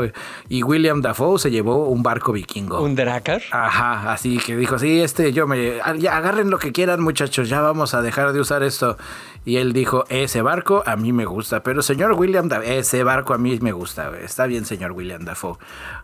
Y 0.49 0.63
William 0.63 1.03
Dafoe 1.03 1.39
se 1.39 1.51
llevó 1.51 1.89
un 1.89 2.03
barco 2.03 2.33
vikingo. 2.33 2.81
¿Un 2.83 2.95
dracar? 2.95 3.43
Ajá, 3.51 4.13
así 4.13 4.39
que 4.39 4.57
dijo, 4.57 4.79
sí, 4.79 5.01
este 5.01 5.33
yo 5.33 5.47
me 5.47 5.79
ya, 5.99 6.17
agarren 6.17 6.51
lo 6.51 6.59
que 6.59 6.73
quieran, 6.73 7.01
muchachos, 7.01 7.49
ya 7.49 7.61
vamos 7.61 7.95
a 7.95 8.03
dejar 8.03 8.33
de 8.33 8.41
usar 8.41 8.63
esto. 8.63 8.97
Y 9.45 9.57
él 9.57 9.73
dijo, 9.73 10.05
ese 10.09 10.41
barco 10.43 10.83
a 10.87 10.97
mí 10.97 11.13
me 11.13 11.27
gusta, 11.27 11.63
pero 11.63 11.83
señor 11.83 12.13
William 12.13 12.49
Dafoe, 12.49 12.79
ese 12.79 13.05
barco 13.05 13.35
a 13.35 13.39
mí 13.39 13.59
me 13.61 13.73
gusta. 13.73 14.11
Está 14.19 14.47
bien, 14.47 14.65
señor 14.65 14.93
William 14.93 15.25
Dafoe. 15.25 15.59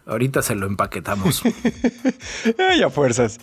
Ahorita 0.07 0.43
se 0.43 0.55
lo 0.55 0.67
empaquetamos. 0.67 1.43
Ay, 2.59 2.83
fuerzas. 2.93 3.41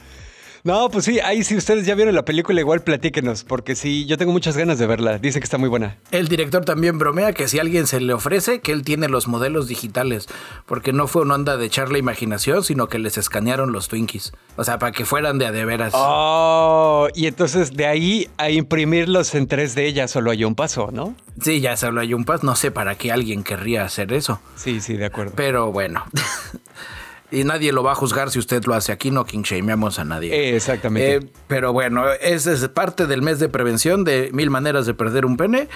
No, 0.68 0.90
pues 0.90 1.06
sí, 1.06 1.22
ahí 1.22 1.46
si 1.46 1.56
ustedes 1.56 1.86
ya 1.86 1.96
vieron 1.96 2.14
la 2.14 2.26
película, 2.26 2.60
igual 2.60 2.82
platíquenos, 2.82 3.46
porque 3.46 3.74
sí, 3.74 4.06
yo 4.06 4.18
tengo 4.18 4.34
muchas 4.34 4.58
ganas 4.58 4.78
de 4.78 4.86
verla. 4.86 5.18
Dice 5.18 5.40
que 5.40 5.46
está 5.46 5.58
muy 5.58 5.70
buena. 5.70 5.96
El 6.12 6.28
director 6.28 6.66
también 6.66 6.98
bromea 6.98 7.32
que 7.32 7.48
si 7.48 7.58
alguien 7.58 7.88
se 7.88 8.02
le 8.02 8.12
ofrece, 8.12 8.60
que 8.60 8.74
él 8.74 8.84
tiene 8.84 9.08
los 9.08 9.30
modelos 9.30 9.70
digitales, 9.70 10.28
porque 10.66 10.92
no 10.92 11.08
fue 11.08 11.22
una 11.22 11.36
onda 11.36 11.56
de 11.56 11.66
echar 11.66 11.90
la 11.90 12.00
imaginación, 12.00 12.66
sino 12.66 12.90
que 12.90 13.00
les 13.00 13.18
escanearon 13.18 13.72
los 13.72 13.88
Twinkies. 13.88 14.34
O 14.58 14.66
sea, 14.66 14.78
para 14.78 14.92
que 14.92 15.06
fueran 15.06 15.38
de 15.38 15.46
a 15.46 15.54
de 15.54 15.64
veras. 15.64 15.94
Oh, 15.96 17.08
y 17.16 17.28
entonces 17.28 17.74
de 17.74 17.86
ahí 17.86 18.28
a 18.36 18.50
imprimirlos 18.50 19.36
en 19.36 19.48
3D 19.48 19.94
ya 19.94 20.10
solo 20.10 20.32
hay 20.32 20.44
un 20.44 20.56
paso, 20.56 20.90
¿no? 20.92 21.16
Sí, 21.42 21.62
ya 21.62 21.78
solo 21.78 22.02
hay 22.02 22.14
un 22.14 22.26
paso. 22.26 22.46
No 22.46 22.58
sé 22.58 22.72
para 22.72 22.96
qué 22.96 23.14
alguien 23.14 23.46
querría 23.46 23.86
hacer 23.86 24.12
eso. 24.12 24.42
Sí, 24.58 24.82
sí, 24.82 24.98
de 24.98 25.06
acuerdo. 25.06 25.32
Pero 25.34 25.72
bueno. 25.72 26.04
y 27.32 27.44
nadie 27.44 27.72
lo 27.72 27.84
va 27.84 27.92
a 27.92 27.96
juzgar 27.96 28.32
si 28.32 28.40
usted 28.40 28.64
lo 28.66 28.74
hace. 28.74 28.92
Aquí 28.92 29.12
no 29.12 29.26
king 29.26 29.42
shameamos 29.42 30.00
a 30.00 30.06
nadie. 30.06 30.56
exactamente. 30.56 31.16
Eh, 31.16 31.32
pero 31.48 31.74
bueno, 31.74 32.06
ese 32.22 32.54
es 32.54 32.68
parte 32.70 33.08
del 33.08 33.22
mes 33.22 33.40
de 33.40 33.50
prevención 33.50 34.04
de 34.04 34.30
mil 34.34 34.50
maneras 34.50 34.86
de 34.86 34.94
perder 34.94 35.26
un 35.26 35.38
pene. 35.38 35.68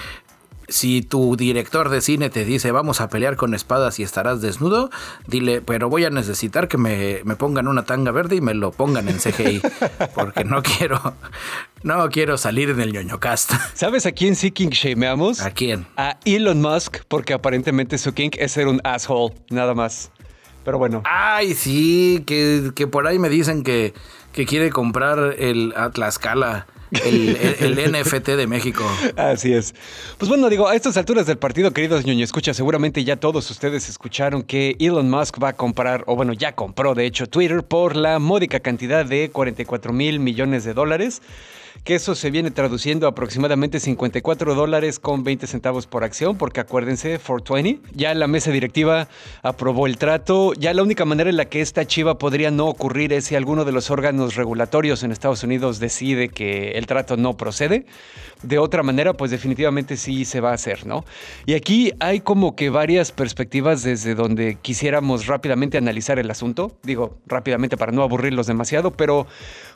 Si 0.68 1.02
tu 1.02 1.36
director 1.36 1.90
de 1.90 2.00
cine 2.00 2.30
te 2.30 2.46
dice 2.46 2.70
vamos 2.70 3.02
a 3.02 3.08
pelear 3.10 3.36
con 3.36 3.52
espadas 3.52 3.98
y 3.98 4.04
estarás 4.04 4.40
desnudo, 4.40 4.90
dile, 5.26 5.60
pero 5.60 5.90
voy 5.90 6.04
a 6.04 6.10
necesitar 6.10 6.68
que 6.68 6.78
me, 6.78 7.22
pongan 7.36 7.68
una 7.68 7.84
tanga 7.84 8.10
verde 8.10 8.36
y 8.36 8.40
me 8.40 8.54
lo 8.54 8.70
pongan 8.70 9.08
en 9.08 9.18
CGI. 9.18 9.60
porque 10.14 10.44
no 10.44 10.62
quiero, 10.62 11.14
no 11.82 12.08
quiero 12.08 12.38
salir 12.38 12.70
en 12.70 12.80
el 12.80 12.92
ñoño 12.92 13.20
cast. 13.20 13.52
¿Sabes 13.74 14.06
a 14.06 14.12
quién 14.12 14.34
sí 14.34 14.50
king 14.50 14.70
shameamos? 14.70 15.42
¿A 15.42 15.50
quién? 15.50 15.86
A 15.98 16.18
Elon 16.24 16.62
Musk, 16.62 16.98
porque 17.08 17.34
aparentemente 17.34 17.98
su 17.98 18.14
king 18.14 18.30
es 18.38 18.52
ser 18.52 18.68
un 18.68 18.80
asshole, 18.84 19.34
nada 19.50 19.74
más. 19.74 20.10
Pero 20.64 20.78
bueno. 20.78 21.02
Ay, 21.04 21.54
sí, 21.54 22.22
que, 22.26 22.86
por 22.86 23.06
ahí 23.06 23.18
me 23.18 23.28
dicen 23.28 23.62
que, 23.62 23.94
que 24.32 24.46
quiere 24.46 24.70
comprar 24.70 25.36
el 25.38 25.72
Atlascala 25.76 26.66
el, 27.04 27.92
NFT 27.92 28.28
de 28.28 28.46
México. 28.46 28.84
Así 29.16 29.52
es. 29.52 29.74
Pues 30.18 30.28
bueno, 30.28 30.48
digo, 30.48 30.68
a 30.68 30.76
estas 30.76 30.96
alturas 30.96 31.26
del 31.26 31.38
partido, 31.38 31.72
queridos 31.72 32.04
ñoño, 32.04 32.24
escucha, 32.24 32.54
seguramente 32.54 33.04
ya 33.04 33.16
todos 33.16 33.50
ustedes 33.50 33.88
escucharon 33.88 34.42
que 34.42 34.76
Elon 34.78 35.10
Musk 35.10 35.42
va 35.42 35.48
a 35.48 35.52
comprar, 35.54 36.04
o 36.06 36.16
bueno, 36.16 36.32
ya 36.32 36.54
compró 36.54 36.94
de 36.94 37.06
hecho 37.06 37.26
Twitter 37.26 37.62
por 37.62 37.96
la 37.96 38.18
módica 38.18 38.60
cantidad 38.60 39.04
de 39.06 39.30
44 39.30 39.92
mil 39.92 40.20
millones 40.20 40.64
de 40.64 40.74
dólares 40.74 41.22
que 41.84 41.94
eso 41.94 42.14
se 42.14 42.30
viene 42.30 42.50
traduciendo 42.50 43.06
a 43.06 43.10
aproximadamente 43.10 43.80
54 43.80 44.54
dólares 44.54 44.98
con 44.98 45.24
20 45.24 45.46
centavos 45.46 45.86
por 45.86 46.04
acción, 46.04 46.36
porque 46.36 46.60
acuérdense, 46.60 47.18
420, 47.18 47.80
ya 47.94 48.14
la 48.14 48.26
mesa 48.26 48.50
directiva 48.50 49.08
aprobó 49.42 49.86
el 49.86 49.98
trato, 49.98 50.52
ya 50.54 50.74
la 50.74 50.82
única 50.82 51.04
manera 51.04 51.30
en 51.30 51.36
la 51.36 51.46
que 51.46 51.60
esta 51.60 51.86
chiva 51.86 52.18
podría 52.18 52.50
no 52.50 52.66
ocurrir 52.66 53.12
es 53.12 53.24
si 53.26 53.36
alguno 53.36 53.64
de 53.64 53.72
los 53.72 53.90
órganos 53.90 54.34
regulatorios 54.34 55.02
en 55.02 55.12
Estados 55.12 55.42
Unidos 55.42 55.78
decide 55.78 56.28
que 56.28 56.72
el 56.72 56.86
trato 56.86 57.16
no 57.16 57.36
procede. 57.36 57.86
De 58.42 58.58
otra 58.58 58.82
manera, 58.82 59.12
pues 59.12 59.30
definitivamente 59.30 59.96
sí 59.96 60.24
se 60.24 60.40
va 60.40 60.50
a 60.50 60.54
hacer, 60.54 60.84
¿no? 60.84 61.04
Y 61.46 61.54
aquí 61.54 61.92
hay 62.00 62.20
como 62.20 62.56
que 62.56 62.70
varias 62.70 63.12
perspectivas 63.12 63.82
desde 63.82 64.14
donde 64.14 64.58
quisiéramos 64.60 65.26
rápidamente 65.26 65.78
analizar 65.78 66.18
el 66.18 66.30
asunto. 66.30 66.76
Digo, 66.82 67.18
rápidamente 67.26 67.76
para 67.76 67.92
no 67.92 68.02
aburrirlos 68.02 68.46
demasiado, 68.48 68.90
pero, 68.92 69.26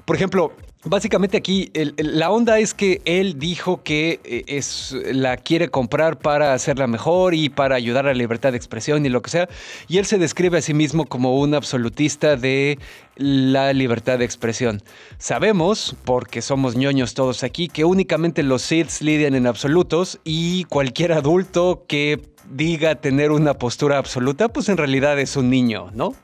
por 0.05 0.17
ejemplo, 0.17 0.53
Básicamente 0.89 1.37
aquí 1.37 1.73
la 1.97 2.31
onda 2.31 2.61
es 2.61 2.73
que 2.73 3.03
él 3.07 3.41
dijo 3.41 3.83
que 3.83 4.21
eh, 4.23 4.45
es, 4.47 4.95
la 5.13 5.37
quiere 5.37 5.69
comprar 5.69 6.17
para 6.17 6.55
hacerla 6.55 6.87
mejor 6.87 7.35
y 7.35 7.49
para 7.49 7.75
ayudar 7.75 8.07
a 8.07 8.11
la 8.11 8.15
libertad 8.15 8.53
de 8.53 8.57
expresión 8.57 9.05
y 9.05 9.09
lo 9.09 9.21
que 9.21 9.31
sea. 9.31 9.49
Y 9.89 9.99
él 9.99 10.07
se 10.07 10.17
describe 10.17 10.59
a 10.59 10.63
sí 10.63 10.75
mismo 10.75 11.05
como 11.05 11.41
un 11.41 11.55
absolutista 11.55 12.37
de 12.37 12.79
la 13.17 13.73
libertad 13.73 14.21
de 14.21 14.27
expresión. 14.27 14.81
Sabemos, 15.19 15.97
porque 16.05 16.41
somos 16.41 16.77
ñoños 16.77 17.15
todos 17.15 17.43
aquí, 17.43 17.67
que 17.67 17.85
únicamente 17.85 18.45
los 18.45 18.63
SIDS 18.63 19.03
lidian 19.03 19.35
en 19.35 19.49
absolutos 19.49 20.21
y 20.23 20.65
cualquier 20.65 21.15
adulto 21.15 21.85
que 21.89 22.21
diga 22.49 22.95
tener 22.95 23.33
una 23.33 23.55
postura 23.55 23.99
absoluta, 23.99 24.49
pues 24.51 24.69
en 24.69 24.77
realidad 24.77 25.19
es 25.19 25.37
un 25.37 25.51
niño, 25.51 25.91
¿no? 25.95 26.15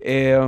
Eh, 0.00 0.38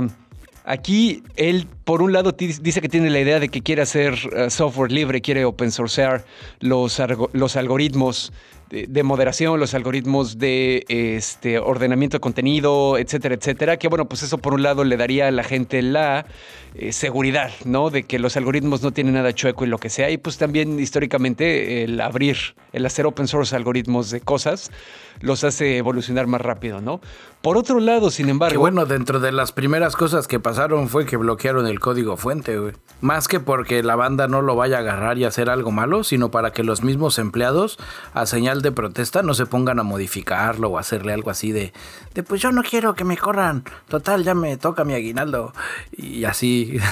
Aquí 0.71 1.21
él, 1.35 1.67
por 1.83 2.01
un 2.01 2.13
lado, 2.13 2.31
dice 2.31 2.79
que 2.79 2.87
tiene 2.87 3.09
la 3.09 3.19
idea 3.19 3.41
de 3.41 3.49
que 3.49 3.61
quiere 3.61 3.81
hacer 3.81 4.17
eh, 4.33 4.49
software 4.49 4.89
libre, 4.89 5.19
quiere 5.19 5.43
open 5.43 5.69
sourcear 5.69 6.23
los, 6.61 7.01
los 7.33 7.57
algoritmos 7.57 8.31
de, 8.71 9.03
moderación, 9.03 9.59
los 9.59 9.73
algoritmos 9.73 10.37
de 10.37 10.85
este, 10.87 11.59
ordenamiento 11.59 12.17
de 12.17 12.21
contenido, 12.21 12.97
etcétera, 12.97 13.35
etcétera. 13.35 13.77
Que 13.77 13.89
bueno, 13.89 14.05
pues 14.05 14.23
eso 14.23 14.37
por 14.37 14.53
un 14.53 14.63
lado 14.63 14.83
le 14.83 14.95
daría 14.97 15.27
a 15.27 15.31
la 15.31 15.43
gente 15.43 15.81
la 15.81 16.25
eh, 16.73 16.93
seguridad, 16.93 17.51
¿no? 17.65 17.89
De 17.89 18.03
que 18.03 18.17
los 18.17 18.37
algoritmos 18.37 18.81
no 18.81 18.91
tienen 18.91 19.15
nada 19.15 19.33
chueco 19.33 19.65
y 19.65 19.67
lo 19.67 19.77
que 19.77 19.89
sea. 19.89 20.09
Y 20.09 20.17
pues 20.17 20.37
también 20.37 20.79
históricamente 20.79 21.83
el 21.83 21.99
abrir, 21.99 22.37
el 22.71 22.85
hacer 22.85 23.05
open 23.05 23.27
source 23.27 23.55
algoritmos 23.55 24.09
de 24.09 24.21
cosas 24.21 24.71
los 25.19 25.43
hace 25.43 25.77
evolucionar 25.77 26.27
más 26.27 26.41
rápido, 26.41 26.81
¿no? 26.81 27.01
Por 27.41 27.57
otro 27.57 27.79
lado, 27.79 28.11
sin 28.11 28.29
embargo... 28.29 28.53
Que 28.53 28.57
bueno, 28.57 28.85
dentro 28.85 29.19
de 29.19 29.31
las 29.31 29.51
primeras 29.51 29.95
cosas 29.95 30.27
que 30.27 30.39
pasaron 30.39 30.89
fue 30.89 31.05
que 31.05 31.17
bloquearon 31.17 31.67
el 31.67 31.79
código 31.79 32.17
fuente, 32.17 32.57
güey. 32.57 32.73
Más 33.01 33.27
que 33.27 33.39
porque 33.39 33.81
la 33.81 33.95
banda 33.95 34.27
no 34.27 34.41
lo 34.41 34.55
vaya 34.55 34.77
a 34.77 34.79
agarrar 34.81 35.17
y 35.17 35.25
hacer 35.25 35.49
algo 35.49 35.71
malo, 35.71 36.03
sino 36.03 36.29
para 36.29 36.51
que 36.51 36.63
los 36.63 36.83
mismos 36.83 37.17
empleados, 37.17 37.79
a 38.13 38.25
señal 38.25 38.60
de 38.61 38.71
protesta, 38.71 39.21
no 39.21 39.33
se 39.33 39.45
pongan 39.45 39.79
a 39.79 39.83
modificarlo 39.83 40.69
o 40.69 40.77
hacerle 40.77 41.13
algo 41.13 41.29
así 41.29 41.51
de, 41.51 41.73
de 42.13 42.23
pues 42.23 42.41
yo 42.41 42.51
no 42.51 42.63
quiero 42.63 42.95
que 42.95 43.03
me 43.03 43.17
corran, 43.17 43.63
total, 43.87 44.23
ya 44.23 44.33
me 44.33 44.57
toca 44.57 44.83
mi 44.83 44.93
aguinaldo. 44.93 45.53
Y 45.91 46.23
así... 46.25 46.77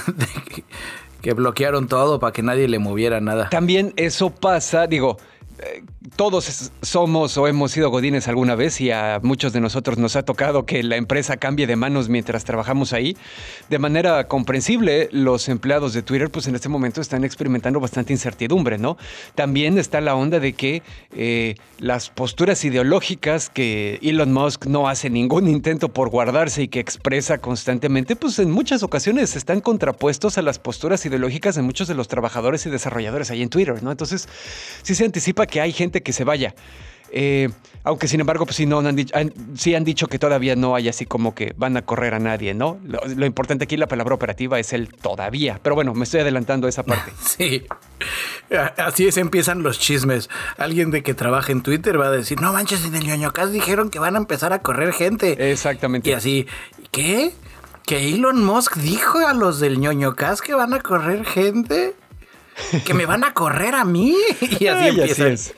que 1.22 1.34
bloquearon 1.34 1.90
todo 1.90 2.20
para 2.20 2.32
que 2.32 2.42
nadie 2.42 2.70
le 2.70 2.80
moviera 2.80 3.20
nada. 3.20 3.50
También 3.50 3.94
eso 3.98 4.30
pasa, 4.30 4.88
digo, 4.88 5.18
todos 6.16 6.72
somos 6.82 7.38
o 7.38 7.48
hemos 7.48 7.72
sido 7.72 7.90
godines 7.90 8.28
alguna 8.28 8.56
vez 8.56 8.82
y 8.82 8.92
a 8.92 9.20
muchos 9.24 9.54
de 9.54 9.62
nosotros 9.62 9.98
nos 9.98 10.16
ha 10.16 10.24
tocado 10.24 10.66
que 10.66 10.84
la 10.84 10.96
empresa 10.96 11.38
cambie 11.38 11.68
de 11.68 11.76
manos 11.76 12.10
mientras 12.10 12.44
trabajamos 12.44 12.94
ahí. 12.94 13.16
De 13.70 13.80
manera 13.80 14.28
comprensible, 14.28 15.10
los 15.12 15.50
empleados 15.50 15.94
de 15.94 16.02
Twitter 16.02 16.30
pues 16.30 16.48
en 16.48 16.56
este 16.56 16.70
momento 16.70 17.02
están 17.02 17.24
experimentando 17.24 17.80
bastante 17.80 18.14
incertidumbre, 18.14 18.78
¿no? 18.78 18.98
También 19.36 19.78
está 19.78 20.02
la 20.02 20.16
onda 20.16 20.40
de 20.40 20.54
que 20.54 20.84
eh, 21.16 21.56
las 21.80 22.10
posturas 22.10 22.64
ideológicas 22.66 23.50
que 23.50 24.00
Elon 24.02 24.34
Musk 24.34 24.66
no 24.66 24.90
hace 24.90 25.10
ningún 25.10 25.48
intento 25.48 25.90
por 25.90 26.10
guardarse 26.10 26.64
y 26.64 26.68
que 26.68 26.80
expresa 26.80 27.38
constantemente, 27.38 28.16
pues 28.16 28.40
en 28.40 28.52
muchas 28.52 28.84
ocasiones 28.84 29.36
están 29.36 29.62
contrapuestos 29.62 30.38
a 30.38 30.42
las 30.42 30.60
posturas 30.60 31.06
ideológicas 31.06 31.56
de 31.56 31.62
muchos 31.62 31.88
de 31.88 31.96
los 31.96 32.08
trabajadores 32.08 32.66
y 32.66 32.70
desarrolladores 32.70 33.32
ahí 33.32 33.42
en 33.42 33.50
Twitter, 33.50 33.82
¿no? 33.84 33.92
Entonces, 33.92 34.28
sí 34.84 34.96
se 34.96 35.06
anticipa 35.06 35.46
que 35.50 35.62
hay 35.62 35.72
gente 35.72 36.02
que 36.02 36.14
se 36.14 36.24
vaya. 36.24 36.56
Eh, 37.12 37.50
aunque 37.84 38.08
sin 38.08 38.20
embargo, 38.20 38.46
pues 38.46 38.58
sí, 38.58 38.66
no, 38.66 38.80
han 38.80 38.96
dicho, 38.96 39.16
sí 39.56 39.74
han 39.74 39.84
dicho 39.84 40.08
que 40.08 40.20
todavía 40.20 40.56
no 40.56 40.76
hay 40.76 40.90
así 40.90 41.06
como 41.06 41.34
que 41.34 41.54
van 41.58 41.78
a 41.78 41.82
correr 41.82 42.14
a 42.14 42.20
nadie, 42.20 42.54
¿no? 42.54 42.78
Lo, 42.84 43.26
importante 43.26 43.64
aquí, 43.64 43.78
la 43.78 43.88
palabra 43.88 44.14
operativa 44.14 44.60
es 44.60 44.74
el 44.74 44.90
todavía. 44.90 45.60
Pero 45.64 45.76
bueno, 45.76 45.94
me 45.94 46.04
estoy 46.04 46.22
adelantando 46.22 46.68
a 46.68 46.70
esa 46.70 46.84
parte. 46.84 47.12
Sí. 47.22 47.64
Así 48.78 49.08
es, 49.08 49.18
empiezan 49.18 49.64
los 49.64 49.80
chismes. 49.80 50.30
Alguien 50.58 50.92
de 50.92 51.04
que 51.04 51.14
trabaja 51.14 51.52
en 51.52 51.62
Twitter 51.62 52.00
va 52.00 52.08
a 52.08 52.12
decir, 52.12 52.42
no 52.42 52.52
manches, 52.52 52.84
en 52.86 52.96
el 52.96 53.06
ñoñocas 53.06 53.52
dijeron 53.52 53.90
que 53.90 54.00
van 54.00 54.16
a 54.16 54.18
empezar 54.18 54.52
a 54.52 54.60
correr 54.60 54.94
gente. 54.94 55.52
Exactamente. 55.52 56.10
Y 56.10 56.14
así, 56.14 56.48
¿qué? 56.92 57.34
¿Que 57.86 58.10
Elon 58.14 58.44
Musk 58.44 58.78
dijo 58.78 59.20
a 59.20 59.34
los 59.34 59.60
del 59.60 59.80
ñoñocas 59.80 60.42
que 60.42 60.54
van 60.54 60.74
a 60.74 60.82
correr 60.82 61.26
gente? 61.26 61.96
¿Que 62.86 62.94
me 62.94 63.06
van 63.06 63.24
a 63.24 63.34
correr 63.34 63.76
a 63.76 63.86
mí? 63.86 64.16
Y 64.60 64.68
así 64.68 64.88
empieza. 64.90 65.54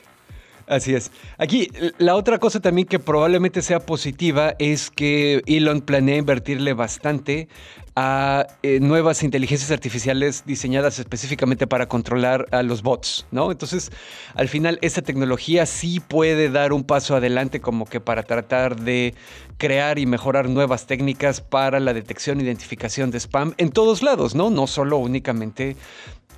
Así 0.66 0.94
es. 0.94 1.10
Aquí, 1.38 1.70
la 1.98 2.14
otra 2.14 2.38
cosa 2.38 2.60
también 2.60 2.86
que 2.86 2.98
probablemente 2.98 3.62
sea 3.62 3.80
positiva 3.80 4.54
es 4.58 4.90
que 4.90 5.42
Elon 5.46 5.80
planea 5.80 6.16
invertirle 6.16 6.72
bastante 6.72 7.48
a 7.94 8.46
eh, 8.62 8.80
nuevas 8.80 9.22
inteligencias 9.22 9.70
artificiales 9.70 10.44
diseñadas 10.46 10.98
específicamente 10.98 11.66
para 11.66 11.88
controlar 11.88 12.46
a 12.50 12.62
los 12.62 12.82
bots, 12.82 13.26
¿no? 13.30 13.50
Entonces, 13.50 13.90
al 14.34 14.48
final, 14.48 14.78
esa 14.80 15.02
tecnología 15.02 15.66
sí 15.66 16.00
puede 16.00 16.48
dar 16.48 16.72
un 16.72 16.84
paso 16.84 17.16
adelante 17.16 17.60
como 17.60 17.84
que 17.84 18.00
para 18.00 18.22
tratar 18.22 18.80
de 18.80 19.14
crear 19.58 19.98
y 19.98 20.06
mejorar 20.06 20.48
nuevas 20.48 20.86
técnicas 20.86 21.42
para 21.42 21.80
la 21.80 21.92
detección 21.92 22.40
e 22.40 22.44
identificación 22.44 23.10
de 23.10 23.18
spam 23.20 23.52
en 23.58 23.70
todos 23.70 24.02
lados, 24.02 24.34
¿no? 24.34 24.48
No 24.48 24.66
solo 24.66 24.96
únicamente 24.96 25.76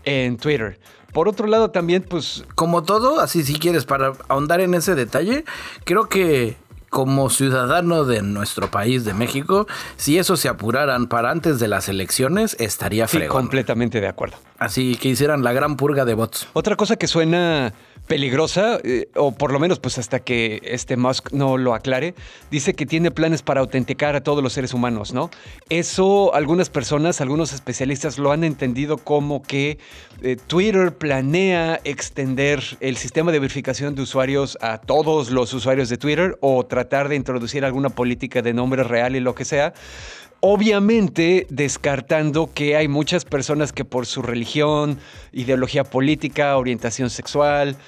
en 0.05 0.37
Twitter. 0.37 0.79
Por 1.12 1.29
otro 1.29 1.47
lado, 1.47 1.71
también, 1.71 2.03
pues. 2.03 2.45
Como 2.55 2.83
todo, 2.83 3.21
así 3.21 3.45
si 3.45 3.55
quieres, 3.55 3.85
para 3.85 4.12
ahondar 4.29 4.61
en 4.61 4.75
ese 4.75 4.95
detalle, 4.95 5.45
creo 5.85 6.09
que 6.09 6.57
como 6.95 7.29
ciudadano 7.29 8.05
de 8.05 8.23
nuestro 8.23 8.71
país, 8.71 9.05
de 9.05 9.14
México, 9.14 9.67
si 9.97 10.17
eso 10.17 10.37
se 10.37 10.49
apuraran 10.49 11.09
para 11.09 11.33
antes 11.33 11.59
de 11.59 11.67
las 11.67 11.88
elecciones, 11.88 12.57
estaría 12.61 13.09
fregón. 13.09 13.27
Sí, 13.27 13.33
completamente 13.33 14.01
de 14.01 14.07
acuerdo. 14.07 14.37
Así 14.59 14.95
que 14.97 15.09
hicieran 15.09 15.43
la 15.43 15.53
gran 15.53 15.77
purga 15.77 16.05
de 16.05 16.14
bots. 16.14 16.49
Otra 16.53 16.77
cosa 16.77 16.97
que 16.97 17.07
suena 17.07 17.73
peligrosa, 18.07 18.79
eh, 18.85 19.09
o 19.17 19.33
por 19.33 19.53
lo 19.53 19.59
menos 19.59 19.81
pues 19.81 19.99
hasta 19.99 20.21
que 20.21 20.61
este 20.64 20.97
Musk 20.97 21.33
no 21.33 21.57
lo 21.57 21.75
aclare, 21.75 22.14
dice 22.51 22.75
que 22.75 22.87
tiene 22.87 23.11
planes 23.11 23.43
para 23.43 23.61
autenticar 23.61 24.14
a 24.14 24.23
todos 24.23 24.43
los 24.43 24.53
seres 24.53 24.75
humanos, 24.75 25.14
¿no? 25.14 25.31
Eso 25.71 26.35
algunas 26.35 26.69
personas, 26.69 27.21
algunos 27.21 27.53
especialistas 27.53 28.19
lo 28.19 28.31
han 28.31 28.45
entendido 28.45 28.99
como 28.99 29.43
que 29.43 29.79
eh, 30.23 30.37
Twitter 30.47 30.95
planea 30.95 31.81
extender 31.85 32.62
el 32.81 32.97
sistema 32.97 33.33
de 33.33 33.38
verificación 33.38 33.95
de 33.95 34.03
usuarios 34.03 34.59
a 34.61 34.79
todos 34.79 35.31
los 35.31 35.53
usuarios 35.55 35.88
de 35.88 35.97
Twitter 35.97 36.37
o 36.40 36.64
tratar 36.67 37.09
de 37.09 37.17
introducir 37.17 37.64
alguna 37.64 37.88
política 37.88 38.43
de 38.43 38.53
nombre 38.53 38.85
real 38.85 39.17
y 39.17 39.21
lo 39.21 39.35
que 39.35 39.47
sea 39.47 39.73
Obviamente 40.46 41.46
descartando 41.48 42.52
que 42.52 42.76
hay 42.76 42.87
muchas 42.87 43.24
personas 43.24 43.72
que 43.72 43.87
por 43.87 44.04
su 44.04 44.20
religión, 44.20 44.98
ideología 45.33 45.85
política, 45.85 46.59
orientación 46.59 47.09
sexual, 47.09 47.78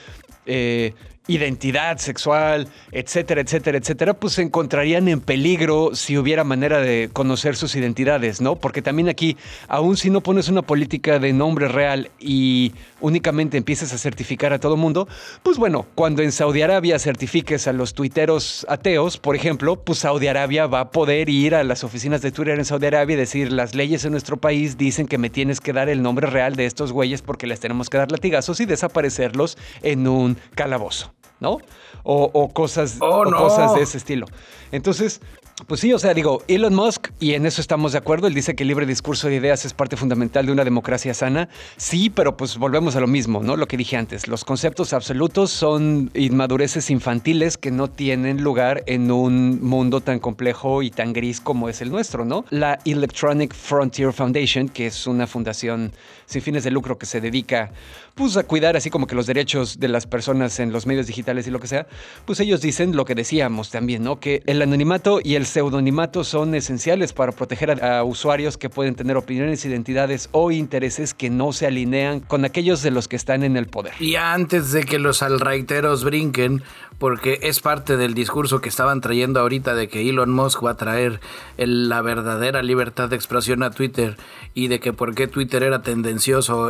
eh, 0.46 0.94
identidad 1.28 1.98
sexual, 1.98 2.68
etcétera, 2.92 3.40
etcétera, 3.40 3.78
etcétera, 3.78 4.14
pues 4.14 4.34
se 4.34 4.42
encontrarían 4.42 5.08
en 5.08 5.20
peligro 5.20 5.90
si 5.94 6.16
hubiera 6.16 6.44
manera 6.44 6.80
de 6.80 7.10
conocer 7.12 7.56
sus 7.56 7.74
identidades, 7.74 8.40
¿no? 8.40 8.56
Porque 8.56 8.82
también 8.82 9.08
aquí, 9.08 9.36
aun 9.68 9.96
si 9.96 10.10
no 10.10 10.20
pones 10.20 10.48
una 10.48 10.62
política 10.62 11.18
de 11.18 11.32
nombre 11.32 11.68
real 11.68 12.10
y 12.20 12.72
únicamente 13.00 13.56
empiezas 13.56 13.92
a 13.92 13.98
certificar 13.98 14.52
a 14.52 14.58
todo 14.58 14.76
mundo, 14.76 15.08
pues 15.42 15.58
bueno, 15.58 15.86
cuando 15.94 16.22
en 16.22 16.32
Saudi 16.32 16.62
Arabia 16.62 16.98
certifiques 16.98 17.66
a 17.66 17.72
los 17.72 17.94
tuiteros 17.94 18.64
ateos, 18.68 19.18
por 19.18 19.36
ejemplo, 19.36 19.76
pues 19.76 20.00
Saudi 20.00 20.28
Arabia 20.28 20.66
va 20.66 20.80
a 20.80 20.90
poder 20.90 21.28
ir 21.28 21.54
a 21.54 21.64
las 21.64 21.84
oficinas 21.84 22.22
de 22.22 22.32
Twitter 22.32 22.58
en 22.58 22.64
Saudi 22.64 22.86
Arabia 22.86 23.14
y 23.14 23.18
decir, 23.18 23.52
las 23.52 23.74
leyes 23.74 24.04
en 24.04 24.12
nuestro 24.12 24.36
país 24.36 24.78
dicen 24.78 25.06
que 25.06 25.18
me 25.18 25.30
tienes 25.30 25.60
que 25.60 25.72
dar 25.72 25.88
el 25.88 26.02
nombre 26.02 26.26
real 26.28 26.56
de 26.56 26.66
estos 26.66 26.92
güeyes 26.92 27.22
porque 27.22 27.46
les 27.46 27.60
tenemos 27.60 27.90
que 27.90 27.98
dar 27.98 28.12
latigazos 28.12 28.60
y 28.60 28.66
desaparecerlos 28.66 29.58
en 29.82 30.06
un 30.06 30.36
calabozo. 30.54 31.15
¿No? 31.40 31.58
O, 32.02 32.50
cosas, 32.52 32.98
oh, 33.00 33.24
cosas 33.24 33.74
de 33.74 33.82
ese 33.82 33.98
estilo. 33.98 34.26
Entonces, 34.72 35.20
Pues 35.66 35.80
sí, 35.80 35.90
o 35.94 35.98
sea, 35.98 36.12
digo, 36.12 36.42
Elon 36.48 36.74
Musk, 36.74 37.12
y 37.18 37.32
en 37.32 37.46
eso 37.46 37.62
estamos 37.62 37.92
de 37.92 37.98
acuerdo, 37.98 38.26
él 38.26 38.34
dice 38.34 38.54
que 38.54 38.62
el 38.64 38.68
libre 38.68 38.84
discurso 38.84 39.28
de 39.28 39.36
ideas 39.36 39.64
es 39.64 39.72
parte 39.72 39.96
fundamental 39.96 40.44
de 40.44 40.52
una 40.52 40.64
democracia 40.64 41.14
sana. 41.14 41.48
Sí, 41.78 42.10
pero 42.10 42.36
pues 42.36 42.58
volvemos 42.58 42.94
a 42.94 43.00
lo 43.00 43.06
mismo, 43.06 43.42
¿no? 43.42 43.56
Lo 43.56 43.66
que 43.66 43.78
dije 43.78 43.96
antes, 43.96 44.28
los 44.28 44.44
conceptos 44.44 44.92
absolutos 44.92 45.50
son 45.50 46.10
inmadureces 46.12 46.90
infantiles 46.90 47.56
que 47.56 47.70
no 47.70 47.88
tienen 47.88 48.42
lugar 48.42 48.82
en 48.86 49.10
un 49.10 49.64
mundo 49.64 50.02
tan 50.02 50.18
complejo 50.18 50.82
y 50.82 50.90
tan 50.90 51.14
gris 51.14 51.40
como 51.40 51.70
es 51.70 51.80
el 51.80 51.90
nuestro, 51.90 52.26
¿no? 52.26 52.44
La 52.50 52.78
Electronic 52.84 53.54
Frontier 53.54 54.12
Foundation, 54.12 54.68
que 54.68 54.88
es 54.88 55.06
una 55.06 55.26
fundación 55.26 55.92
sin 56.26 56.42
fines 56.42 56.64
de 56.64 56.70
lucro 56.70 56.98
que 56.98 57.06
se 57.06 57.20
dedica 57.20 57.70
pues 58.14 58.36
a 58.38 58.44
cuidar 58.44 58.76
así 58.76 58.88
como 58.88 59.06
que 59.06 59.14
los 59.14 59.26
derechos 59.26 59.78
de 59.78 59.88
las 59.88 60.06
personas 60.06 60.58
en 60.58 60.72
los 60.72 60.86
medios 60.86 61.06
digitales 61.06 61.46
y 61.46 61.50
lo 61.50 61.60
que 61.60 61.66
sea, 61.66 61.86
pues 62.24 62.40
ellos 62.40 62.62
dicen 62.62 62.96
lo 62.96 63.04
que 63.04 63.14
decíamos 63.14 63.70
también, 63.70 64.02
¿no? 64.02 64.20
Que 64.20 64.42
el 64.46 64.62
anonimato 64.62 65.20
y 65.22 65.34
el 65.34 65.44
pseudonimato 65.44 66.24
son 66.24 66.54
esenciales 66.54 67.12
para 67.12 67.32
proteger 67.32 67.84
a, 67.84 68.02
usuarios 68.04 68.56
que 68.56 68.70
pueden 68.70 68.94
tener 68.94 69.18
opiniones, 69.18 69.64
identidades 69.66 70.30
o 70.32 70.50
intereses 70.50 71.12
que 71.12 71.28
no 71.28 71.52
se 71.52 71.66
alinean 71.66 72.20
con 72.20 72.46
aquellos 72.46 72.82
de 72.82 72.90
los 72.90 73.06
que 73.06 73.16
están 73.16 73.42
en 73.42 73.56
el 73.56 73.66
poder. 73.66 73.92
Y 74.00 74.16
antes 74.16 74.72
de 74.72 74.84
que 74.84 74.98
los 74.98 75.22
alraiteros 75.22 76.02
brinquen, 76.02 76.62
porque 76.98 77.40
es 77.42 77.60
parte 77.60 77.96
del 77.96 78.14
discurso 78.14 78.60
que 78.60 78.70
estaban 78.70 79.00
trayendo 79.00 79.40
ahorita 79.40 79.74
de 79.74 79.88
que 79.88 80.08
Elon 80.08 80.32
Musk 80.32 80.64
va 80.64 80.70
a 80.70 80.76
traer 80.76 81.20
la 81.58 82.00
verdadera 82.00 82.62
libertad 82.62 83.10
de 83.10 83.16
expresión 83.16 83.62
a 83.62 83.70
Twitter 83.70 84.16
y 84.54 84.68
de 84.68 84.80
que 84.80 84.94
por 84.94 85.14
qué 85.14 85.26
Twitter 85.26 85.62
era 85.62 85.82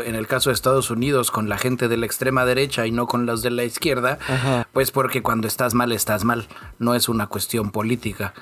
en 0.04 0.14
el 0.14 0.26
caso 0.26 0.50
de 0.50 0.54
Estados 0.54 0.90
Unidos 0.90 1.30
con 1.30 1.48
la 1.48 1.58
gente 1.58 1.88
de 1.88 1.96
la 1.96 2.06
extrema 2.06 2.44
derecha 2.44 2.86
y 2.86 2.92
no 2.92 3.06
con 3.06 3.26
los 3.26 3.42
de 3.42 3.50
la 3.50 3.64
izquierda, 3.64 4.18
pues 4.72 4.90
porque 4.90 5.22
cuando 5.22 5.46
estás 5.48 5.74
mal 5.74 5.92
estás 5.92 6.24
mal, 6.24 6.46
no 6.78 6.94
es 6.94 7.08
una 7.08 7.26
cuestión 7.26 7.70
política. 7.70 8.34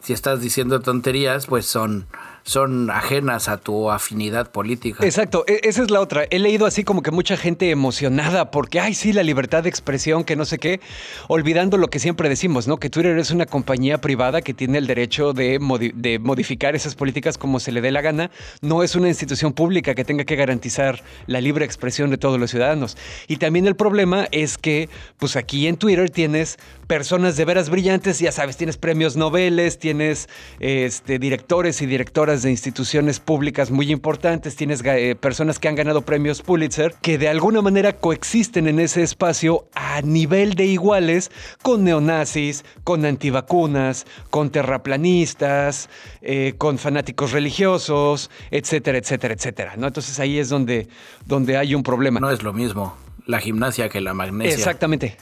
Si 0.00 0.12
estás 0.12 0.40
diciendo 0.40 0.80
tonterías, 0.80 1.46
pues 1.46 1.66
son 1.66 2.06
son 2.44 2.90
ajenas 2.90 3.48
a 3.48 3.58
tu 3.58 3.90
afinidad 3.90 4.50
política. 4.50 5.04
Exacto, 5.04 5.44
e-, 5.46 5.60
esa 5.62 5.82
es 5.82 5.90
la 5.90 6.00
otra. 6.00 6.24
He 6.30 6.38
leído 6.38 6.66
así 6.66 6.84
como 6.84 7.02
que 7.02 7.10
mucha 7.10 7.36
gente 7.36 7.70
emocionada 7.70 8.50
porque, 8.50 8.80
ay, 8.80 8.94
sí, 8.94 9.12
la 9.12 9.22
libertad 9.22 9.62
de 9.62 9.68
expresión, 9.68 10.24
que 10.24 10.36
no 10.36 10.44
sé 10.44 10.58
qué, 10.58 10.80
olvidando 11.28 11.76
lo 11.76 11.88
que 11.88 11.98
siempre 11.98 12.28
decimos, 12.28 12.68
¿no? 12.68 12.78
Que 12.78 12.90
Twitter 12.90 13.16
es 13.18 13.30
una 13.30 13.46
compañía 13.46 14.00
privada 14.00 14.42
que 14.42 14.54
tiene 14.54 14.78
el 14.78 14.86
derecho 14.86 15.32
de, 15.32 15.58
de 15.94 16.18
modificar 16.18 16.74
esas 16.74 16.94
políticas 16.94 17.38
como 17.38 17.60
se 17.60 17.72
le 17.72 17.80
dé 17.80 17.90
la 17.90 18.00
gana. 18.00 18.30
No 18.60 18.82
es 18.82 18.94
una 18.94 19.08
institución 19.08 19.52
pública 19.52 19.94
que 19.94 20.04
tenga 20.04 20.24
que 20.24 20.36
garantizar 20.36 21.02
la 21.26 21.40
libre 21.40 21.64
expresión 21.64 22.10
de 22.10 22.18
todos 22.18 22.38
los 22.38 22.50
ciudadanos. 22.50 22.96
Y 23.28 23.36
también 23.36 23.66
el 23.66 23.76
problema 23.76 24.26
es 24.32 24.58
que, 24.58 24.88
pues 25.18 25.36
aquí 25.36 25.66
en 25.66 25.76
Twitter 25.76 26.10
tienes 26.10 26.58
personas 26.92 27.38
de 27.38 27.46
veras 27.46 27.70
brillantes, 27.70 28.18
ya 28.18 28.32
sabes, 28.32 28.58
tienes 28.58 28.76
premios 28.76 29.16
Nobeles, 29.16 29.78
tienes 29.78 30.28
este, 30.60 31.18
directores 31.18 31.80
y 31.80 31.86
directoras 31.86 32.42
de 32.42 32.50
instituciones 32.50 33.18
públicas 33.18 33.70
muy 33.70 33.90
importantes, 33.90 34.56
tienes 34.56 34.82
eh, 34.84 35.16
personas 35.18 35.58
que 35.58 35.68
han 35.68 35.74
ganado 35.74 36.02
premios 36.02 36.42
Pulitzer, 36.42 36.94
que 37.00 37.16
de 37.16 37.28
alguna 37.28 37.62
manera 37.62 37.94
coexisten 37.94 38.68
en 38.68 38.78
ese 38.78 39.02
espacio 39.02 39.64
a 39.74 40.02
nivel 40.02 40.52
de 40.52 40.66
iguales 40.66 41.30
con 41.62 41.82
neonazis, 41.82 42.62
con 42.84 43.06
antivacunas, 43.06 44.04
con 44.28 44.50
terraplanistas, 44.50 45.88
eh, 46.20 46.56
con 46.58 46.76
fanáticos 46.76 47.32
religiosos, 47.32 48.30
etcétera, 48.50 48.98
etcétera, 48.98 49.32
etcétera. 49.32 49.76
¿no? 49.78 49.86
Entonces 49.86 50.20
ahí 50.20 50.38
es 50.38 50.50
donde, 50.50 50.88
donde 51.24 51.56
hay 51.56 51.74
un 51.74 51.84
problema. 51.84 52.20
No 52.20 52.30
es 52.30 52.42
lo 52.42 52.52
mismo 52.52 52.98
la 53.24 53.40
gimnasia 53.40 53.88
que 53.88 54.02
la 54.02 54.12
magnesia. 54.12 54.54
Exactamente. 54.54 55.16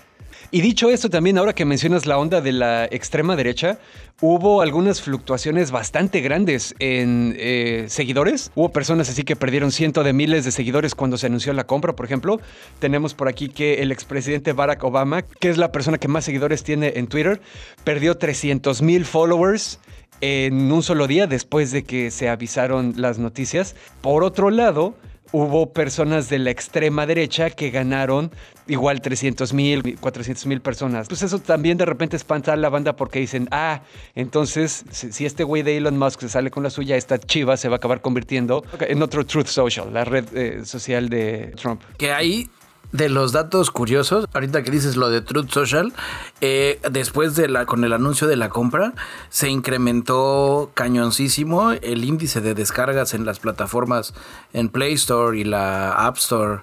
Y 0.53 0.63
dicho 0.63 0.91
esto, 0.91 1.09
también 1.09 1.39
ahora 1.39 1.55
que 1.55 1.65
mencionas 1.65 2.07
la 2.07 2.19
onda 2.19 2.41
de 2.41 2.51
la 2.51 2.85
extrema 2.87 3.37
derecha, 3.37 3.79
hubo 4.21 4.63
algunas 4.63 5.01
fluctuaciones 5.01 5.71
bastante 5.71 6.21
grandes 6.21 6.75
en 6.81 7.37
eh, 7.39 7.85
seguidores. 7.87 8.51
Hubo 8.57 8.71
personas 8.71 9.09
así 9.09 9.23
que 9.23 9.37
perdieron 9.37 9.71
cientos 9.71 10.05
de 10.05 10.13
miles 10.13 10.45
de 10.45 10.51
seguidores 10.51 10.97
cuando 10.97 11.19
se 11.19 11.27
anunció 11.27 11.53
la 11.53 11.69
compra, 11.69 11.95
por 11.95 12.05
ejemplo. 12.05 12.41
Tenemos 12.81 13.15
por 13.15 13.29
aquí 13.29 13.49
que 13.49 13.83
el 13.83 13.93
expresidente 13.93 14.53
Barack 14.53 14.83
Obama, 14.83 15.23
que 15.23 15.51
es 15.51 15.57
la 15.57 15.71
persona 15.71 15.99
que 15.99 16.09
más 16.09 16.25
seguidores 16.25 16.65
tiene 16.65 16.95
en 16.97 17.07
Twitter, 17.07 17.41
perdió 17.85 18.17
300 18.17 18.83
mil 18.83 19.05
followers 19.05 19.79
en 20.21 20.73
un 20.73 20.83
solo 20.83 21.07
día 21.07 21.29
después 21.29 21.71
de 21.71 21.85
que 21.85 22.11
se 22.11 22.29
avisaron 22.29 22.95
las 22.97 23.21
noticias. 23.21 23.77
Por 24.01 24.25
otro 24.25 24.51
lado, 24.51 24.97
hubo 25.33 25.73
personas 25.73 26.29
de 26.29 26.39
la 26.39 26.51
extrema 26.51 27.07
derecha 27.07 27.51
que 27.51 27.71
ganaron 27.71 28.31
igual 28.67 29.01
300 29.01 29.53
mil, 29.53 29.99
400 29.99 30.47
mil 30.47 30.61
personas. 30.61 31.09
Pues 31.09 31.23
eso 31.23 31.39
también 31.39 31.79
de 31.79 31.87
repente 31.87 32.17
espanta 32.17 32.53
a 32.53 32.57
la 32.57 32.69
banda 32.69 32.97
porque 32.97 33.21
dicen, 33.21 33.49
ah, 33.51 33.83
entonces 34.15 34.85
si 34.91 35.27
este 35.27 35.45
güey 35.45 35.63
de 35.63 35.77
Elon 35.77 35.99
Musk 35.99 36.21
se 36.21 36.29
sale 36.29 36.51
con 36.51 36.63
la 36.63 36.71
suya, 36.71 36.97
esta 36.97 37.19
chiva 37.19 37.57
se 37.57 37.69
va 37.69 37.77
a 37.77 37.79
acabar 37.79 38.01
convirtiendo 38.01 38.65
en 38.81 39.03
otro 39.03 39.25
Truth 39.25 39.47
Social, 39.47 39.93
la 39.93 40.05
red 40.05 40.25
eh, 40.35 40.65
social 40.65 41.09
de 41.09 41.53
Trump. 41.57 41.83
Que 41.97 42.13
ahí 42.13 42.49
de 42.93 43.09
los 43.09 43.33
datos 43.33 43.71
curiosos, 43.71 44.27
ahorita 44.33 44.63
que 44.63 44.71
dices 44.71 44.97
lo 44.97 45.11
de 45.11 45.21
Truth 45.21 45.51
Social, 45.51 45.93
eh, 46.41 46.81
después 46.91 47.37
de 47.37 47.49
la, 47.49 47.67
con 47.67 47.85
el 47.85 47.93
anuncio 47.93 48.27
de 48.27 48.37
la 48.37 48.49
compra, 48.49 48.95
se 49.29 49.49
incrementó 49.49 50.71
cañoncísimo 50.75 51.73
el 51.73 52.05
índice 52.05 52.41
de 52.41 52.55
descargas 52.55 53.15
en 53.15 53.25
las 53.25 53.39
plataformas 53.39 54.15
en 54.53 54.69
Play 54.69 54.95
Store 54.95 55.39
y 55.39 55.45
la 55.45 55.93
App 55.93 56.17
Store 56.17 56.63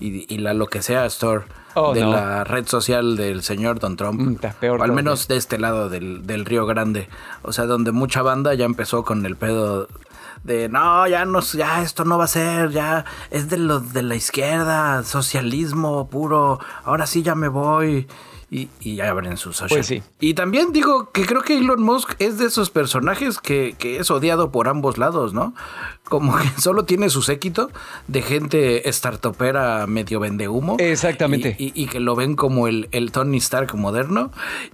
y, 0.00 0.38
la 0.38 0.54
lo 0.54 0.68
que 0.68 0.80
sea 0.80 1.06
Store 1.06 1.44
oh, 1.74 1.92
de 1.92 2.04
la 2.04 2.44
red 2.44 2.68
social 2.68 3.16
del 3.16 3.42
señor 3.42 3.80
Don 3.80 3.96
Trump. 3.96 4.20
Mm, 4.20 4.34
peor 4.60 4.82
al 4.82 4.92
menos 4.92 5.26
de 5.26 5.36
este 5.36 5.58
lado 5.58 5.88
del, 5.88 6.24
del 6.24 6.44
Río 6.44 6.66
Grande. 6.66 7.08
O 7.42 7.52
sea, 7.52 7.66
donde 7.66 7.90
mucha 7.90 8.22
banda 8.22 8.54
ya 8.54 8.64
empezó 8.64 9.04
con 9.04 9.26
el 9.26 9.34
pedo 9.34 9.88
de 10.44 10.68
no, 10.68 11.06
ya 11.06 11.24
no, 11.24 11.40
ya 11.40 11.82
esto 11.82 12.04
no 12.04 12.18
va 12.18 12.24
a 12.24 12.28
ser, 12.28 12.70
ya 12.70 13.04
es 13.30 13.48
de 13.48 13.58
los 13.58 13.92
de 13.92 14.02
la 14.02 14.14
izquierda, 14.14 15.02
socialismo 15.02 16.08
puro, 16.08 16.60
ahora 16.84 17.06
sí 17.06 17.22
ya 17.22 17.34
me 17.34 17.48
voy 17.48 18.06
y, 18.50 18.70
y 18.80 19.00
abren 19.00 19.36
sus 19.36 19.56
social. 19.56 19.78
Pues 19.78 19.86
sí. 19.86 20.02
Y 20.20 20.34
también 20.34 20.72
digo 20.72 21.10
que 21.12 21.26
creo 21.26 21.42
que 21.42 21.58
Elon 21.58 21.82
Musk 21.82 22.14
es 22.18 22.38
de 22.38 22.46
esos 22.46 22.70
personajes 22.70 23.38
que, 23.38 23.74
que, 23.78 23.98
es 23.98 24.10
odiado 24.10 24.50
por 24.50 24.68
ambos 24.68 24.96
lados, 24.96 25.34
¿no? 25.34 25.54
Como 26.08 26.36
que 26.36 26.48
solo 26.60 26.84
tiene 26.84 27.10
su 27.10 27.22
séquito 27.22 27.70
de 28.06 28.22
gente 28.22 28.90
startupera 28.92 29.86
medio 29.86 30.20
vende 30.20 30.48
humo. 30.48 30.76
Exactamente. 30.78 31.56
Y, 31.58 31.86
que 31.86 32.00
lo 32.00 32.16
ven 32.16 32.36
como 32.36 32.68
el, 32.68 32.88
el 32.92 33.12
Tony 33.12 33.38
Stark 33.38 33.74
moderno. 33.74 34.30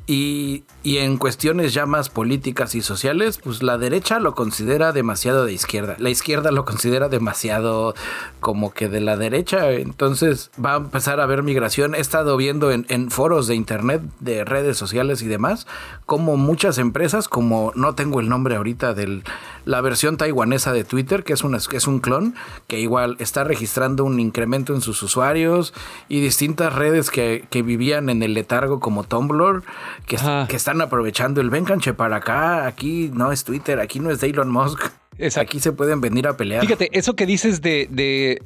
Y, 0.07 0.65
y 0.83 0.99
en 0.99 1.17
cuestiones 1.17 1.75
ya 1.75 1.87
más 1.87 2.09
políticas 2.09 2.75
y 2.75 2.83
sociales, 2.83 3.39
pues 3.43 3.63
la 3.63 3.79
derecha 3.79 4.21
lo 4.21 4.35
considera 4.35 4.93
demasiado 4.93 5.45
de 5.45 5.53
izquierda. 5.53 5.97
La 5.99 6.11
izquierda 6.11 6.51
lo 6.51 6.65
considera 6.65 7.09
demasiado 7.09 7.95
como 8.41 8.73
que 8.73 8.89
de 8.89 9.01
la 9.01 9.17
derecha. 9.17 9.73
Entonces 9.73 10.51
va 10.63 10.75
a 10.75 10.77
empezar 10.77 11.21
a 11.21 11.25
haber 11.25 11.43
migración. 11.43 11.95
He 11.95 12.01
estado 12.01 12.37
viendo 12.37 12.71
en, 12.71 12.87
en 12.89 13.11
foros 13.11 13.47
de 13.47 13.55
internet, 13.55 14.03
de 14.21 14.45
redes 14.45 14.77
sociales 14.77 15.23
y 15.23 15.27
demás, 15.27 15.67
como 16.07 16.37
muchas 16.37 16.79
empresas, 16.79 17.29
como 17.29 17.73
no 17.75 17.95
tengo 17.95 18.21
el 18.21 18.29
nombre 18.29 18.57
ahorita 18.57 18.95
de 18.95 19.23
la 19.65 19.81
versión 19.81 20.17
taiwanesa 20.17 20.73
de 20.73 20.85
Twitter, 20.85 21.24
que 21.25 21.33
es, 21.33 21.45
una, 21.45 21.59
que 21.59 21.77
es 21.77 21.87
un 21.87 21.99
clon, 21.99 22.35
que 22.67 22.79
igual 22.79 23.17
está 23.19 23.45
registrando 23.45 24.05
un 24.05 24.21
incremento 24.21 24.75
en 24.75 24.81
sus 24.81 25.03
usuarios 25.03 25.75
y 26.09 26.21
distintas 26.21 26.75
redes 26.75 27.11
que, 27.11 27.45
que 27.51 27.63
vivían 27.63 28.09
en 28.09 28.23
el 28.23 28.35
letargo 28.35 28.81
como 28.81 29.05
Tumblr, 29.05 29.63
que, 30.07 30.19
que 30.49 30.57
están 30.57 30.81
aprovechando 30.81 31.41
el 31.41 31.51
venganche 31.51 31.95
para 31.95 32.17
acá, 32.17 32.67
aquí 32.67 33.11
no 33.13 33.33
es 33.33 33.45
Twitter, 33.45 33.81
aquí 33.81 34.01
no 34.01 34.11
es 34.11 34.23
Elon 34.23 34.51
Musk. 34.51 34.91
Aquí 35.37 35.61
se 35.61 35.73
pueden 35.73 36.01
venir 36.01 36.27
a 36.27 36.37
pelear. 36.37 36.63
Fíjate, 36.63 36.89
eso 36.93 37.15
que 37.15 37.27
dices 37.27 37.63
de, 37.63 37.89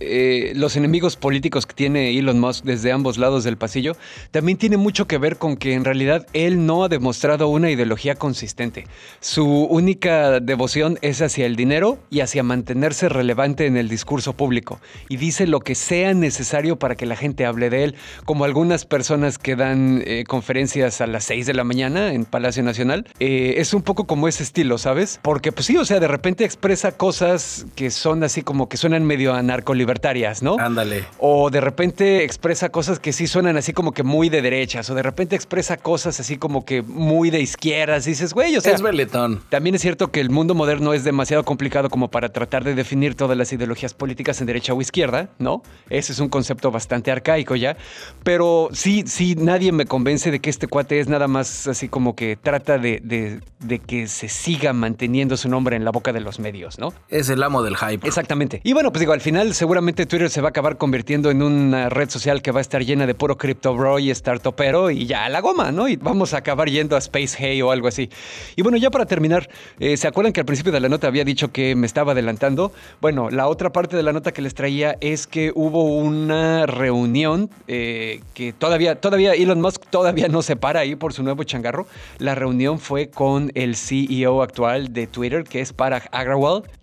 eh, 0.01 0.53
los 0.55 0.77
enemigos 0.77 1.17
políticos 1.17 1.67
que 1.67 1.75
tiene 1.75 2.19
Elon 2.19 2.39
Musk 2.41 2.65
desde 2.65 2.93
ambos 2.93 3.19
lados 3.19 3.45
del 3.45 3.57
pasillo, 3.57 3.97
también 4.31 4.59
tiene 4.59 4.77
mucho 4.77 5.07
que 5.07 5.19
ver 5.19 5.37
con 5.37 5.57
que 5.57 5.75
en 5.75 5.85
realidad 5.85 6.27
él 6.33 6.67
no 6.67 6.85
ha 6.85 6.89
demostrado 6.89 7.49
una 7.49 7.71
ideología 7.71 8.15
consistente. 8.15 8.87
Su 9.21 9.47
única 9.65 10.41
devoción 10.41 10.99
es 11.03 11.23
hacia 11.23 11.47
el 11.47 11.57
dinero 11.57 11.99
y 12.11 12.21
hacia 12.21 12.43
mantenerse 12.43 13.09
relevante 13.09 13.67
en 13.67 13.77
el 13.77 13.89
discurso 13.89 14.35
público. 14.35 14.81
Y 15.09 15.17
dice 15.17 15.47
lo 15.47 15.61
que 15.61 15.75
sea 15.75 16.15
necesario 16.15 16.79
para 16.79 16.97
que 16.97 17.07
la 17.07 17.17
gente 17.17 17.47
hable 17.47 17.71
de 17.71 17.85
él, 17.85 17.95
como 18.25 18.45
algunas 18.45 18.85
personas 18.85 19.39
que 19.39 19.57
dan 19.57 20.03
eh, 20.05 20.25
conferencias 20.27 21.01
a 21.01 21.07
las 21.07 21.25
6 21.25 21.47
de 21.47 21.55
la 21.55 21.65
mañana 21.65 22.13
en 22.13 22.25
Palacio 22.25 22.63
Nacional. 22.63 23.07
Eh, 23.21 23.55
es 23.59 23.75
un 23.75 23.83
poco 23.83 24.07
como 24.07 24.29
ese 24.29 24.43
estilo, 24.43 24.79
¿sabes? 24.79 25.21
Porque 25.23 25.53
pues 25.53 25.67
sí, 25.67 25.77
o 25.77 25.85
sea, 25.85 26.01
de 26.01 26.09
repente 26.09 26.45
expresa 26.59 26.91
cosas 26.91 27.67
que 27.77 27.89
son 27.93 28.25
así 28.25 28.43
como 28.43 28.69
que 28.69 28.77
suenan 28.77 29.05
medio 29.05 29.33
anarcolibertarias, 29.33 30.43
¿no? 30.43 30.57
Ándale. 30.59 31.05
O 31.19 31.51
de 31.51 31.61
repente 31.61 32.25
expresa 32.25 32.71
cosas 32.71 32.99
que 32.99 33.13
sí 33.13 33.29
suenan 33.29 33.57
así 33.57 33.73
como 33.73 33.93
que 33.93 34.03
muy 34.03 34.29
de 34.29 34.43
derechas, 34.43 34.91
o 34.91 34.97
de 34.97 35.05
repente 35.05 35.37
expresa 35.37 35.77
cosas 35.77 36.19
así 36.19 36.37
como 36.37 36.65
que 36.65 36.83
muy 36.83 37.31
de 37.31 37.41
izquierdas. 37.41 38.09
Y 38.09 38.11
dices, 38.11 38.35
güey, 38.35 38.57
o 38.57 38.61
sea. 38.61 38.75
Es 38.75 38.83
beletón. 38.83 39.41
También 39.51 39.77
es 39.77 39.83
cierto 39.83 40.11
que 40.11 40.19
el 40.19 40.31
mundo 40.31 40.57
moderno 40.57 40.95
es 40.95 41.05
demasiado 41.05 41.45
complicado 41.45 41.91
como 41.91 42.09
para 42.09 42.31
tratar 42.31 42.65
de 42.65 42.75
definir 42.75 43.15
todas 43.15 43.39
las 43.39 43.53
ideologías 43.53 43.95
políticas 43.95 44.41
en 44.41 44.49
derecha 44.49 44.75
o 44.75 44.81
izquierda, 44.81 45.29
¿no? 45.39 45.63
Ese 45.91 46.11
es 46.11 46.19
un 46.19 46.29
concepto 46.29 46.73
bastante 46.73 47.13
arcaico 47.13 47.55
ya. 47.55 47.77
Pero 48.25 48.69
sí, 48.73 49.05
sí, 49.07 49.37
nadie 49.37 49.71
me 49.71 49.87
convence 49.87 50.33
de 50.33 50.41
que 50.41 50.51
este 50.51 50.67
cuate 50.67 50.99
es 50.99 51.07
nada 51.07 51.29
más 51.29 51.69
así 51.69 51.89
como 51.89 52.17
que 52.17 52.37
trata 52.37 52.79
de, 52.79 53.01
de, 53.05 53.41
de 53.61 53.79
que 53.79 54.09
se 54.09 54.29
siga 54.29 54.73
manteniendo 54.73 55.37
su 55.37 55.49
nombre 55.49 55.77
en 55.77 55.85
la 55.85 55.93
boca 55.93 56.13
de 56.13 56.21
los 56.21 56.41
medios, 56.41 56.48
¿no? 56.79 56.93
Es 57.09 57.29
el 57.29 57.43
amo 57.43 57.63
del 57.63 57.77
hype. 57.77 58.07
Exactamente. 58.07 58.61
Y 58.65 58.73
bueno, 58.73 58.93
pues 58.93 59.01
digo, 59.01 59.13
al 59.13 59.21
final 59.21 59.55
seguramente 59.55 60.07
Twitter 60.07 60.31
se 60.31 60.41
va 60.41 60.49
a 60.49 60.51
acabar 60.51 60.77
convirtiendo 60.77 61.31
en 61.31 61.43
una 61.43 61.89
red 61.89 62.11
social 62.11 62.43
que 62.43 62.51
va 62.51 62.59
a 62.59 62.63
estar 62.63 62.85
llena 62.85 63.07
de 63.07 63.15
puro 63.15 63.37
crypto 63.37 63.75
bro 63.75 63.99
y 63.99 64.15
startupero 64.15 64.91
y 64.91 65.07
ya 65.07 65.25
a 65.25 65.29
la 65.29 65.41
goma, 65.41 65.73
¿no? 65.73 65.89
Y 65.89 65.97
vamos 65.97 66.35
a 66.35 66.39
acabar 66.39 66.69
yendo 66.69 66.97
a 66.97 66.99
Space 66.99 67.37
Hey 67.39 67.63
o 67.63 67.71
algo 67.71 67.89
así. 67.89 68.11
Y 68.57 68.63
bueno, 68.63 68.79
ya 68.79 68.91
para 68.91 69.07
terminar, 69.07 69.49
eh, 69.79 69.97
¿se 69.97 70.09
acuerdan 70.09 70.33
que 70.33 70.41
al 70.41 70.47
principio 70.47 70.73
de 70.73 70.81
la 70.81 70.89
nota 70.89 71.07
había 71.07 71.25
dicho 71.25 71.53
que 71.53 71.75
me 71.75 71.87
estaba 71.87 72.13
adelantando? 72.13 72.73
Bueno, 73.01 73.31
la 73.31 73.49
otra 73.49 73.71
parte 73.71 73.97
de 73.97 74.03
la 74.03 74.13
nota 74.13 74.33
que 74.33 74.43
les 74.43 74.55
traía 74.55 74.97
es 75.01 75.27
que 75.27 75.53
hubo 75.55 75.85
una 75.85 76.67
reunión 76.67 77.51
eh, 77.67 78.21
que 78.35 78.53
todavía, 78.53 79.01
todavía 79.01 79.35
Elon 79.35 79.61
Musk 79.61 79.87
todavía 79.91 80.29
no 80.29 80.43
se 80.43 80.57
para 80.57 80.81
ahí 80.81 80.97
por 80.97 81.13
su 81.13 81.23
nuevo 81.23 81.45
changarro. 81.45 81.87
La 82.19 82.35
reunión 82.35 82.79
fue 82.79 83.11
con 83.11 83.51
el 83.55 83.77
CEO 83.77 84.43
actual 84.43 84.93
de 84.93 85.07
Twitter, 85.07 85.45
que 85.45 85.61
es 85.61 85.73
Parag 85.73 86.09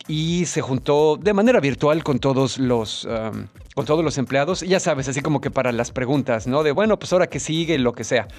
Y 0.07 0.45
se 0.45 0.61
juntó 0.61 1.17
de 1.17 1.33
manera 1.33 1.59
virtual 1.59 2.03
con 2.03 2.19
todos 2.19 2.57
los... 2.57 3.05
um, 3.05 3.47
con 3.75 3.85
todos 3.85 4.05
los 4.05 4.17
empleados, 4.17 4.61
ya 4.61 4.79
sabes, 4.79 5.09
así 5.09 5.19
como 5.19 5.41
que 5.41 5.51
para 5.51 5.73
las 5.73 5.91
preguntas, 5.91 6.47
¿no? 6.47 6.63
De 6.63 6.71
bueno, 6.71 6.97
pues 6.97 7.11
ahora 7.11 7.27
que 7.27 7.41
sigue, 7.41 7.77
lo 7.77 7.91
que 7.91 8.05
sea. 8.05 8.29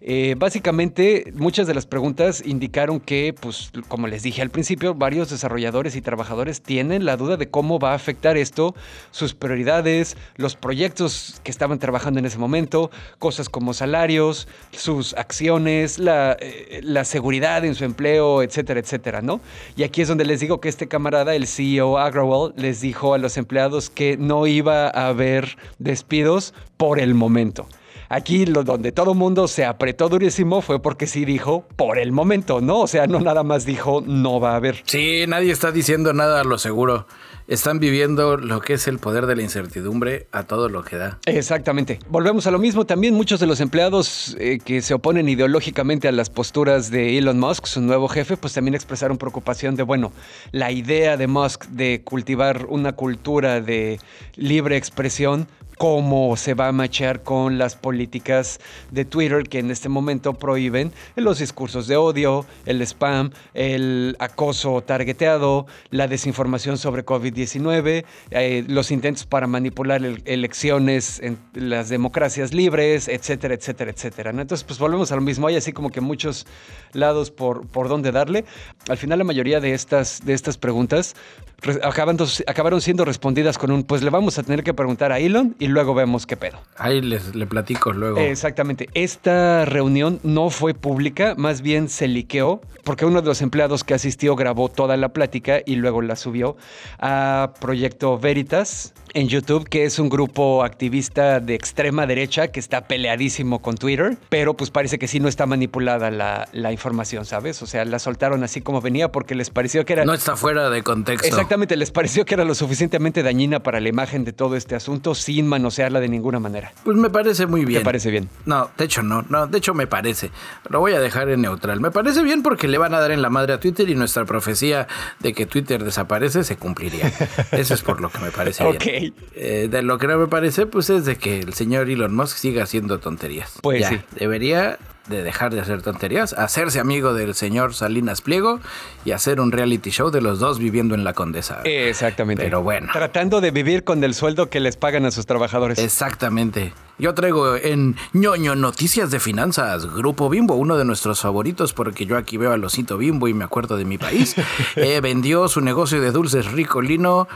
Eh, 0.00 0.34
básicamente, 0.38 1.30
muchas 1.34 1.66
de 1.66 1.74
las 1.74 1.84
preguntas 1.84 2.42
indicaron 2.46 2.98
que, 2.98 3.34
pues, 3.38 3.70
como 3.88 4.06
les 4.06 4.22
dije 4.22 4.40
al 4.40 4.48
principio, 4.48 4.94
varios 4.94 5.28
desarrolladores 5.28 5.94
y 5.94 6.00
trabajadores 6.00 6.62
tienen 6.62 7.04
la 7.04 7.18
duda 7.18 7.36
de 7.36 7.50
cómo 7.50 7.78
va 7.78 7.92
a 7.92 7.96
afectar 7.96 8.38
esto 8.38 8.74
sus 9.10 9.34
prioridades, 9.34 10.16
los 10.36 10.56
proyectos 10.56 11.38
que 11.44 11.50
estaban 11.50 11.78
trabajando 11.78 12.18
en 12.18 12.24
ese 12.24 12.38
momento, 12.38 12.90
cosas 13.18 13.50
como 13.50 13.74
salarios, 13.74 14.48
sus 14.70 15.12
acciones, 15.18 15.98
la, 15.98 16.34
eh, 16.40 16.80
la 16.82 17.04
seguridad 17.04 17.62
en 17.66 17.74
su 17.74 17.84
empleo, 17.84 18.42
etcétera, 18.42 18.80
etcétera, 18.80 19.20
¿no? 19.20 19.42
Y 19.76 19.82
aquí 19.82 20.00
es 20.00 20.08
donde 20.08 20.24
les 20.24 20.40
digo 20.40 20.62
que 20.62 20.70
este 20.70 20.88
camarada, 20.88 21.34
el 21.34 21.46
CEO 21.46 21.98
Agrawal, 21.98 22.54
les 22.56 22.80
dijo 22.80 23.12
a 23.12 23.18
los 23.18 23.36
empleados 23.36 23.90
que 23.90 24.16
no 24.16 24.46
iba 24.46 24.77
a 24.86 25.08
haber 25.08 25.58
despidos 25.78 26.54
por 26.76 27.00
el 27.00 27.14
momento. 27.14 27.66
Aquí 28.10 28.46
lo, 28.46 28.64
donde 28.64 28.90
todo 28.90 29.12
mundo 29.12 29.48
se 29.48 29.66
apretó 29.66 30.08
durísimo 30.08 30.62
fue 30.62 30.80
porque 30.80 31.06
sí 31.06 31.26
dijo 31.26 31.66
por 31.76 31.98
el 31.98 32.10
momento, 32.10 32.62
¿no? 32.62 32.80
O 32.80 32.86
sea, 32.86 33.06
no 33.06 33.20
nada 33.20 33.42
más 33.42 33.66
dijo 33.66 34.02
no 34.06 34.40
va 34.40 34.52
a 34.52 34.56
haber. 34.56 34.82
Sí, 34.86 35.24
nadie 35.28 35.52
está 35.52 35.72
diciendo 35.72 36.14
nada 36.14 36.42
lo 36.42 36.56
seguro. 36.56 37.06
Están 37.48 37.80
viviendo 37.80 38.36
lo 38.36 38.60
que 38.60 38.74
es 38.74 38.88
el 38.88 38.98
poder 38.98 39.24
de 39.24 39.34
la 39.34 39.40
incertidumbre 39.40 40.26
a 40.32 40.42
todo 40.42 40.68
lo 40.68 40.84
que 40.84 40.96
da. 40.96 41.18
Exactamente. 41.24 41.98
Volvemos 42.10 42.46
a 42.46 42.50
lo 42.50 42.58
mismo. 42.58 42.84
También 42.84 43.14
muchos 43.14 43.40
de 43.40 43.46
los 43.46 43.60
empleados 43.60 44.36
eh, 44.38 44.58
que 44.62 44.82
se 44.82 44.92
oponen 44.92 45.30
ideológicamente 45.30 46.08
a 46.08 46.12
las 46.12 46.28
posturas 46.28 46.90
de 46.90 47.16
Elon 47.16 47.40
Musk, 47.40 47.64
su 47.64 47.80
nuevo 47.80 48.06
jefe, 48.06 48.36
pues 48.36 48.52
también 48.52 48.74
expresaron 48.74 49.16
preocupación 49.16 49.76
de, 49.76 49.82
bueno, 49.82 50.12
la 50.52 50.70
idea 50.72 51.16
de 51.16 51.26
Musk 51.26 51.64
de 51.68 52.02
cultivar 52.04 52.66
una 52.68 52.92
cultura 52.92 53.62
de 53.62 53.98
libre 54.36 54.76
expresión 54.76 55.48
cómo 55.78 56.36
se 56.36 56.54
va 56.54 56.68
a 56.68 56.72
machear 56.72 57.22
con 57.22 57.56
las 57.56 57.76
políticas 57.76 58.60
de 58.90 59.04
Twitter 59.04 59.44
que 59.48 59.60
en 59.60 59.70
este 59.70 59.88
momento 59.88 60.34
prohíben 60.34 60.92
los 61.16 61.38
discursos 61.38 61.86
de 61.86 61.96
odio, 61.96 62.44
el 62.66 62.82
spam, 62.82 63.30
el 63.54 64.16
acoso 64.18 64.82
targeteado, 64.82 65.66
la 65.90 66.08
desinformación 66.08 66.76
sobre 66.78 67.04
COVID-19, 67.04 68.04
eh, 68.30 68.64
los 68.68 68.90
intentos 68.90 69.24
para 69.24 69.46
manipular 69.46 70.04
el- 70.04 70.22
elecciones 70.26 71.20
en 71.20 71.38
las 71.54 71.88
democracias 71.88 72.52
libres, 72.52 73.06
etcétera, 73.08 73.54
etcétera, 73.54 73.90
etcétera. 73.92 74.30
Entonces, 74.32 74.64
pues 74.64 74.78
volvemos 74.78 75.12
a 75.12 75.14
lo 75.14 75.20
mismo. 75.22 75.46
Hay 75.46 75.56
así 75.56 75.72
como 75.72 75.90
que 75.90 76.00
muchos 76.00 76.46
lados 76.92 77.30
por, 77.30 77.66
por 77.68 77.88
donde 77.88 78.10
darle. 78.10 78.44
Al 78.88 78.96
final, 78.98 79.18
la 79.18 79.24
mayoría 79.24 79.60
de 79.60 79.74
estas, 79.74 80.24
de 80.24 80.34
estas 80.34 80.58
preguntas 80.58 81.14
re- 81.57 81.57
acaban- 81.82 82.16
acabaron 82.46 82.80
siendo 82.80 83.04
respondidas 83.04 83.58
con 83.58 83.70
un, 83.70 83.82
pues 83.84 84.02
le 84.02 84.10
vamos 84.10 84.38
a 84.38 84.42
tener 84.42 84.62
que 84.62 84.74
preguntar 84.74 85.12
a 85.12 85.18
Elon 85.18 85.56
y 85.58 85.66
luego 85.68 85.94
vemos 85.94 86.26
qué 86.26 86.36
pedo. 86.36 86.58
Ahí 86.76 87.00
les 87.00 87.34
le 87.34 87.46
platico 87.46 87.92
luego. 87.92 88.18
Exactamente. 88.18 88.88
Esta 88.94 89.64
reunión 89.64 90.20
no 90.22 90.50
fue 90.50 90.74
pública, 90.74 91.34
más 91.36 91.60
bien 91.62 91.88
se 91.88 92.06
liqueó, 92.08 92.60
porque 92.84 93.04
uno 93.06 93.20
de 93.22 93.26
los 93.28 93.42
empleados 93.42 93.84
que 93.84 93.94
asistió 93.94 94.36
grabó 94.36 94.68
toda 94.68 94.96
la 94.96 95.10
plática 95.10 95.60
y 95.66 95.76
luego 95.76 96.02
la 96.02 96.16
subió 96.16 96.56
a 96.98 97.52
Proyecto 97.60 98.18
Veritas 98.18 98.94
en 99.18 99.28
YouTube, 99.28 99.68
que 99.68 99.84
es 99.84 99.98
un 99.98 100.08
grupo 100.08 100.62
activista 100.62 101.40
de 101.40 101.54
extrema 101.54 102.06
derecha 102.06 102.48
que 102.48 102.60
está 102.60 102.82
peleadísimo 102.86 103.60
con 103.60 103.76
Twitter, 103.76 104.16
pero 104.28 104.54
pues 104.54 104.70
parece 104.70 104.98
que 104.98 105.08
sí 105.08 105.18
no 105.18 105.28
está 105.28 105.44
manipulada 105.44 106.12
la, 106.12 106.48
la 106.52 106.70
información, 106.70 107.24
¿sabes? 107.24 107.60
O 107.62 107.66
sea, 107.66 107.84
la 107.84 107.98
soltaron 107.98 108.44
así 108.44 108.60
como 108.60 108.80
venía 108.80 109.10
porque 109.10 109.34
les 109.34 109.50
pareció 109.50 109.84
que 109.84 109.94
era... 109.94 110.04
No 110.04 110.14
está 110.14 110.36
fuera 110.36 110.70
de 110.70 110.82
contexto. 110.84 111.26
Exactamente, 111.26 111.76
les 111.76 111.90
pareció 111.90 112.24
que 112.24 112.34
era 112.34 112.44
lo 112.44 112.54
suficientemente 112.54 113.24
dañina 113.24 113.60
para 113.60 113.80
la 113.80 113.88
imagen 113.88 114.24
de 114.24 114.32
todo 114.32 114.54
este 114.54 114.76
asunto 114.76 115.16
sin 115.16 115.48
manosearla 115.48 115.98
de 115.98 116.08
ninguna 116.08 116.38
manera. 116.38 116.72
Pues 116.84 116.96
me 116.96 117.10
parece 117.10 117.46
muy 117.46 117.64
bien. 117.64 117.80
¿Te 117.80 117.84
parece 117.84 118.12
bien? 118.12 118.28
No, 118.46 118.70
de 118.78 118.84
hecho 118.84 119.02
no, 119.02 119.24
no, 119.28 119.48
de 119.48 119.58
hecho 119.58 119.74
me 119.74 119.88
parece. 119.88 120.30
Lo 120.68 120.78
voy 120.78 120.92
a 120.92 121.00
dejar 121.00 121.28
en 121.28 121.42
neutral. 121.42 121.80
Me 121.80 121.90
parece 121.90 122.22
bien 122.22 122.44
porque 122.44 122.68
le 122.68 122.78
van 122.78 122.94
a 122.94 123.00
dar 123.00 123.10
en 123.10 123.22
la 123.22 123.30
madre 123.30 123.54
a 123.54 123.58
Twitter 123.58 123.88
y 123.88 123.96
nuestra 123.96 124.24
profecía 124.24 124.86
de 125.18 125.32
que 125.32 125.44
Twitter 125.44 125.82
desaparece 125.82 126.44
se 126.44 126.56
cumpliría. 126.56 127.12
Eso 127.50 127.74
es 127.74 127.82
por 127.82 128.00
lo 128.00 128.10
que 128.10 128.18
me 128.20 128.30
parece 128.30 128.62
Ok. 128.64 129.07
Eh, 129.34 129.68
de 129.70 129.82
lo 129.82 129.98
que 129.98 130.06
no 130.06 130.18
me 130.18 130.26
parece, 130.26 130.66
pues 130.66 130.90
es 130.90 131.04
de 131.04 131.16
que 131.16 131.40
el 131.40 131.54
señor 131.54 131.88
Elon 131.88 132.14
Musk 132.14 132.36
siga 132.36 132.62
haciendo 132.62 132.98
tonterías. 132.98 133.58
Pues 133.62 133.80
Ya, 133.80 133.88
sí. 133.90 134.00
Debería 134.18 134.78
de 135.08 135.22
dejar 135.22 135.54
de 135.54 135.60
hacer 135.60 135.82
tonterías, 135.82 136.32
hacerse 136.34 136.80
amigo 136.80 137.14
del 137.14 137.34
señor 137.34 137.74
Salinas 137.74 138.20
Pliego 138.20 138.60
y 139.04 139.12
hacer 139.12 139.40
un 139.40 139.52
reality 139.52 139.90
show 139.90 140.10
de 140.10 140.20
los 140.20 140.38
dos 140.38 140.58
viviendo 140.58 140.94
en 140.94 141.02
la 141.04 141.14
condesa. 141.14 141.62
Exactamente. 141.64 142.42
Pero 142.42 142.62
bueno. 142.62 142.88
Tratando 142.92 143.40
de 143.40 143.50
vivir 143.50 143.84
con 143.84 144.04
el 144.04 144.14
sueldo 144.14 144.50
que 144.50 144.60
les 144.60 144.76
pagan 144.76 145.06
a 145.06 145.10
sus 145.10 145.26
trabajadores. 145.26 145.78
Exactamente. 145.78 146.72
Yo 146.98 147.14
traigo 147.14 147.56
en 147.56 147.96
ñoño 148.12 148.54
Noticias 148.56 149.10
de 149.10 149.20
Finanzas, 149.20 149.86
Grupo 149.86 150.28
Bimbo, 150.28 150.56
uno 150.56 150.76
de 150.76 150.84
nuestros 150.84 151.20
favoritos, 151.20 151.72
porque 151.72 152.06
yo 152.06 152.16
aquí 152.16 152.36
veo 152.36 152.52
al 152.52 152.64
osito 152.64 152.98
Bimbo 152.98 153.28
y 153.28 153.34
me 153.34 153.44
acuerdo 153.44 153.76
de 153.76 153.84
mi 153.84 153.98
país. 153.98 154.34
Eh, 154.76 155.00
vendió 155.00 155.48
su 155.48 155.60
negocio 155.60 156.00
de 156.00 156.12
dulces 156.12 156.52
Ricolino 156.52 157.26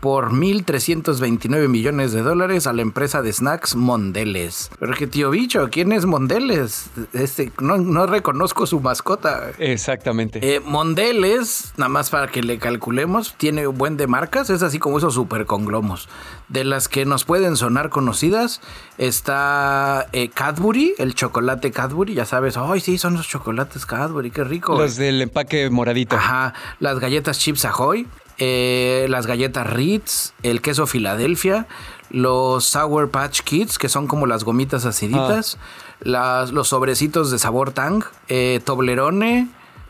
por 0.00 0.32
1.329 0.32 1.68
millones 1.68 2.12
de 2.12 2.22
dólares 2.22 2.66
a 2.66 2.72
la 2.72 2.82
empresa 2.82 3.22
de 3.22 3.32
snacks 3.32 3.74
Mondeles. 3.74 4.70
Pero 4.78 4.94
que 4.94 5.06
tío 5.06 5.30
bicho, 5.30 5.68
¿quién 5.70 5.92
es 5.92 6.06
Mondeles? 6.06 6.90
Este, 7.12 7.52
no, 7.60 7.78
no 7.78 8.06
reconozco 8.06 8.66
su 8.66 8.80
mascota. 8.80 9.50
Exactamente. 9.58 10.40
Eh, 10.42 10.60
Mondeles, 10.60 11.72
nada 11.76 11.88
más 11.88 12.10
para 12.10 12.28
que 12.28 12.42
le 12.42 12.58
calculemos, 12.58 13.34
tiene 13.36 13.66
buen 13.66 13.96
de 13.96 14.06
marcas, 14.06 14.50
es 14.50 14.62
así 14.62 14.78
como 14.78 14.98
esos 14.98 15.14
super 15.14 15.46
conglomos. 15.46 16.08
De 16.48 16.64
las 16.64 16.88
que 16.88 17.06
nos 17.06 17.24
pueden 17.24 17.56
sonar 17.56 17.90
conocidas, 17.90 18.60
está 18.98 20.06
eh, 20.12 20.28
Cadbury, 20.28 20.94
el 20.98 21.14
chocolate 21.14 21.70
Cadbury, 21.70 22.14
ya 22.14 22.24
sabes, 22.24 22.56
ay 22.56 22.80
sí, 22.80 22.98
son 22.98 23.14
los 23.14 23.28
chocolates 23.28 23.86
Cadbury, 23.86 24.30
qué 24.30 24.44
rico. 24.44 24.76
Los 24.76 24.96
del 24.96 25.22
empaque 25.22 25.70
moradito. 25.70 26.16
Ajá, 26.16 26.54
las 26.80 26.98
galletas 26.98 27.38
Chips 27.38 27.64
Ahoy, 27.64 28.06
eh, 28.38 29.06
las 29.08 29.26
galletas 29.26 29.66
Ritz, 29.66 30.32
el 30.42 30.60
queso 30.60 30.86
Filadelfia, 30.86 31.66
los 32.10 32.64
Sour 32.64 33.10
Patch 33.10 33.40
Kids, 33.40 33.78
que 33.78 33.88
son 33.88 34.06
como 34.06 34.26
las 34.26 34.44
gomitas 34.44 34.84
aciditas, 34.86 35.58
las, 36.00 36.52
los 36.52 36.68
sobrecitos 36.68 37.30
de 37.30 37.38
sabor 37.38 37.72
Tang, 37.72 38.04
eh, 38.28 38.60
Toblerone, 38.64 39.48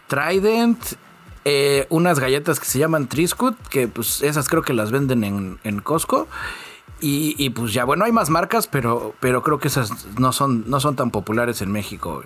Trident, 0.08 0.78
eh, 1.44 1.86
unas 1.90 2.18
galletas 2.18 2.60
que 2.60 2.66
se 2.66 2.78
llaman 2.78 3.06
Triscut, 3.06 3.56
que 3.68 3.88
pues 3.88 4.22
esas 4.22 4.48
creo 4.48 4.62
que 4.62 4.72
las 4.72 4.90
venden 4.90 5.24
en, 5.24 5.58
en 5.64 5.80
Costco. 5.80 6.28
Y, 7.00 7.34
y, 7.36 7.50
pues 7.50 7.74
ya, 7.74 7.84
bueno, 7.84 8.04
hay 8.06 8.12
más 8.12 8.30
marcas, 8.30 8.66
pero, 8.66 9.14
pero 9.20 9.42
creo 9.42 9.58
que 9.58 9.68
esas 9.68 10.06
no 10.18 10.32
son, 10.32 10.64
no 10.70 10.80
son 10.80 10.96
tan 10.96 11.10
populares 11.10 11.60
en 11.60 11.70
México. 11.70 12.22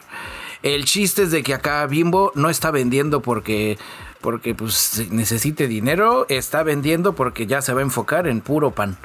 El 0.62 0.84
chiste 0.84 1.22
es 1.22 1.30
de 1.32 1.42
que 1.42 1.54
acá 1.54 1.84
Bimbo 1.86 2.30
no 2.36 2.48
está 2.48 2.70
vendiendo 2.70 3.20
porque, 3.20 3.78
porque 4.20 4.54
pues 4.54 5.06
necesite 5.10 5.68
dinero, 5.68 6.26
está 6.28 6.62
vendiendo 6.62 7.14
porque 7.14 7.46
ya 7.46 7.62
se 7.62 7.72
va 7.72 7.80
a 7.80 7.82
enfocar 7.84 8.26
en 8.26 8.40
puro 8.40 8.70
pan. 8.72 8.96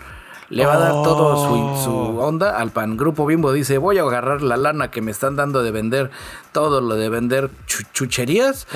Le 0.50 0.66
va 0.68 0.74
a 0.76 0.80
dar 0.80 0.92
todo 0.92 1.38
su, 1.78 1.84
su 1.84 2.20
onda 2.20 2.60
al 2.60 2.70
pan. 2.72 2.96
Grupo 2.96 3.26
Bimbo 3.26 3.52
dice, 3.54 3.80
voy 3.80 3.98
a 3.98 4.04
agarrar 4.04 4.42
la 4.44 4.56
lana 4.58 4.92
que 4.92 5.02
me 5.02 5.10
están 5.10 5.36
dando 5.36 5.64
de 5.64 5.72
vender 5.72 6.12
todo 6.52 6.80
lo 6.82 6.96
de 6.96 7.10
vender 7.10 7.50
chu- 7.66 7.86
chucherías 7.94 8.68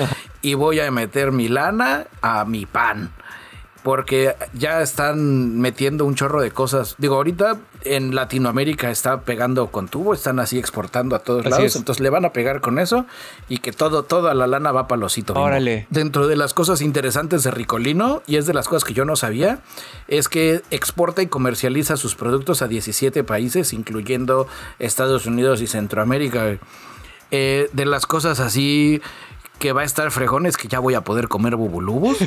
y 0.42 0.54
voy 0.54 0.80
a 0.80 0.90
meter 0.90 1.30
mi 1.30 1.48
lana 1.48 2.06
a 2.20 2.44
mi 2.46 2.66
pan 2.66 3.10
porque 3.82 4.34
ya 4.52 4.82
están 4.82 5.58
metiendo 5.58 6.04
un 6.04 6.14
chorro 6.14 6.40
de 6.40 6.50
cosas. 6.50 6.94
Digo, 6.98 7.16
ahorita 7.16 7.58
en 7.84 8.14
Latinoamérica 8.14 8.90
está 8.90 9.20
pegando 9.22 9.68
con 9.68 9.88
tubo, 9.88 10.14
están 10.14 10.40
así 10.40 10.58
exportando 10.58 11.14
a 11.14 11.20
todos 11.20 11.46
lados, 11.46 11.76
entonces 11.76 12.00
le 12.00 12.10
van 12.10 12.24
a 12.24 12.32
pegar 12.32 12.60
con 12.60 12.78
eso 12.78 13.06
y 13.48 13.58
que 13.58 13.72
todo, 13.72 14.02
toda 14.02 14.34
la 14.34 14.46
lana 14.46 14.72
va 14.72 14.88
para 14.88 15.00
losito. 15.00 15.34
Órale. 15.34 15.86
Dentro 15.90 16.26
de 16.26 16.36
las 16.36 16.54
cosas 16.54 16.82
interesantes 16.82 17.44
de 17.44 17.50
Ricolino, 17.50 18.22
y 18.26 18.36
es 18.36 18.46
de 18.46 18.54
las 18.54 18.68
cosas 18.68 18.84
que 18.84 18.94
yo 18.94 19.04
no 19.04 19.16
sabía, 19.16 19.60
es 20.08 20.28
que 20.28 20.62
exporta 20.70 21.22
y 21.22 21.26
comercializa 21.26 21.96
sus 21.96 22.14
productos 22.14 22.62
a 22.62 22.68
17 22.68 23.24
países, 23.24 23.72
incluyendo 23.72 24.46
Estados 24.78 25.26
Unidos 25.26 25.60
y 25.60 25.66
Centroamérica. 25.66 26.58
Eh, 27.30 27.68
de 27.74 27.84
las 27.84 28.06
cosas 28.06 28.40
así 28.40 29.02
que 29.58 29.72
va 29.72 29.82
a 29.82 29.84
estar 29.84 30.10
frejones 30.10 30.56
que 30.56 30.68
ya 30.68 30.78
voy 30.78 30.94
a 30.94 31.02
poder 31.02 31.28
comer 31.28 31.56
bubulubus 31.56 32.18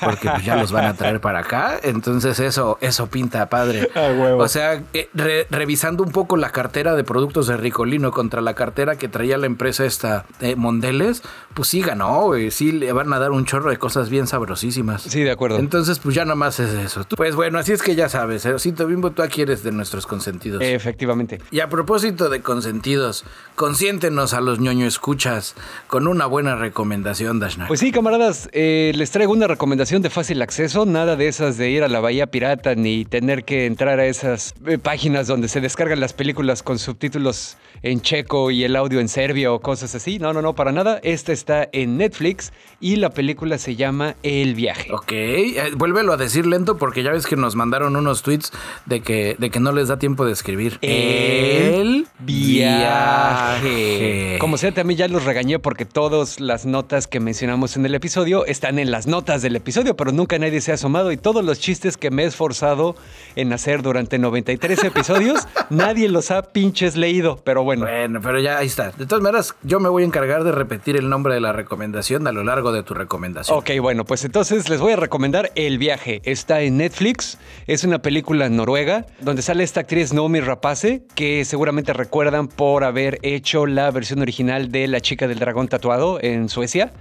porque 0.00 0.30
pues, 0.30 0.44
ya 0.44 0.56
los 0.56 0.72
van 0.72 0.86
a 0.86 0.94
traer 0.94 1.20
para 1.20 1.40
acá. 1.40 1.78
Entonces 1.82 2.38
eso 2.40 2.78
eso 2.80 3.08
pinta 3.08 3.48
padre. 3.48 3.90
O 4.38 4.48
sea 4.48 4.82
eh, 4.92 5.08
revisando 5.50 6.02
un 6.02 6.12
poco 6.12 6.36
la 6.36 6.50
cartera 6.50 6.94
de 6.94 7.04
productos 7.04 7.46
de 7.46 7.56
Ricolino 7.56 8.12
contra 8.12 8.40
la 8.40 8.54
cartera 8.54 8.96
que 8.96 9.08
traía 9.08 9.38
la 9.38 9.46
empresa 9.46 9.84
esta 9.84 10.24
de 10.40 10.56
Mondeles 10.56 11.22
pues 11.54 11.68
sí 11.68 11.80
ganó 11.82 12.32
sí 12.50 12.72
le 12.72 12.92
van 12.92 13.12
a 13.12 13.18
dar 13.18 13.32
un 13.32 13.44
chorro 13.44 13.70
de 13.70 13.76
cosas 13.76 14.08
bien 14.08 14.26
sabrosísimas. 14.26 15.02
Sí 15.02 15.22
de 15.22 15.32
acuerdo. 15.32 15.58
Entonces 15.58 15.98
pues 15.98 16.14
ya 16.14 16.24
nomás 16.24 16.60
es 16.60 16.72
eso. 16.72 17.04
Pues 17.16 17.34
bueno 17.34 17.58
así 17.58 17.72
es 17.72 17.82
que 17.82 17.94
ya 17.94 18.08
sabes 18.08 18.46
Cito 18.58 18.86
Bimbo 18.86 19.10
tú 19.10 19.22
aquí 19.22 19.42
eres 19.42 19.62
de 19.62 19.72
nuestros 19.72 20.06
consentidos. 20.06 20.62
Efectivamente. 20.62 21.40
Y 21.50 21.60
a 21.60 21.68
propósito 21.68 22.28
de 22.28 22.40
consentidos 22.40 23.24
consiéntenos 23.56 24.34
a 24.34 24.40
los 24.40 24.60
ñoño 24.60 24.86
escuchas 24.86 25.54
con 25.88 26.06
una 26.06 26.26
buena 26.26 26.56
recomendación, 26.68 27.40
Dashna. 27.40 27.66
Pues 27.66 27.80
sí, 27.80 27.92
camaradas, 27.92 28.50
eh, 28.52 28.92
les 28.94 29.10
traigo 29.10 29.32
una 29.32 29.46
recomendación 29.46 30.02
de 30.02 30.10
fácil 30.10 30.42
acceso, 30.42 30.84
nada 30.84 31.16
de 31.16 31.26
esas 31.26 31.56
de 31.56 31.70
ir 31.70 31.82
a 31.82 31.88
la 31.88 32.00
Bahía 32.00 32.26
Pirata 32.26 32.74
ni 32.74 33.06
tener 33.06 33.44
que 33.44 33.64
entrar 33.64 34.00
a 34.00 34.06
esas 34.06 34.54
eh, 34.66 34.76
páginas 34.76 35.26
donde 35.26 35.48
se 35.48 35.62
descargan 35.62 35.98
las 35.98 36.12
películas 36.12 36.62
con 36.62 36.78
subtítulos 36.78 37.56
en 37.82 38.02
checo 38.02 38.50
y 38.50 38.64
el 38.64 38.76
audio 38.76 39.00
en 39.00 39.08
serbio 39.08 39.54
o 39.54 39.60
cosas 39.60 39.94
así. 39.94 40.18
No, 40.18 40.34
no, 40.34 40.42
no, 40.42 40.54
para 40.54 40.72
nada. 40.72 41.00
Esta 41.02 41.32
está 41.32 41.66
en 41.72 41.96
Netflix 41.96 42.52
y 42.80 42.96
la 42.96 43.10
película 43.10 43.56
se 43.56 43.76
llama 43.76 44.16
El 44.22 44.54
viaje. 44.54 44.92
Ok, 44.92 45.12
eh, 45.12 45.70
vuélvelo 45.74 46.12
a 46.12 46.18
decir 46.18 46.44
lento 46.44 46.76
porque 46.76 47.02
ya 47.02 47.12
ves 47.12 47.26
que 47.26 47.36
nos 47.36 47.56
mandaron 47.56 47.96
unos 47.96 48.22
tweets 48.22 48.52
de 48.84 49.00
que, 49.00 49.36
de 49.38 49.48
que 49.48 49.58
no 49.58 49.72
les 49.72 49.88
da 49.88 49.98
tiempo 49.98 50.26
de 50.26 50.32
escribir. 50.32 50.78
El, 50.82 52.06
viaje. 52.18 54.36
Como 54.38 54.58
sea, 54.58 54.72
también 54.72 54.98
ya 54.98 55.08
los 55.08 55.24
regañé 55.24 55.58
porque 55.58 55.86
todas 55.86 56.40
las 56.40 56.57
notas 56.66 57.06
que 57.06 57.20
mencionamos 57.20 57.76
en 57.76 57.86
el 57.86 57.94
episodio 57.94 58.46
están 58.46 58.78
en 58.78 58.90
las 58.90 59.06
notas 59.06 59.42
del 59.42 59.56
episodio, 59.56 59.96
pero 59.96 60.12
nunca 60.12 60.38
nadie 60.38 60.60
se 60.60 60.70
ha 60.70 60.74
asomado 60.74 61.12
y 61.12 61.16
todos 61.16 61.44
los 61.44 61.58
chistes 61.60 61.96
que 61.96 62.10
me 62.10 62.24
he 62.24 62.26
esforzado 62.26 62.96
en 63.36 63.52
hacer 63.52 63.82
durante 63.82 64.18
93 64.18 64.84
episodios, 64.84 65.46
nadie 65.70 66.08
los 66.08 66.30
ha 66.30 66.42
pinches 66.42 66.96
leído, 66.96 67.40
pero 67.44 67.62
bueno. 67.64 67.86
Bueno, 67.86 68.20
pero 68.22 68.40
ya 68.40 68.58
ahí 68.58 68.66
está. 68.66 68.90
De 68.90 69.06
todas 69.06 69.22
maneras, 69.22 69.54
yo 69.62 69.80
me 69.80 69.88
voy 69.88 70.02
a 70.02 70.06
encargar 70.06 70.44
de 70.44 70.52
repetir 70.52 70.96
el 70.96 71.08
nombre 71.08 71.34
de 71.34 71.40
la 71.40 71.52
recomendación 71.52 72.26
a 72.26 72.32
lo 72.32 72.44
largo 72.44 72.72
de 72.72 72.82
tu 72.82 72.94
recomendación. 72.94 73.56
Ok, 73.56 73.70
bueno, 73.80 74.04
pues 74.04 74.24
entonces 74.24 74.68
les 74.68 74.80
voy 74.80 74.92
a 74.92 74.96
recomendar 74.96 75.52
El 75.54 75.78
viaje. 75.78 76.20
Está 76.24 76.60
en 76.60 76.78
Netflix, 76.78 77.38
es 77.66 77.84
una 77.84 78.00
película 78.00 78.48
noruega 78.48 79.06
donde 79.20 79.42
sale 79.42 79.64
esta 79.64 79.80
actriz 79.80 80.12
Nomi 80.12 80.40
Rapace, 80.40 81.02
que 81.14 81.44
seguramente 81.44 81.92
recuerdan 81.92 82.48
por 82.48 82.84
haber 82.84 83.18
hecho 83.22 83.66
la 83.66 83.90
versión 83.90 84.20
original 84.20 84.70
de 84.70 84.88
La 84.88 85.00
chica 85.00 85.28
del 85.28 85.38
dragón 85.38 85.68
tatuado 85.68 86.18
en 86.20 86.47
Suecia 86.50 86.92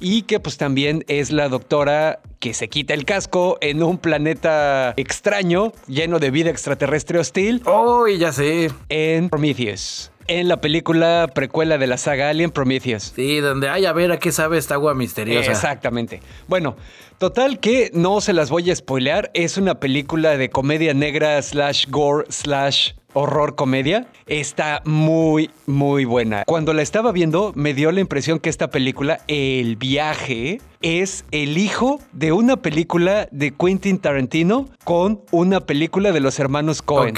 y 0.00 0.22
que 0.22 0.40
pues 0.40 0.56
también 0.56 1.04
es 1.08 1.32
la 1.32 1.48
doctora 1.48 2.20
que 2.38 2.54
se 2.54 2.68
quita 2.68 2.94
el 2.94 3.04
casco 3.04 3.58
en 3.60 3.82
un 3.82 3.98
planeta 3.98 4.94
extraño 4.96 5.72
lleno 5.86 6.18
de 6.18 6.30
vida 6.30 6.50
extraterrestre 6.50 7.18
hostil. 7.18 7.62
Oh, 7.64 8.06
ya 8.06 8.32
sé. 8.32 8.70
En 8.88 9.28
Prometheus 9.28 10.10
en 10.28 10.48
la 10.48 10.60
película 10.60 11.30
precuela 11.34 11.78
de 11.78 11.86
la 11.86 11.98
saga 11.98 12.28
Alien 12.28 12.50
Prometheus. 12.50 13.12
Sí, 13.14 13.40
donde 13.40 13.68
hay 13.68 13.86
a 13.86 13.92
ver 13.92 14.12
a 14.12 14.18
qué 14.18 14.32
sabe 14.32 14.58
esta 14.58 14.74
agua 14.74 14.94
misteriosa. 14.94 15.50
Exactamente. 15.50 16.20
Bueno, 16.48 16.76
total 17.18 17.60
que 17.60 17.90
no 17.94 18.20
se 18.20 18.32
las 18.32 18.50
voy 18.50 18.70
a 18.70 18.76
spoilear. 18.76 19.30
Es 19.34 19.56
una 19.56 19.80
película 19.80 20.36
de 20.36 20.50
comedia 20.50 20.94
negra 20.94 21.40
slash 21.42 21.86
gore 21.88 22.26
slash 22.28 22.92
horror 23.16 23.54
comedia, 23.54 24.06
está 24.26 24.82
muy, 24.84 25.50
muy 25.64 26.04
buena. 26.04 26.44
Cuando 26.44 26.74
la 26.74 26.82
estaba 26.82 27.12
viendo, 27.12 27.52
me 27.54 27.72
dio 27.72 27.90
la 27.90 28.00
impresión 28.00 28.38
que 28.38 28.50
esta 28.50 28.68
película, 28.68 29.20
El 29.26 29.76
viaje, 29.76 30.60
es 30.82 31.24
el 31.30 31.56
hijo 31.56 31.98
de 32.12 32.32
una 32.32 32.58
película 32.58 33.26
de 33.32 33.52
Quentin 33.52 33.98
Tarantino 33.98 34.68
con 34.84 35.22
una 35.30 35.60
película 35.60 36.12
de 36.12 36.20
los 36.20 36.38
hermanos 36.38 36.82
Cohen. 36.82 37.14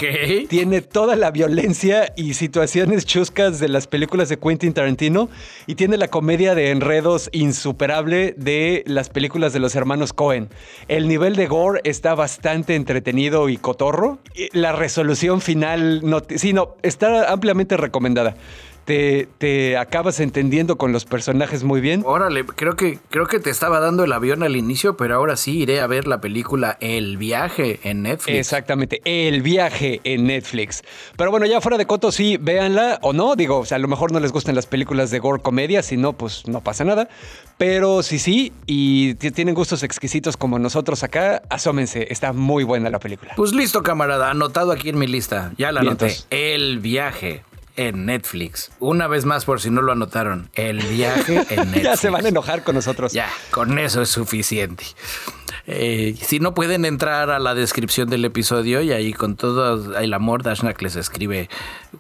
Tiene 0.49 0.83
toda 0.83 1.17
la 1.17 1.33
violencia 1.33 2.13
y 2.17 2.35
situaciones 2.35 3.05
chuscas 3.05 3.59
de 3.59 3.69
las 3.69 3.89
películas 3.89 4.29
de 4.29 4.39
Quentin 4.39 4.73
Tarantino 4.73 5.29
y 5.67 5.75
tiene 5.75 5.97
la 5.97 6.09
comedia 6.09 6.55
de 6.55 6.71
enredos 6.71 7.29
insuperable 7.33 8.35
de 8.37 8.85
las 8.87 9.11
películas 9.11 9.53
de 9.53 9.59
los 9.59 9.75
hermanos 9.75 9.88
Cohen. 10.15 10.49
El 10.89 11.09
nivel 11.09 11.37
de 11.37 11.47
gore 11.47 11.81
está 11.85 12.15
bastante 12.15 12.75
entretenido 12.75 13.49
y 13.49 13.57
cotorro. 13.57 14.19
La 14.53 14.73
resolución 14.73 15.41
final, 15.41 16.01
no, 16.05 16.23
no, 16.53 16.77
está 16.83 17.33
ampliamente 17.33 17.77
recomendada 17.77 18.37
te, 18.89 19.77
acabas 19.77 20.19
entendiendo 20.21 20.79
con 20.79 20.93
los 20.93 21.05
personajes 21.05 21.63
muy 21.63 21.81
bien. 21.81 22.03
Órale, 22.07 22.47
creo 22.47 22.75
que, 22.75 22.99
creo 23.11 23.27
que 23.27 23.39
te 23.39 23.51
estaba 23.51 23.81
dando 23.81 24.05
el 24.05 24.13
avión 24.13 24.43
al 24.43 24.57
inicio, 24.57 24.97
pero 24.97 25.17
ahora 25.17 25.37
sí 25.37 25.59
iré 25.59 25.81
a 25.81 25.87
ver 25.87 26.07
la 26.07 26.21
película 26.21 26.79
El 26.81 27.19
viaje 27.19 27.81
en 27.83 28.03
Netflix. 28.03 28.39
Exactamente, 28.39 29.03
El 29.05 29.43
viaje 29.43 30.01
en 30.05 30.27
Netflix. 30.27 30.83
Pero 31.17 31.31
bueno, 31.31 31.45
ya 31.45 31.61
fuera 31.61 31.77
de 31.77 31.87
coto, 31.87 32.11
sí, 32.11 32.39
véanla 32.41 32.99
o 33.03 33.13
no. 33.13 33.37
Digo, 33.37 33.59
o 33.59 33.67
sea, 33.67 33.77
a 33.77 33.79
lo 33.79 33.89
mejor 33.89 34.11
no 34.11 34.21
les 34.21 34.33
gustan 34.33 34.55
las 34.55 34.67
películas 34.67 35.11
de 35.11 35.19
gore 35.19 35.43
comedia, 35.43 35.83
si 35.83 35.99
no, 35.99 36.15
pues 36.15 36.49
no 36.49 36.63
pasa 36.63 36.85
nada. 36.85 37.09
Pero 37.59 38.03
sí, 38.03 38.19
sí, 38.19 38.53
y 38.67 39.15
tienen 39.17 39.55
gustos 39.55 39.83
exquisitos 39.83 40.37
como 40.37 40.59
nosotros 40.59 41.03
acá, 41.03 41.43
asómense, 41.51 42.07
está 42.11 42.33
muy 42.33 42.65
buena 42.65 42.89
la 42.89 43.01
película. 43.01 43.33
Pues 43.37 43.53
listo, 43.53 43.83
camarada, 43.83 44.31
anotado 44.31 44.73
aquí 44.73 44.89
en 44.89 44.99
mi 44.99 45.07
lista. 45.07 45.53
Ya 45.59 45.73
la 45.73 45.81
anoté. 45.81 46.15
El 46.31 46.79
viaje 46.79 47.43
en 47.79 48.05
Netflix. 48.07 48.71
Una 48.81 49.07
vez 49.07 49.25
más, 49.25 49.45
por 49.45 49.61
si 49.61 49.71
no 49.71 49.81
lo 49.83 49.93
anotaron, 49.93 50.51
el 50.55 50.79
viaje 50.79 51.47
en 51.49 51.57
Netflix. 51.71 51.85
ya 51.85 51.97
se 51.97 52.11
van 52.11 52.27
a 52.27 52.29
enojar 52.29 52.65
con 52.65 52.75
nosotros. 52.75 53.13
Ya, 53.13 53.29
con 53.51 53.79
eso 53.79 54.03
es 54.03 54.11
suficiente. 54.11 54.85
Eh, 55.67 56.17
si 56.21 56.41
no 56.41 56.55
pueden 56.55 56.85
entrar 56.85 57.31
a 57.31 57.39
la 57.39 57.55
descripción 57.55 58.09
del 58.11 58.25
episodio 58.25 58.81
y 58.83 58.91
ahí 58.93 59.13
con 59.13 59.37
todo 59.37 59.97
el 59.99 60.15
amor 60.15 60.43
Dashnak 60.43 60.81
les 60.83 60.97
escribe 60.97 61.49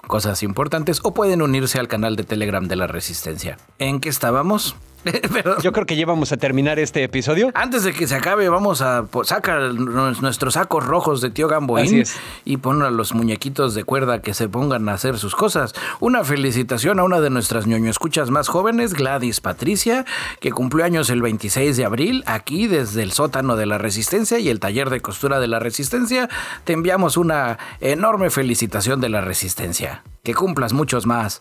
cosas 0.06 0.42
importantes 0.42 1.00
o 1.02 1.14
pueden 1.14 1.42
unirse 1.42 1.78
al 1.78 1.86
canal 1.86 2.16
de 2.16 2.24
Telegram 2.24 2.66
de 2.66 2.76
la 2.76 2.86
Resistencia. 2.86 3.58
¿En 3.78 4.00
qué 4.00 4.08
estábamos? 4.08 4.74
Yo 5.62 5.72
creo 5.72 5.86
que 5.86 5.96
ya 5.96 6.06
vamos 6.06 6.32
a 6.32 6.36
terminar 6.36 6.78
este 6.78 7.02
episodio. 7.02 7.50
Antes 7.54 7.84
de 7.84 7.92
que 7.92 8.06
se 8.06 8.14
acabe, 8.14 8.48
vamos 8.48 8.82
a 8.82 9.06
sacar 9.24 9.74
nuestros 9.74 10.54
sacos 10.54 10.84
rojos 10.84 11.20
de 11.20 11.30
tío 11.30 11.48
Gamboín 11.48 12.04
y 12.44 12.56
poner 12.58 12.88
a 12.88 12.90
los 12.90 13.14
muñequitos 13.14 13.74
de 13.74 13.84
cuerda 13.84 14.20
que 14.20 14.34
se 14.34 14.48
pongan 14.48 14.88
a 14.88 14.94
hacer 14.94 15.18
sus 15.18 15.34
cosas. 15.34 15.74
Una 16.00 16.24
felicitación 16.24 16.98
a 16.98 17.04
una 17.04 17.20
de 17.20 17.30
nuestras 17.30 17.66
ñoño 17.66 17.90
escuchas 17.90 18.30
más 18.30 18.48
jóvenes, 18.48 18.94
Gladys 18.94 19.40
Patricia, 19.40 20.04
que 20.40 20.52
cumplió 20.52 20.84
años 20.84 21.10
el 21.10 21.22
26 21.22 21.76
de 21.76 21.84
abril, 21.84 22.24
aquí 22.26 22.66
desde 22.66 23.02
el 23.02 23.12
sótano 23.12 23.56
de 23.56 23.66
la 23.66 23.78
Resistencia 23.78 24.38
y 24.38 24.48
el 24.48 24.60
taller 24.60 24.90
de 24.90 25.00
costura 25.00 25.40
de 25.40 25.48
la 25.48 25.58
Resistencia. 25.58 26.28
Te 26.64 26.72
enviamos 26.72 27.16
una 27.16 27.58
enorme 27.80 28.30
felicitación 28.30 29.00
de 29.00 29.08
la 29.08 29.20
Resistencia 29.20 30.02
que 30.28 30.34
cumplas 30.34 30.74
muchos 30.74 31.06
más. 31.06 31.40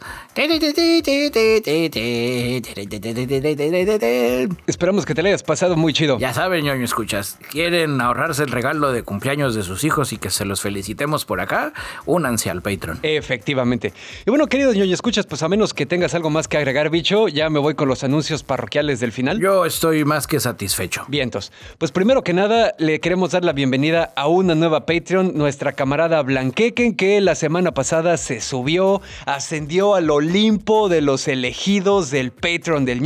Esperamos 4.67 5.05
que 5.05 5.13
te 5.13 5.23
le 5.23 5.29
hayas 5.29 5.43
pasado 5.43 5.75
muy 5.75 5.93
chido. 5.93 6.17
Ya 6.19 6.33
saben, 6.33 6.65
ñoño, 6.65 6.83
escuchas. 6.83 7.37
¿Quieren 7.51 8.01
ahorrarse 8.01 8.43
el 8.43 8.51
regalo 8.51 8.91
de 8.91 9.03
cumpleaños 9.03 9.55
de 9.55 9.63
sus 9.63 9.83
hijos 9.83 10.13
y 10.13 10.17
que 10.17 10.29
se 10.29 10.45
los 10.45 10.61
felicitemos 10.61 11.25
por 11.25 11.41
acá? 11.41 11.73
Únanse 12.05 12.49
al 12.49 12.61
Patreon. 12.61 12.99
Efectivamente. 13.03 13.93
Y 14.25 14.29
bueno, 14.29 14.47
queridos 14.47 14.75
ñoño, 14.75 14.93
escuchas, 14.93 15.25
pues 15.25 15.43
a 15.43 15.49
menos 15.49 15.73
que 15.73 15.85
tengas 15.85 16.13
algo 16.15 16.29
más 16.29 16.47
que 16.47 16.57
agregar, 16.57 16.89
bicho, 16.89 17.27
ya 17.27 17.49
me 17.49 17.59
voy 17.59 17.75
con 17.75 17.87
los 17.87 18.03
anuncios 18.03 18.43
parroquiales 18.43 18.99
del 18.99 19.11
final. 19.11 19.39
Yo 19.39 19.65
estoy 19.65 20.05
más 20.05 20.27
que 20.27 20.39
satisfecho. 20.39 21.05
Vientos. 21.07 21.51
Pues 21.77 21.91
primero 21.91 22.23
que 22.23 22.33
nada, 22.33 22.73
le 22.77 22.99
queremos 22.99 23.31
dar 23.31 23.43
la 23.43 23.53
bienvenida 23.53 24.13
a 24.15 24.27
una 24.27 24.55
nueva 24.55 24.85
Patreon, 24.85 25.33
nuestra 25.35 25.73
camarada 25.73 26.21
Blanquequen, 26.21 26.95
que 26.95 27.21
la 27.21 27.35
semana 27.35 27.73
pasada 27.73 28.17
se 28.17 28.41
subió 28.41 29.01
ascendió 29.25 29.95
al 29.95 30.09
Olimpo 30.09 30.89
de 30.89 31.01
los 31.01 31.27
elegidos 31.27 32.11
del 32.11 32.31
Patreon 32.31 32.85
del 32.85 33.01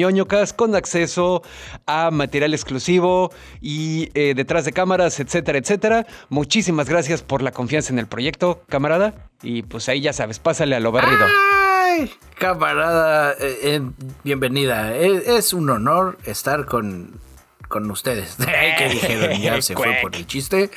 con 0.56 0.76
acceso 0.76 1.44
a 1.86 2.10
material 2.10 2.54
exclusivo 2.54 3.32
y 3.60 4.10
eh, 4.14 4.34
detrás 4.34 4.66
de 4.66 4.72
cámaras, 4.72 5.20
etcétera, 5.20 5.58
etcétera. 5.58 6.08
Muchísimas 6.30 6.88
gracias 6.88 7.22
por 7.22 7.42
la 7.42 7.52
confianza 7.52 7.92
en 7.92 8.00
el 8.00 8.08
proyecto, 8.08 8.64
camarada. 8.70 9.30
Y 9.44 9.64
pues 9.64 9.90
ahí 9.90 10.02
ya 10.02 10.14
sabes, 10.14 10.40
pásale 10.40 10.76
a 10.76 10.80
lo 10.80 10.92
barrido. 10.92 11.26
Ay, 11.26 12.12
camarada, 12.38 13.34
eh, 13.34 13.60
eh, 13.64 13.82
bienvenida. 14.24 14.96
Es, 14.96 15.28
es 15.28 15.54
un 15.54 15.70
honor 15.70 16.18
estar 16.26 16.66
con, 16.66 17.20
con 17.68 17.92
ustedes. 17.92 18.38
Ay, 18.48 18.76
¿Qué 18.78 18.90
dijeron? 18.90 19.42
Ya 19.42 19.62
se 19.62 19.76
fue 19.76 19.98
por 20.02 20.16
el 20.16 20.26
chiste. 20.26 20.72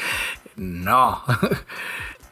No. 0.57 1.23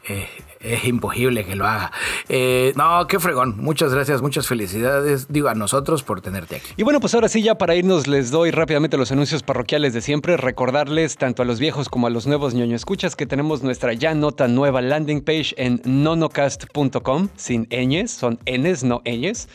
Eh, 0.09 0.27
es 0.63 0.85
imposible 0.85 1.45
que 1.45 1.55
lo 1.55 1.65
haga. 1.65 1.91
Eh, 2.29 2.73
no, 2.75 3.05
qué 3.07 3.19
fregón. 3.19 3.55
Muchas 3.57 3.93
gracias, 3.93 4.21
muchas 4.21 4.47
felicidades, 4.47 5.27
digo, 5.29 5.49
a 5.49 5.55
nosotros 5.55 6.03
por 6.03 6.21
tenerte 6.21 6.55
aquí. 6.57 6.67
Y 6.77 6.83
bueno, 6.83 6.99
pues 6.99 7.13
ahora 7.13 7.27
sí, 7.27 7.43
ya 7.43 7.55
para 7.55 7.75
irnos, 7.75 8.07
les 8.07 8.31
doy 8.31 8.51
rápidamente 8.51 8.97
los 8.97 9.11
anuncios 9.11 9.43
parroquiales 9.43 9.93
de 9.93 10.01
siempre. 10.01 10.37
Recordarles, 10.37 11.17
tanto 11.17 11.41
a 11.41 11.45
los 11.45 11.59
viejos 11.59 11.89
como 11.89 12.07
a 12.07 12.09
los 12.09 12.27
nuevos 12.27 12.53
ñoño 12.53 12.75
escuchas, 12.75 13.15
que 13.15 13.25
tenemos 13.25 13.61
nuestra 13.63 13.93
ya 13.93 14.13
nota 14.13 14.47
nueva 14.47 14.81
landing 14.81 15.21
page 15.21 15.53
en 15.57 15.81
nonocast.com, 15.83 17.29
sin 17.35 17.67
ñes, 17.69 18.11
son 18.11 18.39
n's, 18.45 18.83
no 18.83 19.01
ñes. 19.05 19.49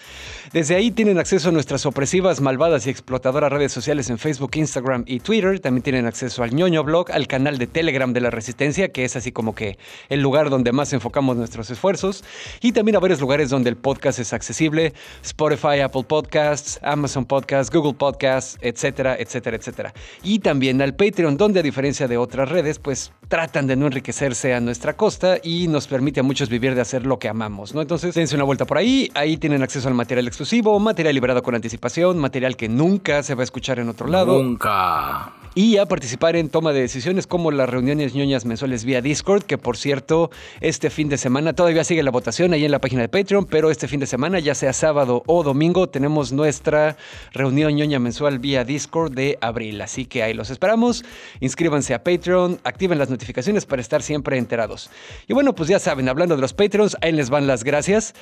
Desde 0.52 0.76
ahí 0.76 0.90
tienen 0.90 1.18
acceso 1.18 1.50
a 1.50 1.52
nuestras 1.52 1.84
opresivas, 1.86 2.40
malvadas 2.40 2.86
y 2.86 2.90
explotadoras 2.90 3.52
redes 3.52 3.72
sociales 3.72 4.08
en 4.10 4.18
Facebook, 4.18 4.52
Instagram 4.54 5.04
y 5.06 5.20
Twitter. 5.20 5.60
También 5.60 5.82
tienen 5.82 6.06
acceso 6.06 6.42
al 6.42 6.54
ñoño 6.54 6.84
blog, 6.84 7.10
al 7.12 7.26
canal 7.26 7.58
de 7.58 7.66
Telegram 7.66 8.12
de 8.12 8.20
la 8.20 8.30
Resistencia, 8.30 8.90
que 8.90 9.04
es 9.04 9.16
así 9.16 9.32
como 9.32 9.54
que 9.54 9.78
el 10.08 10.20
lugar 10.20 10.50
donde 10.50 10.72
más 10.72 10.92
enfocamos 10.98 11.36
nuestros 11.36 11.70
esfuerzos. 11.70 12.24
Y 12.60 12.72
también 12.72 12.96
a 12.96 13.00
varios 13.00 13.20
lugares 13.20 13.50
donde 13.50 13.70
el 13.70 13.76
podcast 13.76 14.18
es 14.18 14.32
accesible: 14.32 14.92
Spotify, 15.22 15.80
Apple 15.80 16.04
Podcasts, 16.04 16.78
Amazon 16.82 17.24
Podcasts, 17.24 17.74
Google 17.74 17.94
Podcasts, 17.94 18.58
etcétera, 18.60 19.16
etcétera, 19.18 19.56
etcétera. 19.56 19.94
Y 20.22 20.40
también 20.40 20.82
al 20.82 20.94
Patreon, 20.94 21.36
donde 21.36 21.60
a 21.60 21.62
diferencia 21.62 22.06
de 22.08 22.16
otras 22.16 22.48
redes, 22.48 22.78
pues 22.78 23.12
tratan 23.28 23.66
de 23.66 23.76
no 23.76 23.86
enriquecerse 23.86 24.54
a 24.54 24.60
nuestra 24.60 24.96
costa 24.96 25.38
y 25.42 25.68
nos 25.68 25.86
permite 25.86 26.20
a 26.20 26.22
muchos 26.22 26.48
vivir 26.48 26.74
de 26.74 26.80
hacer 26.80 27.06
lo 27.06 27.18
que 27.18 27.28
amamos, 27.28 27.74
¿no? 27.74 27.82
Entonces, 27.82 28.14
dense 28.14 28.34
una 28.34 28.44
vuelta 28.44 28.64
por 28.64 28.78
ahí. 28.78 29.10
Ahí 29.14 29.36
tienen 29.36 29.62
acceso 29.62 29.88
al 29.88 29.94
material 29.94 30.26
exclusivo, 30.26 30.78
material 30.78 31.14
liberado 31.14 31.42
con 31.42 31.54
anticipación, 31.54 32.18
material 32.18 32.56
que 32.56 32.68
nunca 32.68 33.22
se 33.22 33.34
va 33.34 33.42
a 33.42 33.44
escuchar 33.44 33.78
en 33.78 33.88
otro 33.88 34.08
lado. 34.08 34.42
Nunca. 34.42 35.32
Y 35.54 35.78
a 35.78 35.86
participar 35.86 36.36
en 36.36 36.50
toma 36.50 36.72
de 36.72 36.80
decisiones 36.80 37.26
como 37.26 37.50
las 37.50 37.68
reuniones 37.68 38.14
ñoñas 38.14 38.44
mensuales 38.44 38.84
vía 38.84 39.00
Discord, 39.00 39.42
que 39.42 39.58
por 39.58 39.76
cierto, 39.76 40.30
este 40.60 40.88
fin 40.90 41.08
de 41.08 41.18
semana 41.18 41.52
todavía 41.52 41.82
sigue 41.82 42.02
la 42.02 42.10
votación 42.10 42.52
ahí 42.52 42.64
en 42.64 42.70
la 42.70 42.80
página 42.80 43.02
de 43.02 43.08
Patreon, 43.08 43.44
pero 43.44 43.70
este 43.70 43.88
fin 43.88 43.98
de 43.98 44.06
semana, 44.06 44.38
ya 44.38 44.54
sea 44.54 44.72
sábado 44.72 45.22
o 45.26 45.42
domingo, 45.42 45.88
tenemos 45.88 46.32
nuestra 46.32 46.96
reunión 47.32 47.74
ñoña 47.74 47.98
mensual 47.98 48.38
vía 48.38 48.64
Discord 48.64 49.12
de 49.14 49.36
abril. 49.40 49.80
Así 49.80 50.04
que 50.06 50.22
ahí 50.22 50.34
los 50.34 50.50
esperamos. 50.50 51.04
Inscríbanse 51.40 51.94
a 51.94 52.04
Patreon, 52.04 52.60
activen 52.62 52.98
las 52.98 53.10
notificaciones 53.10 53.66
para 53.66 53.82
estar 53.82 54.02
siempre 54.02 54.38
enterados. 54.38 54.90
Y 55.26 55.32
bueno, 55.32 55.54
pues 55.54 55.68
ya 55.68 55.78
saben, 55.78 56.08
hablando 56.08 56.36
de 56.36 56.40
los 56.40 56.54
Patreons, 56.54 56.96
ahí 57.00 57.12
les 57.12 57.30
van 57.30 57.46
las 57.46 57.64
gracias. 57.64 58.14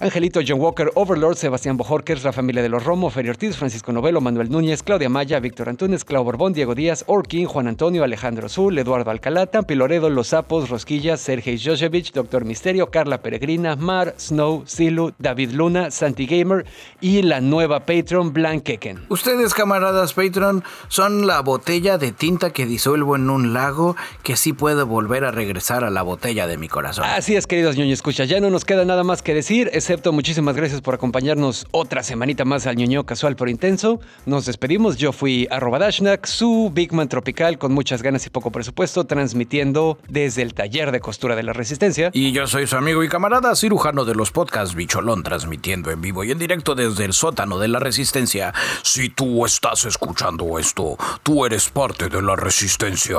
Angelito 0.00 0.40
John 0.46 0.60
Walker, 0.60 0.90
Overlord, 0.94 1.36
Sebastián 1.36 1.76
Bojorquez, 1.76 2.22
la 2.22 2.32
familia 2.32 2.62
de 2.62 2.68
los 2.68 2.84
Romo, 2.84 3.10
Ferio 3.10 3.32
Ortiz, 3.32 3.56
Francisco 3.56 3.92
Novelo, 3.92 4.20
Manuel 4.20 4.50
Núñez, 4.50 4.82
Claudia 4.82 5.08
Maya, 5.08 5.40
Víctor 5.40 5.68
Antunes, 5.68 6.04
Clau 6.04 6.22
Borbón, 6.22 6.52
Diego 6.52 6.73
Díaz, 6.74 7.04
Orkin, 7.06 7.46
Juan 7.46 7.68
Antonio, 7.68 8.04
Alejandro 8.04 8.48
Zul, 8.48 8.78
Eduardo 8.78 9.10
Alcalá, 9.10 9.46
Tampi 9.46 9.74
Loredo, 9.74 10.10
Los 10.10 10.28
Sapos, 10.28 10.68
Rosquillas, 10.70 11.20
Sergei 11.20 11.58
Josevich, 11.58 12.12
Doctor 12.12 12.44
Misterio, 12.44 12.90
Carla 12.90 13.22
Peregrina, 13.22 13.76
Mar, 13.76 14.14
Snow, 14.18 14.64
Silu, 14.66 15.12
David 15.18 15.52
Luna, 15.52 15.90
Santi 15.90 16.26
Gamer 16.26 16.64
y 17.00 17.22
la 17.22 17.40
nueva 17.40 17.80
Patreon 17.80 18.32
Blankeken. 18.32 19.06
Ustedes, 19.08 19.54
camaradas 19.54 20.14
Patreon, 20.14 20.64
son 20.88 21.26
la 21.26 21.40
botella 21.40 21.98
de 21.98 22.12
tinta 22.12 22.50
que 22.50 22.66
disuelvo 22.66 23.16
en 23.16 23.30
un 23.30 23.52
lago 23.52 23.96
que 24.22 24.36
sí 24.36 24.52
puede 24.52 24.82
volver 24.82 25.24
a 25.24 25.30
regresar 25.30 25.84
a 25.84 25.90
la 25.90 26.02
botella 26.02 26.46
de 26.46 26.56
mi 26.56 26.68
corazón. 26.68 27.04
Así 27.04 27.36
es, 27.36 27.46
queridos 27.46 27.76
ñoño 27.76 27.92
escucha, 27.92 28.24
ya 28.24 28.40
no 28.40 28.50
nos 28.50 28.64
queda 28.64 28.84
nada 28.84 29.04
más 29.04 29.22
que 29.22 29.34
decir, 29.34 29.70
excepto 29.72 30.12
muchísimas 30.12 30.56
gracias 30.56 30.80
por 30.80 30.94
acompañarnos 30.94 31.66
otra 31.70 32.02
semanita 32.02 32.44
más 32.44 32.66
al 32.66 32.76
ñoño 32.76 33.04
casual 33.04 33.36
pero 33.36 33.50
intenso. 33.50 34.00
Nos 34.26 34.46
despedimos, 34.46 34.96
yo 34.96 35.12
fui 35.12 35.46
arroba 35.50 35.78
Dashnak, 35.78 36.26
su 36.26 36.63
Bigman 36.70 37.08
tropical 37.08 37.58
con 37.58 37.72
muchas 37.72 38.02
ganas 38.02 38.26
y 38.26 38.30
poco 38.30 38.50
presupuesto, 38.50 39.04
transmitiendo 39.04 39.98
desde 40.08 40.42
el 40.42 40.54
taller 40.54 40.92
de 40.92 41.00
costura 41.00 41.36
de 41.36 41.42
la 41.42 41.52
Resistencia. 41.52 42.10
Y 42.12 42.32
yo 42.32 42.46
soy 42.46 42.66
su 42.66 42.76
amigo 42.76 43.02
y 43.02 43.08
camarada 43.08 43.54
cirujano 43.56 44.04
de 44.04 44.14
los 44.14 44.30
podcasts 44.30 44.74
Bicholón, 44.74 45.22
transmitiendo 45.22 45.90
en 45.90 46.00
vivo 46.00 46.24
y 46.24 46.30
en 46.30 46.38
directo 46.38 46.74
desde 46.74 47.04
el 47.04 47.12
sótano 47.12 47.58
de 47.58 47.68
la 47.68 47.78
Resistencia. 47.78 48.52
Si 48.82 49.08
tú 49.08 49.44
estás 49.44 49.84
escuchando 49.84 50.58
esto, 50.58 50.96
tú 51.22 51.44
eres 51.44 51.68
parte 51.68 52.08
de 52.08 52.22
la 52.22 52.36
Resistencia. 52.36 53.18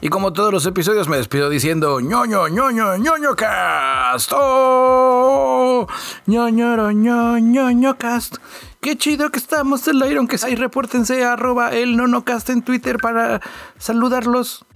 Y 0.00 0.08
como 0.08 0.32
todos 0.32 0.52
los 0.52 0.66
episodios 0.66 1.08
me 1.08 1.16
despido 1.16 1.48
diciendo 1.48 2.00
ñoño, 2.00 2.48
ñoño, 2.48 2.96
ñoño 2.96 3.34
cast. 3.36 4.32
Oh, 4.34 5.86
ñoño, 6.26 6.92
ñoño, 6.92 7.38
ñoño 7.38 7.98
cast. 7.98 8.36
Qué 8.82 8.98
chido 8.98 9.30
que 9.30 9.38
estamos 9.38 9.86
en 9.86 9.94
el 9.94 10.02
aire, 10.02 10.16
aunque 10.16 10.38
ahí 10.42 10.56
repórtense 10.56 11.22
a 11.22 11.34
arroba 11.34 11.70
el 11.70 11.96
nonocast 11.96 12.50
en 12.50 12.62
Twitter 12.62 12.96
para 12.96 13.40
saludarlos. 13.78 14.66